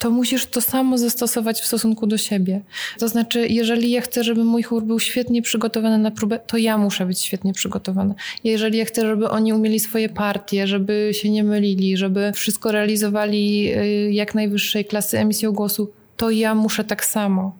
to 0.02 0.10
musisz 0.10 0.46
to 0.46 0.60
samo 0.60 0.98
zastosować 0.98 1.60
w 1.60 1.66
stosunku 1.66 2.06
do 2.06 2.18
siebie. 2.18 2.60
To 2.98 3.08
znaczy, 3.08 3.48
jeżeli 3.48 3.90
ja 3.90 4.00
chcę, 4.00 4.24
żeby 4.24 4.44
mój 4.44 4.62
chór 4.62 4.84
był 4.84 4.98
świetnie 4.98 5.42
przygotowany 5.42 5.98
na 5.98 6.10
próbę, 6.10 6.38
to 6.38 6.56
ja 6.56 6.78
muszę 6.78 7.06
być 7.06 7.20
świetnie 7.20 7.52
przygotowana. 7.52 8.14
Jeżeli 8.44 8.78
ja 8.78 8.84
chcę, 8.84 9.06
żeby 9.06 9.30
oni 9.30 9.52
umieli 9.52 9.80
swoje 9.80 10.08
partie, 10.08 10.66
żeby 10.66 11.10
się 11.12 11.30
nie 11.30 11.44
mylili, 11.44 11.96
żeby 11.96 12.32
wszystko 12.34 12.72
realizowali 12.72 13.72
y, 13.76 14.12
jak 14.12 14.34
najwyższej 14.34 14.84
klasy 14.84 15.18
emisją 15.18 15.52
głosu, 15.52 15.92
to 16.16 16.30
ja 16.30 16.54
muszę 16.54 16.84
tak 16.84 17.04
samo. 17.04 17.56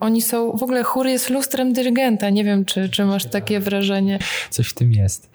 Oni 0.00 0.22
są, 0.22 0.56
w 0.56 0.62
ogóle 0.62 0.82
chór 0.82 1.06
jest 1.06 1.30
lustrem 1.30 1.72
dyrygenta. 1.72 2.30
Nie 2.30 2.44
wiem, 2.44 2.64
czy, 2.64 2.88
czy 2.88 3.04
masz 3.04 3.24
takie 3.24 3.60
wrażenie. 3.60 4.18
Coś 4.50 4.68
w 4.68 4.74
tym 4.74 4.92
jest. 4.92 5.30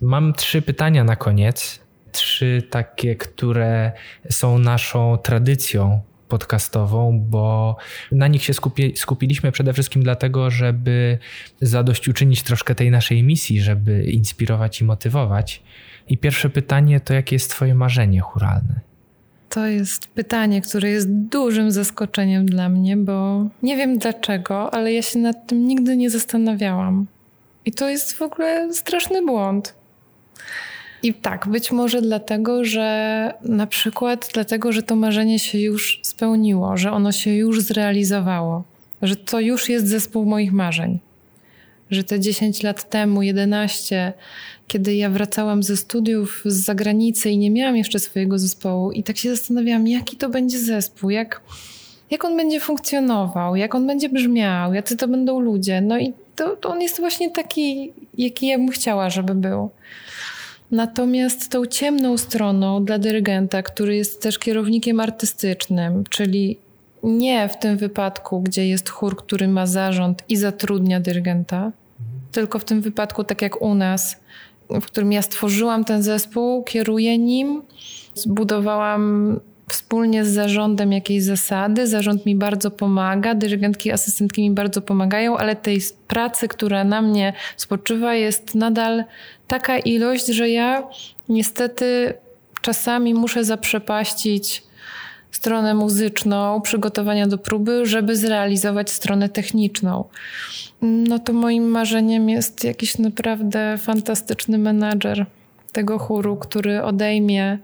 Mam 0.00 0.32
trzy 0.32 0.62
pytania 0.62 1.04
na 1.04 1.16
koniec 1.16 1.80
trzy 2.12 2.62
takie, 2.70 3.16
które 3.16 3.92
są 4.30 4.58
naszą 4.58 5.16
tradycją 5.16 6.00
podcastową, 6.28 7.24
bo 7.28 7.76
na 8.12 8.28
nich 8.28 8.44
się 8.44 8.54
skupi, 8.54 8.96
skupiliśmy 8.96 9.52
przede 9.52 9.72
wszystkim 9.72 10.02
dlatego, 10.02 10.50
żeby 10.50 11.18
zadośćuczynić 11.60 12.42
troszkę 12.42 12.74
tej 12.74 12.90
naszej 12.90 13.22
misji, 13.22 13.60
żeby 13.60 14.04
inspirować 14.04 14.80
i 14.80 14.84
motywować. 14.84 15.62
I 16.08 16.18
pierwsze 16.18 16.50
pytanie 16.50 17.00
to 17.00 17.14
jakie 17.14 17.36
jest 17.36 17.50
twoje 17.50 17.74
marzenie 17.74 18.20
churalne? 18.20 18.80
To 19.48 19.66
jest 19.66 20.06
pytanie, 20.06 20.62
które 20.62 20.90
jest 20.90 21.10
dużym 21.10 21.70
zaskoczeniem 21.70 22.46
dla 22.46 22.68
mnie, 22.68 22.96
bo 22.96 23.46
nie 23.62 23.76
wiem 23.76 23.98
dlaczego, 23.98 24.74
ale 24.74 24.92
ja 24.92 25.02
się 25.02 25.18
nad 25.18 25.46
tym 25.46 25.68
nigdy 25.68 25.96
nie 25.96 26.10
zastanawiałam. 26.10 27.06
I 27.64 27.72
to 27.72 27.88
jest 27.88 28.12
w 28.12 28.22
ogóle 28.22 28.74
straszny 28.74 29.26
błąd. 29.26 29.74
I 31.02 31.14
tak, 31.14 31.48
być 31.48 31.72
może 31.72 32.02
dlatego, 32.02 32.64
że 32.64 33.32
na 33.42 33.66
przykład 33.66 34.28
dlatego, 34.34 34.72
że 34.72 34.82
to 34.82 34.96
marzenie 34.96 35.38
się 35.38 35.58
już 35.58 36.00
spełniło, 36.02 36.76
że 36.76 36.92
ono 36.92 37.12
się 37.12 37.30
już 37.30 37.60
zrealizowało, 37.60 38.64
że 39.02 39.16
to 39.16 39.40
już 39.40 39.68
jest 39.68 39.88
zespół 39.88 40.24
moich 40.24 40.52
marzeń. 40.52 40.98
Że 41.90 42.04
te 42.04 42.20
10 42.20 42.62
lat 42.62 42.90
temu, 42.90 43.22
11, 43.22 44.12
kiedy 44.66 44.94
ja 44.94 45.10
wracałam 45.10 45.62
ze 45.62 45.76
studiów 45.76 46.42
z 46.44 46.64
zagranicy 46.64 47.30
i 47.30 47.38
nie 47.38 47.50
miałam 47.50 47.76
jeszcze 47.76 47.98
swojego 47.98 48.38
zespołu, 48.38 48.92
i 48.92 49.02
tak 49.02 49.16
się 49.16 49.30
zastanawiałam, 49.30 49.86
jaki 49.86 50.16
to 50.16 50.28
będzie 50.28 50.58
zespół, 50.58 51.10
jak, 51.10 51.40
jak 52.10 52.24
on 52.24 52.36
będzie 52.36 52.60
funkcjonował, 52.60 53.56
jak 53.56 53.74
on 53.74 53.86
będzie 53.86 54.08
brzmiał, 54.08 54.74
jacy 54.74 54.96
to 54.96 55.08
będą 55.08 55.40
ludzie. 55.40 55.80
No 55.80 55.98
i 55.98 56.12
to, 56.36 56.56
to 56.56 56.68
on 56.68 56.80
jest 56.80 57.00
właśnie 57.00 57.30
taki, 57.30 57.92
jaki 58.18 58.46
ja 58.46 58.58
bym 58.58 58.68
chciała, 58.68 59.10
żeby 59.10 59.34
był. 59.34 59.70
Natomiast 60.70 61.50
tą 61.50 61.66
ciemną 61.66 62.16
stroną 62.16 62.84
dla 62.84 62.98
dyrygenta, 62.98 63.62
który 63.62 63.96
jest 63.96 64.22
też 64.22 64.38
kierownikiem 64.38 65.00
artystycznym, 65.00 66.04
czyli 66.10 66.58
nie 67.02 67.48
w 67.48 67.58
tym 67.58 67.76
wypadku, 67.76 68.40
gdzie 68.40 68.68
jest 68.68 68.88
chór, 68.88 69.16
który 69.16 69.48
ma 69.48 69.66
zarząd 69.66 70.24
i 70.28 70.36
zatrudnia 70.36 71.00
dyrygenta, 71.00 71.72
tylko 72.32 72.58
w 72.58 72.64
tym 72.64 72.80
wypadku, 72.80 73.24
tak 73.24 73.42
jak 73.42 73.62
u 73.62 73.74
nas, 73.74 74.16
w 74.70 74.84
którym 74.86 75.12
ja 75.12 75.22
stworzyłam 75.22 75.84
ten 75.84 76.02
zespół, 76.02 76.64
kieruję 76.64 77.18
nim, 77.18 77.62
zbudowałam 78.14 79.40
wspólnie 79.68 80.24
z 80.24 80.28
zarządem 80.28 80.92
jakieś 80.92 81.22
zasady. 81.22 81.86
Zarząd 81.86 82.26
mi 82.26 82.36
bardzo 82.36 82.70
pomaga, 82.70 83.34
dyrygentki, 83.34 83.92
asystentki 83.92 84.42
mi 84.42 84.50
bardzo 84.50 84.82
pomagają, 84.82 85.36
ale 85.36 85.56
tej 85.56 85.80
pracy, 86.08 86.48
która 86.48 86.84
na 86.84 87.02
mnie 87.02 87.32
spoczywa, 87.56 88.14
jest 88.14 88.54
nadal 88.54 89.04
taka 89.46 89.78
ilość, 89.78 90.26
że 90.26 90.50
ja 90.50 90.82
niestety 91.28 92.14
czasami 92.62 93.14
muszę 93.14 93.44
zaprzepaścić 93.44 94.62
stronę 95.30 95.74
muzyczną, 95.74 96.60
przygotowania 96.60 97.26
do 97.26 97.38
próby, 97.38 97.86
żeby 97.86 98.16
zrealizować 98.16 98.90
stronę 98.90 99.28
techniczną. 99.28 100.04
No 100.82 101.18
to 101.18 101.32
moim 101.32 101.68
marzeniem 101.68 102.28
jest 102.28 102.64
jakiś 102.64 102.98
naprawdę 102.98 103.78
fantastyczny 103.78 104.58
menadżer 104.58 105.26
tego 105.72 105.98
chóru, 105.98 106.36
który 106.36 106.82
odejmie 106.82 107.58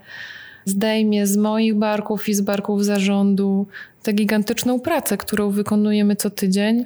zdejmie 0.65 1.27
z 1.27 1.37
moich 1.37 1.75
barków 1.75 2.29
i 2.29 2.35
z 2.35 2.41
barków 2.41 2.85
zarządu 2.85 3.67
tę 4.03 4.13
gigantyczną 4.13 4.81
pracę, 4.81 5.17
którą 5.17 5.51
wykonujemy 5.51 6.17
co 6.17 6.31
tydzień. 6.31 6.85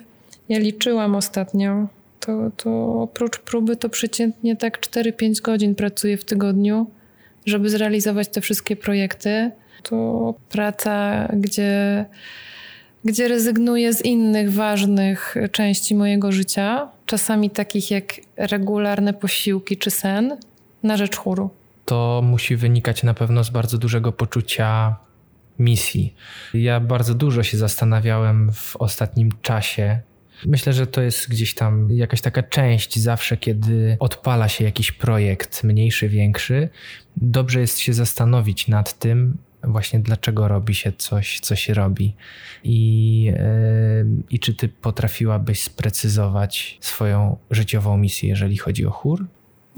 Ja 0.49 0.59
liczyłam 0.59 1.15
ostatnio, 1.15 1.89
to, 2.21 2.51
to 2.57 3.01
oprócz 3.03 3.39
próby 3.39 3.77
to 3.77 3.89
przeciętnie 3.89 4.57
tak 4.57 4.81
4-5 4.81 5.41
godzin 5.41 5.75
pracuję 5.75 6.17
w 6.17 6.25
tygodniu, 6.25 6.87
żeby 7.47 7.71
zrealizować 7.71 8.29
te 8.29 8.41
wszystkie 8.41 8.77
projekty. 8.77 9.51
To 9.83 10.35
praca, 10.49 11.27
gdzie, 11.33 12.05
gdzie 13.05 13.29
rezygnuję 13.29 13.93
z 13.93 14.05
innych 14.05 14.53
ważnych 14.53 15.35
części 15.53 15.95
mojego 15.95 16.33
życia, 16.33 16.89
czasami 17.07 17.51
takich 17.51 17.91
jak 17.91 18.15
regularne 18.37 19.13
posiłki 19.13 19.77
czy 19.77 19.91
sen, 19.91 20.37
na 20.83 20.97
rzecz 20.97 21.17
chóru 21.17 21.51
to 21.89 22.21
musi 22.25 22.57
wynikać 22.57 23.03
na 23.03 23.15
pewno 23.15 23.45
z 23.45 23.51
bardzo 23.51 23.79
dużego 23.79 24.13
poczucia 24.13 24.97
misji. 25.59 26.15
Ja 26.55 26.81
bardzo 26.81 27.15
dużo 27.15 27.43
się 27.43 27.57
zastanawiałem 27.57 28.53
w 28.53 28.77
ostatnim 28.77 29.33
czasie. 29.43 30.01
Myślę, 30.47 30.73
że 30.73 30.87
to 30.87 31.01
jest 31.01 31.29
gdzieś 31.29 31.55
tam 31.55 31.91
jakaś 31.91 32.21
taka 32.21 32.43
część 32.43 32.99
zawsze, 32.99 33.37
kiedy 33.37 33.97
odpala 34.01 34.49
się 34.49 34.65
jakiś 34.65 34.93
projekt, 34.93 35.65
mniejszy, 35.65 36.09
większy. 36.09 36.69
Dobrze 37.17 37.61
jest 37.61 37.79
się 37.79 37.93
zastanowić 37.93 38.69
nad 38.69 38.99
tym, 38.99 39.37
właśnie 39.65 40.01
dlaczego 40.01 40.49
robi 40.49 40.75
się 40.75 40.93
coś, 40.93 41.41
co 41.41 41.57
się 41.57 41.75
robi. 41.75 42.15
I, 42.65 43.23
yy, 43.23 43.35
I 44.31 44.39
czy 44.39 44.55
ty 44.55 44.69
potrafiłabyś 44.69 45.63
sprecyzować 45.63 46.79
swoją 46.81 47.37
życiową 47.51 47.97
misję, 47.97 48.29
jeżeli 48.29 48.57
chodzi 48.57 48.87
o 48.87 48.91
chór? 48.91 49.27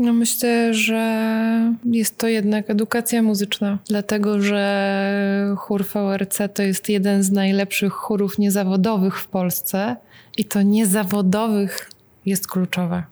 No 0.01 0.13
myślę, 0.13 0.75
że 0.75 1.73
jest 1.85 2.19
to 2.19 2.29
jednak 2.29 2.71
edukacja 2.71 3.23
muzyczna, 3.23 3.79
dlatego 3.89 4.43
że 4.43 5.55
chór 5.57 5.85
VRC 5.85 6.39
to 6.55 6.63
jest 6.63 6.89
jeden 6.89 7.23
z 7.23 7.31
najlepszych 7.31 7.93
chórów 7.93 8.39
niezawodowych 8.39 9.19
w 9.19 9.27
Polsce 9.27 9.97
i 10.37 10.45
to 10.45 10.63
niezawodowych 10.63 11.91
jest 12.27 12.49
kluczowe. 12.49 13.03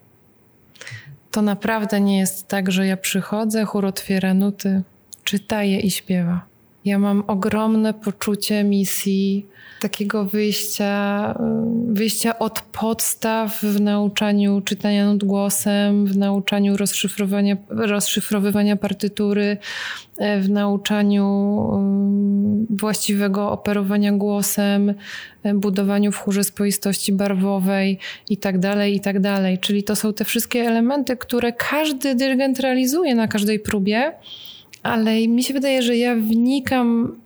To 1.31 1.43
naprawdę 1.43 2.01
nie 2.01 2.19
jest 2.19 2.49
tak, 2.49 2.73
że 2.73 2.87
ja 2.87 2.97
przychodzę, 2.97 3.65
chór 3.65 3.87
otwiera 3.87 4.35
nuty, 4.35 4.83
czyta 5.25 5.63
je 5.63 5.81
i 5.81 5.91
śpiewa. 5.91 6.45
Ja 6.85 6.99
mam 6.99 7.25
ogromne 7.27 7.95
poczucie 7.95 8.65
misji, 8.65 9.47
takiego 9.81 10.25
wyjścia, 10.25 11.35
wyjścia 11.89 12.39
od 12.39 12.61
podstaw 12.61 13.63
w 13.63 13.81
nauczaniu 13.81 14.61
czytania 14.61 15.07
nut 15.07 15.25
głosem, 15.25 16.07
w 16.07 16.17
nauczaniu 16.17 16.77
rozszyfrowania, 16.77 17.57
rozszyfrowywania 17.69 18.77
partytury, 18.77 19.57
w 20.41 20.49
nauczaniu 20.49 21.27
um, 21.73 22.67
właściwego 22.71 23.51
operowania 23.51 24.13
głosem, 24.13 24.95
budowaniu 25.55 26.13
w 26.13 26.17
chórze 26.17 26.45
spoistości 26.45 27.13
barwowej 27.13 27.99
itd., 28.31 28.61
tak 28.61 28.89
itd. 28.89 29.23
Tak 29.23 29.61
Czyli 29.61 29.83
to 29.83 29.97
są 29.97 30.13
te 30.13 30.25
wszystkie 30.25 30.61
elementy, 30.61 31.17
które 31.17 31.53
każdy 31.53 32.15
dyrygent 32.15 32.61
realizuje 32.61 33.15
na 33.15 33.29
każdej 33.29 33.61
próbie, 33.61 34.13
ale 34.83 35.29
mi 35.29 35.43
się 35.43 35.55
wydaje, 35.55 35.83
że 35.83 35.97
ja 35.97 36.17
wnikam 36.17 37.17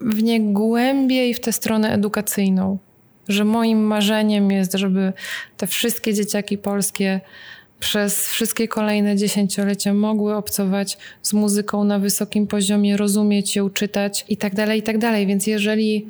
w 0.00 0.22
nie 0.22 0.40
głębiej 0.40 1.34
w 1.34 1.40
tę 1.40 1.52
stronę 1.52 1.92
edukacyjną. 1.92 2.78
Że 3.28 3.44
moim 3.44 3.78
marzeniem 3.78 4.50
jest, 4.50 4.72
żeby 4.72 5.12
te 5.56 5.66
wszystkie 5.66 6.14
dzieciaki 6.14 6.58
polskie 6.58 7.20
przez 7.80 8.28
wszystkie 8.28 8.68
kolejne 8.68 9.16
dziesięciolecia 9.16 9.94
mogły 9.94 10.34
obcować 10.34 10.98
z 11.22 11.32
muzyką 11.32 11.84
na 11.84 11.98
wysokim 11.98 12.46
poziomie, 12.46 12.96
rozumieć 12.96 13.56
ją, 13.56 13.70
czytać 13.70 14.24
i 14.28 14.36
tak 14.36 14.54
dalej, 14.54 14.80
i 14.80 14.82
tak 14.82 14.98
dalej. 14.98 15.26
Więc 15.26 15.46
jeżeli 15.46 16.06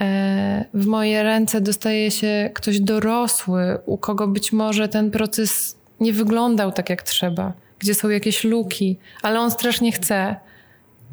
e, 0.00 0.64
w 0.74 0.86
moje 0.86 1.22
ręce 1.22 1.60
dostaje 1.60 2.10
się 2.10 2.50
ktoś 2.54 2.80
dorosły, 2.80 3.78
u 3.86 3.98
kogo 3.98 4.28
być 4.28 4.52
może 4.52 4.88
ten 4.88 5.10
proces 5.10 5.76
nie 6.00 6.12
wyglądał 6.12 6.72
tak 6.72 6.90
jak 6.90 7.02
trzeba, 7.02 7.52
gdzie 7.78 7.94
są 7.94 8.08
jakieś 8.08 8.44
luki, 8.44 8.96
ale 9.22 9.40
on 9.40 9.50
strasznie 9.50 9.92
chce, 9.92 10.36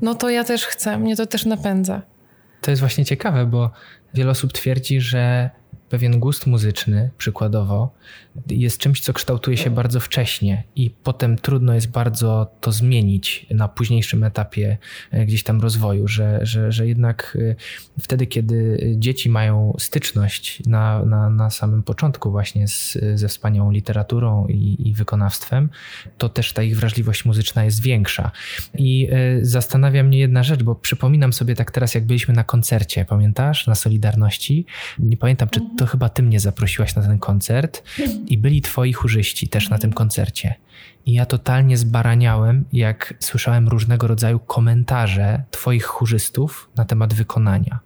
no 0.01 0.15
to 0.15 0.29
ja 0.29 0.43
też 0.43 0.65
chcę, 0.65 0.97
mnie 0.97 1.15
to 1.15 1.25
też 1.25 1.45
napędza. 1.45 2.01
To 2.61 2.71
jest 2.71 2.79
właśnie 2.79 3.05
ciekawe, 3.05 3.45
bo 3.45 3.71
wiele 4.13 4.31
osób 4.31 4.53
twierdzi, 4.53 5.01
że 5.01 5.49
pewien 5.91 6.19
gust 6.19 6.47
muzyczny, 6.47 7.09
przykładowo, 7.17 7.93
jest 8.49 8.77
czymś, 8.77 9.01
co 9.01 9.13
kształtuje 9.13 9.57
się 9.57 9.69
bardzo 9.69 9.99
wcześnie 9.99 10.63
i 10.75 10.89
potem 10.89 11.37
trudno 11.37 11.73
jest 11.73 11.91
bardzo 11.91 12.51
to 12.61 12.71
zmienić 12.71 13.45
na 13.49 13.67
późniejszym 13.67 14.23
etapie 14.23 14.77
e, 15.11 15.25
gdzieś 15.25 15.43
tam 15.43 15.61
rozwoju, 15.61 16.07
że, 16.07 16.39
że, 16.41 16.71
że 16.71 16.87
jednak 16.87 17.37
e, 17.41 17.55
wtedy, 17.99 18.27
kiedy 18.27 18.79
dzieci 18.97 19.29
mają 19.29 19.73
styczność 19.79 20.65
na, 20.65 21.05
na, 21.05 21.29
na 21.29 21.49
samym 21.49 21.83
początku 21.83 22.31
właśnie 22.31 22.67
z, 22.67 22.97
ze 23.15 23.27
wspaniałą 23.27 23.71
literaturą 23.71 24.47
i, 24.47 24.87
i 24.89 24.93
wykonawstwem, 24.93 25.69
to 26.17 26.29
też 26.29 26.53
ta 26.53 26.63
ich 26.63 26.77
wrażliwość 26.77 27.25
muzyczna 27.25 27.63
jest 27.63 27.81
większa. 27.81 28.31
I 28.77 29.09
e, 29.11 29.45
zastanawia 29.45 30.03
mnie 30.03 30.19
jedna 30.19 30.43
rzecz, 30.43 30.63
bo 30.63 30.75
przypominam 30.75 31.33
sobie 31.33 31.55
tak 31.55 31.71
teraz, 31.71 31.95
jak 31.95 32.05
byliśmy 32.05 32.33
na 32.33 32.43
koncercie, 32.43 33.05
pamiętasz? 33.05 33.67
Na 33.67 33.75
Solidarności. 33.75 34.65
Nie 34.99 35.17
pamiętam, 35.17 35.49
czy 35.49 35.61
to 35.81 35.85
chyba 35.85 36.09
ty 36.09 36.23
mnie 36.23 36.39
zaprosiłaś 36.39 36.95
na 36.95 37.01
ten 37.01 37.19
koncert 37.19 37.83
i 38.27 38.37
byli 38.37 38.61
twoi 38.61 38.93
chórzyści 38.93 39.47
też 39.47 39.69
na 39.69 39.77
tym 39.77 39.93
koncercie. 39.93 40.55
I 41.05 41.13
ja 41.13 41.25
totalnie 41.25 41.77
zbaraniałem, 41.77 42.65
jak 42.73 43.13
słyszałem 43.19 43.67
różnego 43.67 44.07
rodzaju 44.07 44.39
komentarze 44.39 45.43
twoich 45.51 45.85
chórzystów 45.85 46.69
na 46.75 46.85
temat 46.85 47.13
wykonania. 47.13 47.79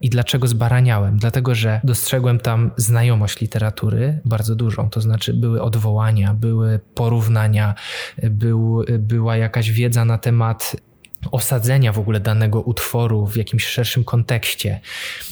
I 0.00 0.10
dlaczego 0.10 0.46
zbaraniałem? 0.46 1.18
Dlatego, 1.18 1.54
że 1.54 1.80
dostrzegłem 1.84 2.38
tam 2.38 2.70
znajomość 2.76 3.40
literatury 3.40 4.20
bardzo 4.24 4.54
dużą, 4.54 4.90
to 4.90 5.00
znaczy 5.00 5.34
były 5.34 5.62
odwołania, 5.62 6.34
były 6.34 6.80
porównania, 6.94 7.74
był, 8.22 8.84
była 8.98 9.36
jakaś 9.36 9.70
wiedza 9.70 10.04
na 10.04 10.18
temat 10.18 10.76
osadzenia 11.30 11.92
w 11.92 11.98
ogóle 11.98 12.20
danego 12.20 12.60
utworu 12.60 13.26
w 13.26 13.36
jakimś 13.36 13.66
szerszym 13.66 14.04
kontekście. 14.04 14.80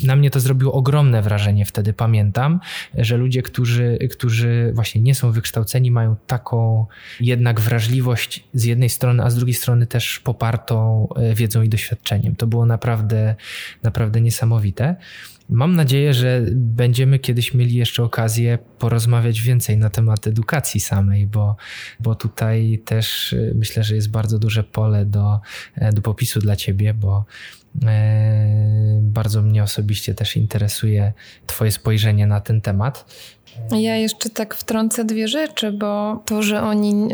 Na 0.05 0.17
mnie 0.17 0.31
to 0.31 0.41
zrobiło 0.41 0.73
ogromne 0.73 1.23
wrażenie 1.23 1.65
wtedy, 1.65 1.93
pamiętam, 1.93 2.61
że 2.95 3.17
ludzie, 3.17 3.43
którzy, 3.43 3.99
którzy 4.13 4.73
właśnie 4.75 5.01
nie 5.01 5.15
są 5.15 5.33
wykształceni, 5.33 5.91
mają 5.91 6.17
taką 6.27 6.87
jednak 7.21 7.61
wrażliwość 7.61 8.45
z 8.55 8.65
jednej 8.65 8.89
strony, 8.89 9.25
a 9.25 9.31
z 9.31 9.37
drugiej 9.37 9.55
strony 9.55 9.87
też 9.87 10.21
popartą 10.21 11.09
e, 11.17 11.35
wiedzą 11.35 11.63
i 11.63 11.69
doświadczeniem. 11.69 12.37
To 12.37 12.47
było 12.47 12.67
naprawdę, 12.67 13.35
naprawdę 13.83 14.21
niesamowite. 14.21 14.97
Mam 15.49 15.77
nadzieję, 15.77 16.15
że 16.15 16.43
będziemy 16.53 17.19
kiedyś 17.19 17.55
mieli 17.55 17.75
jeszcze 17.75 18.03
okazję 18.03 18.59
porozmawiać 18.79 19.41
więcej 19.41 19.79
na 19.79 19.91
temat 19.91 20.27
edukacji 20.27 20.81
samej, 20.81 21.27
bo, 21.27 21.57
bo 22.01 22.15
tutaj 22.15 22.83
też 22.85 23.33
y, 23.33 23.53
myślę, 23.55 23.85
że 23.85 23.95
jest 23.95 24.11
bardzo 24.11 24.39
duże 24.39 24.65
pole 24.65 25.05
do, 25.05 25.41
e, 25.75 25.93
do 25.93 26.03
popisu 26.03 26.41
dla 26.41 26.57
ciebie, 26.57 26.95
bo 26.95 27.25
e, 27.85 28.99
bardzo 29.03 29.43
mnie 29.43 29.63
osobiście 29.63 30.15
też 30.15 30.37
interesuje 30.37 31.13
Twoje 31.47 31.73
spojrzenie 31.73 32.27
na 32.27 32.41
ten 32.41 32.61
temat. 32.61 33.05
Ja 33.71 33.97
jeszcze 33.97 34.31
tak 34.31 34.55
wtrącę 34.55 35.05
dwie 35.05 35.29
rzeczy, 35.29 35.73
bo 35.73 36.23
to, 36.25 36.43
że 36.43 36.63
oni, 36.63 37.09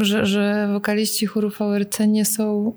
y, 0.00 0.04
że, 0.04 0.26
że 0.26 0.68
wokaliści 0.72 1.26
chóru 1.26 1.50
VRC 1.50 2.06
nie 2.06 2.24
są 2.24 2.72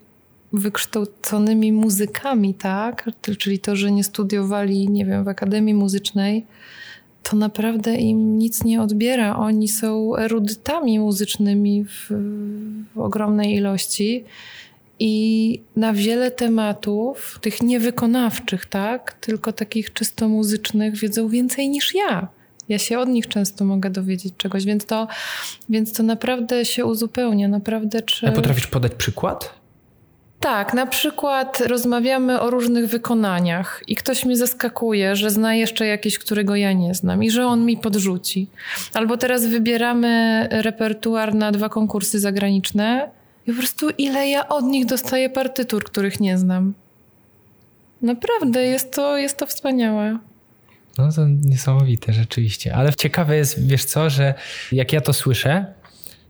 wykształconymi 0.53 1.71
muzykami, 1.71 2.53
tak? 2.53 3.09
Czyli 3.39 3.59
to, 3.59 3.75
że 3.75 3.91
nie 3.91 4.03
studiowali, 4.03 4.89
nie 4.89 5.05
wiem, 5.05 5.23
w 5.23 5.27
Akademii 5.27 5.73
Muzycznej, 5.73 6.45
to 7.23 7.35
naprawdę 7.35 7.95
im 7.95 8.37
nic 8.37 8.63
nie 8.63 8.81
odbiera. 8.81 9.35
Oni 9.35 9.67
są 9.67 10.15
erudytami 10.15 10.99
muzycznymi 10.99 11.85
w, 11.85 12.07
w 12.95 12.99
ogromnej 12.99 13.55
ilości 13.55 14.23
i 14.99 15.61
na 15.75 15.93
wiele 15.93 16.31
tematów, 16.31 17.39
tych 17.41 17.61
niewykonawczych, 17.61 18.65
tak? 18.65 19.13
Tylko 19.13 19.53
takich 19.53 19.93
czysto 19.93 20.29
muzycznych, 20.29 20.97
wiedzą 20.97 21.27
więcej 21.27 21.69
niż 21.69 21.95
ja. 21.95 22.27
Ja 22.69 22.77
się 22.77 22.99
od 22.99 23.09
nich 23.09 23.27
często 23.27 23.65
mogę 23.65 23.89
dowiedzieć 23.89 24.33
czegoś, 24.37 24.65
więc 24.65 24.85
to, 24.85 25.07
więc 25.69 25.93
to 25.93 26.03
naprawdę 26.03 26.65
się 26.65 26.85
uzupełnia. 26.85 27.47
Naprawdę, 27.47 28.01
czy... 28.01 28.27
A 28.27 28.31
potrafisz 28.31 28.67
podać 28.67 28.95
przykład? 28.95 29.60
Tak, 30.41 30.73
na 30.73 30.85
przykład 30.85 31.61
rozmawiamy 31.61 32.41
o 32.41 32.49
różnych 32.49 32.89
wykonaniach 32.89 33.83
i 33.87 33.95
ktoś 33.95 34.25
mnie 34.25 34.37
zaskakuje, 34.37 35.15
że 35.15 35.29
zna 35.29 35.55
jeszcze 35.55 35.85
jakieś, 35.85 36.19
którego 36.19 36.55
ja 36.55 36.73
nie 36.73 36.95
znam 36.95 37.23
i 37.23 37.31
że 37.31 37.45
on 37.45 37.65
mi 37.65 37.77
podrzuci. 37.77 38.47
Albo 38.93 39.17
teraz 39.17 39.45
wybieramy 39.45 40.47
repertuar 40.51 41.35
na 41.35 41.51
dwa 41.51 41.69
konkursy 41.69 42.19
zagraniczne 42.19 43.09
i 43.47 43.51
po 43.51 43.57
prostu 43.57 43.89
ile 43.89 44.29
ja 44.29 44.47
od 44.47 44.65
nich 44.65 44.85
dostaję 44.85 45.29
partytur, 45.29 45.83
których 45.83 46.19
nie 46.19 46.37
znam. 46.37 46.73
Naprawdę, 48.01 48.65
jest 48.65 48.93
to, 48.93 49.17
jest 49.17 49.37
to 49.37 49.45
wspaniałe. 49.45 50.17
No 50.97 51.11
to 51.11 51.21
niesamowite, 51.27 52.13
rzeczywiście. 52.13 52.75
Ale 52.75 52.93
ciekawe 52.93 53.37
jest, 53.37 53.67
wiesz 53.67 53.85
co, 53.85 54.09
że 54.09 54.33
jak 54.71 54.93
ja 54.93 55.01
to 55.01 55.13
słyszę, 55.13 55.65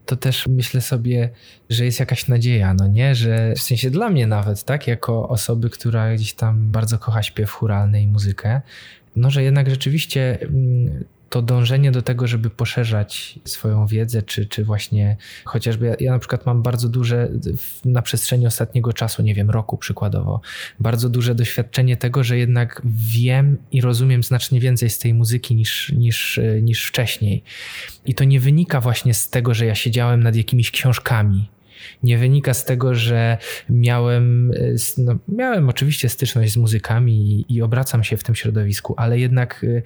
to 0.05 0.15
też 0.15 0.47
myślę 0.47 0.81
sobie, 0.81 1.29
że 1.69 1.85
jest 1.85 1.99
jakaś 1.99 2.27
nadzieja, 2.27 2.73
no 2.73 2.87
nie? 2.87 3.15
Że 3.15 3.53
w 3.55 3.61
sensie 3.61 3.89
dla 3.89 4.09
mnie 4.09 4.27
nawet, 4.27 4.63
tak? 4.63 4.87
Jako 4.87 5.29
osoby, 5.29 5.69
która 5.69 6.15
gdzieś 6.15 6.33
tam 6.33 6.71
bardzo 6.71 6.99
kocha 6.99 7.23
śpiew 7.23 7.51
churalny 7.51 8.01
i 8.01 8.07
muzykę, 8.07 8.61
no 9.15 9.31
że 9.31 9.43
jednak 9.43 9.69
rzeczywiście 9.69 10.37
mm, 10.41 11.03
to 11.31 11.41
dążenie 11.41 11.91
do 11.91 12.01
tego, 12.01 12.27
żeby 12.27 12.49
poszerzać 12.49 13.39
swoją 13.45 13.87
wiedzę, 13.87 14.21
czy, 14.21 14.45
czy 14.45 14.63
właśnie 14.63 15.17
chociażby 15.45 15.85
ja, 15.85 15.95
ja, 15.99 16.11
na 16.11 16.19
przykład 16.19 16.45
mam 16.45 16.61
bardzo 16.61 16.89
duże 16.89 17.29
na 17.85 18.01
przestrzeni 18.01 18.47
ostatniego 18.47 18.93
czasu, 18.93 19.21
nie 19.21 19.35
wiem, 19.35 19.49
roku 19.49 19.77
przykładowo, 19.77 20.41
bardzo 20.79 21.09
duże 21.09 21.35
doświadczenie 21.35 21.97
tego, 21.97 22.23
że 22.23 22.37
jednak 22.37 22.81
wiem 22.85 23.57
i 23.71 23.81
rozumiem 23.81 24.23
znacznie 24.23 24.59
więcej 24.59 24.89
z 24.89 24.99
tej 24.99 25.13
muzyki 25.13 25.55
niż, 25.55 25.91
niż, 25.91 26.39
niż 26.61 26.85
wcześniej. 26.85 27.43
I 28.05 28.15
to 28.15 28.23
nie 28.23 28.39
wynika 28.39 28.81
właśnie 28.81 29.13
z 29.13 29.29
tego, 29.29 29.53
że 29.53 29.65
ja 29.65 29.75
siedziałem 29.75 30.23
nad 30.23 30.35
jakimiś 30.35 30.71
książkami, 30.71 31.49
nie 32.03 32.17
wynika 32.17 32.53
z 32.53 32.65
tego, 32.65 32.95
że 32.95 33.37
miałem, 33.69 34.51
e, 34.51 34.57
no, 34.97 35.15
miałem 35.27 35.69
oczywiście 35.69 36.09
styczność 36.09 36.53
z 36.53 36.57
muzykami 36.57 37.13
i, 37.31 37.55
i 37.55 37.61
obracam 37.61 38.03
się 38.03 38.17
w 38.17 38.23
tym 38.23 38.35
środowisku, 38.35 38.93
ale 38.97 39.19
jednak 39.19 39.65
e, 39.77 39.81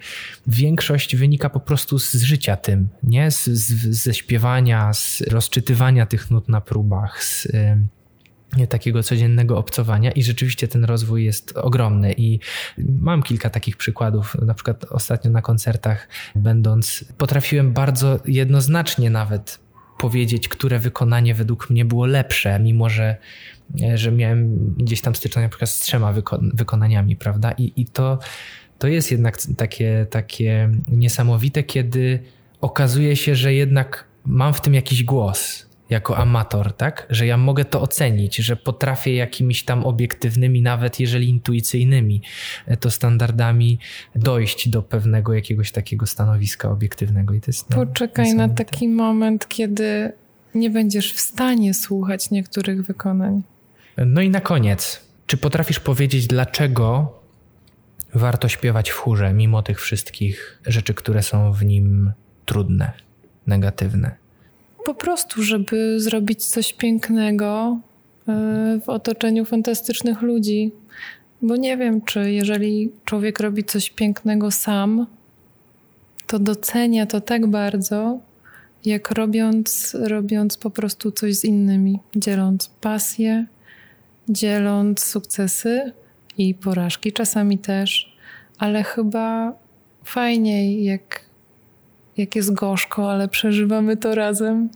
większość 0.46 1.16
wynika 1.16 1.50
po 1.50 1.60
prostu 1.60 1.98
z 1.98 2.14
życia 2.14 2.56
tym, 2.56 2.88
nie? 3.02 3.30
Z, 3.30 3.44
z, 3.44 3.96
ze 3.96 4.14
śpiewania, 4.14 4.92
z 4.92 5.20
rozczytywania 5.20 6.06
tych 6.06 6.30
nut 6.30 6.48
na 6.48 6.60
próbach, 6.60 7.24
z 7.24 7.46
e, 7.54 7.78
takiego 8.66 9.02
codziennego 9.02 9.58
obcowania 9.58 10.10
i 10.10 10.22
rzeczywiście 10.22 10.68
ten 10.68 10.84
rozwój 10.84 11.24
jest 11.24 11.52
ogromny 11.56 12.14
i 12.16 12.40
mam 12.78 13.22
kilka 13.22 13.50
takich 13.50 13.76
przykładów, 13.76 14.36
na 14.42 14.54
przykład 14.54 14.84
ostatnio 14.84 15.30
na 15.30 15.42
koncertach 15.42 16.08
będąc 16.34 17.04
potrafiłem 17.18 17.72
bardzo 17.72 18.20
jednoznacznie 18.26 19.10
nawet 19.10 19.65
powiedzieć, 19.98 20.48
które 20.48 20.78
wykonanie 20.78 21.34
według 21.34 21.70
mnie 21.70 21.84
było 21.84 22.06
lepsze, 22.06 22.60
mimo 22.60 22.88
że, 22.88 23.16
e, 23.82 23.98
że 23.98 24.12
miałem 24.12 24.74
gdzieś 24.78 25.00
tam 25.00 25.14
styczność 25.14 25.44
na 25.44 25.48
przykład 25.48 25.70
z 25.70 25.80
trzema 25.80 26.12
wyko 26.12 26.40
wykonaniami, 26.54 27.16
prawda? 27.16 27.52
I, 27.52 27.72
i 27.76 27.86
to, 27.86 28.18
to 28.78 28.88
jest 28.88 29.10
jednak 29.10 29.38
takie, 29.56 30.06
takie 30.10 30.70
niesamowite, 30.88 31.62
kiedy 31.62 32.18
okazuje 32.60 33.16
się, 33.16 33.34
że 33.34 33.54
jednak 33.54 34.04
mam 34.24 34.54
w 34.54 34.60
tym 34.60 34.74
jakiś 34.74 35.04
głos 35.04 35.66
jako 35.90 36.16
amator, 36.16 36.72
tak? 36.72 37.06
Że 37.10 37.26
ja 37.26 37.36
mogę 37.36 37.64
to 37.64 37.80
ocenić, 37.80 38.36
że 38.36 38.56
potrafię 38.56 39.14
jakimiś 39.14 39.64
tam 39.64 39.84
obiektywnymi, 39.84 40.62
nawet 40.62 41.00
jeżeli 41.00 41.28
intuicyjnymi, 41.28 42.22
e, 42.66 42.76
to 42.76 42.90
standardami 42.90 43.78
dojść 44.14 44.68
do 44.68 44.82
pewnego 44.82 45.34
jakiegoś 45.34 45.72
takiego 45.72 46.06
stanowiska 46.06 46.70
obiektywnego. 46.70 47.34
I 47.34 47.40
to 47.40 47.46
jest, 47.46 47.70
no, 47.70 47.76
Poczekaj 47.76 48.34
na 48.34 48.48
taki 48.48 48.88
moment, 48.88 49.48
kiedy 49.48 50.12
nie 50.54 50.70
będziesz 50.70 51.12
w 51.12 51.20
stanie 51.20 51.74
słuchać 51.74 52.30
niektórych 52.30 52.86
wykonań. 52.86 53.42
No 54.06 54.20
i 54.20 54.30
na 54.30 54.40
koniec, 54.40 55.00
czy 55.26 55.36
potrafisz 55.36 55.80
powiedzieć, 55.80 56.26
dlaczego 56.26 57.12
warto 58.14 58.48
śpiewać 58.48 58.90
w 58.90 58.96
chórze, 58.96 59.32
mimo 59.32 59.62
tych 59.62 59.80
wszystkich 59.80 60.62
rzeczy, 60.66 60.94
które 60.94 61.22
są 61.22 61.52
w 61.52 61.64
nim 61.64 62.12
trudne, 62.44 62.92
negatywne? 63.46 64.25
Po 64.86 64.94
prostu, 64.94 65.42
żeby 65.42 66.00
zrobić 66.00 66.44
coś 66.44 66.72
pięknego 66.72 67.78
e, 68.28 68.80
w 68.84 68.88
otoczeniu 68.88 69.44
fantastycznych 69.44 70.22
ludzi. 70.22 70.72
Bo 71.42 71.56
nie 71.56 71.76
wiem, 71.76 72.02
czy 72.02 72.32
jeżeli 72.32 72.92
człowiek 73.04 73.40
robi 73.40 73.64
coś 73.64 73.90
pięknego 73.90 74.50
sam, 74.50 75.06
to 76.26 76.38
docenia 76.38 77.06
to 77.06 77.20
tak 77.20 77.46
bardzo, 77.46 78.18
jak 78.84 79.10
robiąc, 79.10 79.96
robiąc 80.00 80.56
po 80.56 80.70
prostu 80.70 81.12
coś 81.12 81.34
z 81.36 81.44
innymi, 81.44 82.00
dzieląc 82.16 82.70
pasję, 82.80 83.46
dzieląc 84.28 85.04
sukcesy 85.04 85.92
i 86.38 86.54
porażki 86.54 87.12
czasami 87.12 87.58
też, 87.58 88.16
ale 88.58 88.82
chyba 88.82 89.52
fajniej, 90.04 90.84
jak, 90.84 91.25
jak 92.16 92.36
jest 92.36 92.54
gorzko, 92.54 93.10
ale 93.10 93.28
przeżywamy 93.28 93.96
to 93.96 94.14
razem, 94.14 94.68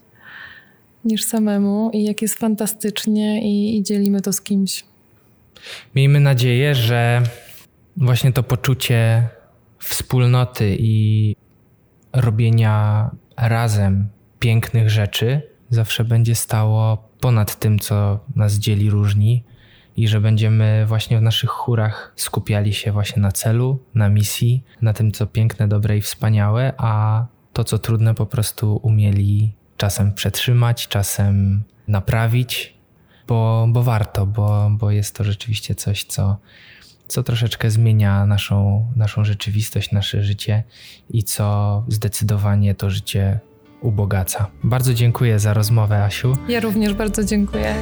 niż 1.05 1.25
samemu 1.25 1.91
i 1.93 2.05
jak 2.05 2.23
jest 2.23 2.35
fantastycznie 2.35 3.43
i, 3.43 3.79
i 3.79 3.83
dzielimy 3.83 4.21
to 4.21 4.33
z 4.33 4.41
kimś. 4.41 4.85
Miejmy 5.95 6.21
nadzieję, 6.21 6.75
że 6.75 7.23
właśnie 7.97 8.33
to 8.33 8.43
poczucie 8.43 9.29
wspólnoty 9.79 10.77
i 10.79 11.37
robienia 12.13 13.11
razem 13.37 14.09
pięknych 14.39 14.91
rzeczy 14.91 15.43
zawsze 15.71 16.05
będzie 16.05 16.35
stało 16.35 17.09
ponad 17.21 17.59
tym, 17.59 17.79
co 17.79 18.21
nas 18.37 18.55
dzieli, 18.55 18.91
różni 18.91 19.45
i 20.01 20.09
że 20.09 20.21
będziemy 20.21 20.87
właśnie 20.87 21.19
w 21.19 21.23
naszych 21.23 21.51
chórach 21.51 22.13
skupiali 22.17 22.75
się 22.75 22.93
właśnie 22.93 23.23
na 23.23 23.33
celu, 23.33 23.79
na 23.95 24.09
misji, 24.09 24.65
na 24.83 24.93
tym, 24.93 25.13
co 25.13 25.27
piękne, 25.27 25.69
dobre 25.69 25.97
i 25.97 26.01
wspaniałe, 26.01 26.73
a 26.77 27.27
to, 27.53 27.65
co 27.65 27.79
trudne, 27.79 28.15
po 28.15 28.27
prostu 28.27 28.81
umieli 28.83 29.53
czasem 29.77 30.13
przetrzymać, 30.13 30.89
czasem 30.89 31.63
naprawić, 31.89 32.75
bo, 33.29 33.67
bo 33.69 33.83
warto, 33.83 34.27
bo, 34.27 34.71
bo 34.71 34.91
jest 34.91 35.17
to 35.17 35.25
rzeczywiście 35.25 35.75
coś, 35.75 36.05
co, 36.05 36.37
co 37.07 37.23
troszeczkę 37.23 37.71
zmienia 37.71 38.27
naszą, 38.27 38.87
naszą 38.97 39.25
rzeczywistość, 39.25 39.93
nasze 39.93 40.23
życie 40.23 40.65
i 41.11 41.23
co 41.23 41.85
zdecydowanie 41.89 42.75
to 42.75 42.91
życie 42.91 43.41
ubogaca. 43.81 44.47
Bardzo 44.65 44.95
dziękuję 44.95 45.39
za 45.39 45.55
rozmowę, 45.55 46.05
Asiu. 46.05 46.37
Ja 46.49 46.61
również 46.61 46.95
bardzo 46.95 47.25
dziękuję. 47.25 47.75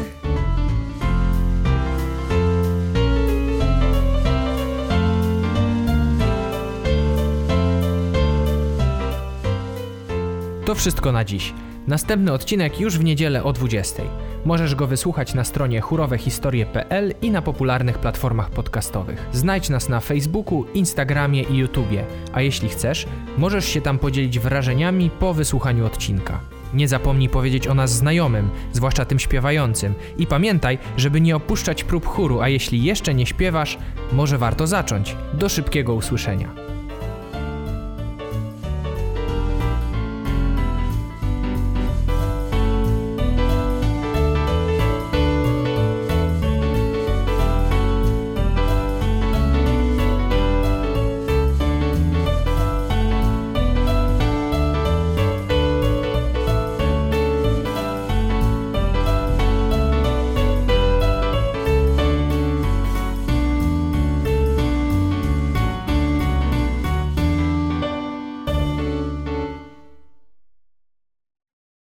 To 10.69 10.75
wszystko 10.75 11.13
na 11.13 11.25
dziś. 11.25 11.55
Następny 11.87 12.33
odcinek 12.33 12.81
już 12.81 12.99
w 12.99 13.05
niedzielę 13.05 13.45
o 13.45 13.53
20. 13.53 14.03
Możesz 14.45 14.75
go 14.75 14.87
wysłuchać 14.87 15.35
na 15.35 15.45
stronie 15.45 15.81
chórowehistorie.pl 15.81 17.15
i 17.23 17.31
na 17.31 17.43
popularnych 17.43 17.99
platformach 17.99 18.51
podcastowych. 18.51 19.27
Znajdź 19.33 19.69
nas 19.69 19.89
na 19.89 20.01
Facebooku, 20.01 20.65
Instagramie 20.75 21.43
i 21.43 21.57
YouTubie, 21.57 22.05
a 22.33 22.43
jeśli 22.43 22.69
chcesz, 22.69 23.07
możesz 23.39 23.65
się 23.65 23.81
tam 23.81 23.99
podzielić 23.99 24.39
wrażeniami 24.39 25.11
po 25.11 25.35
wysłuchaniu 25.35 25.87
odcinka. 25.87 26.41
Nie 26.75 26.89
zapomnij 26.89 27.29
powiedzieć 27.29 27.69
o 27.69 27.75
nas 27.75 27.93
znajomym, 27.93 28.51
zwłaszcza 28.73 29.05
tym 29.05 29.19
śpiewającym. 29.19 29.95
I 30.19 30.27
pamiętaj, 30.27 30.79
żeby 30.97 31.21
nie 31.21 31.37
opuszczać 31.37 31.85
prób 31.85 32.07
chóru, 32.07 32.41
a 32.41 32.49
jeśli 32.49 32.85
jeszcze 32.85 33.15
nie 33.15 33.27
śpiewasz, 33.27 33.79
może 34.13 34.39
warto 34.39 34.67
zacząć. 34.67 35.17
Do 35.35 35.49
szybkiego 35.49 35.95
usłyszenia. 35.95 36.68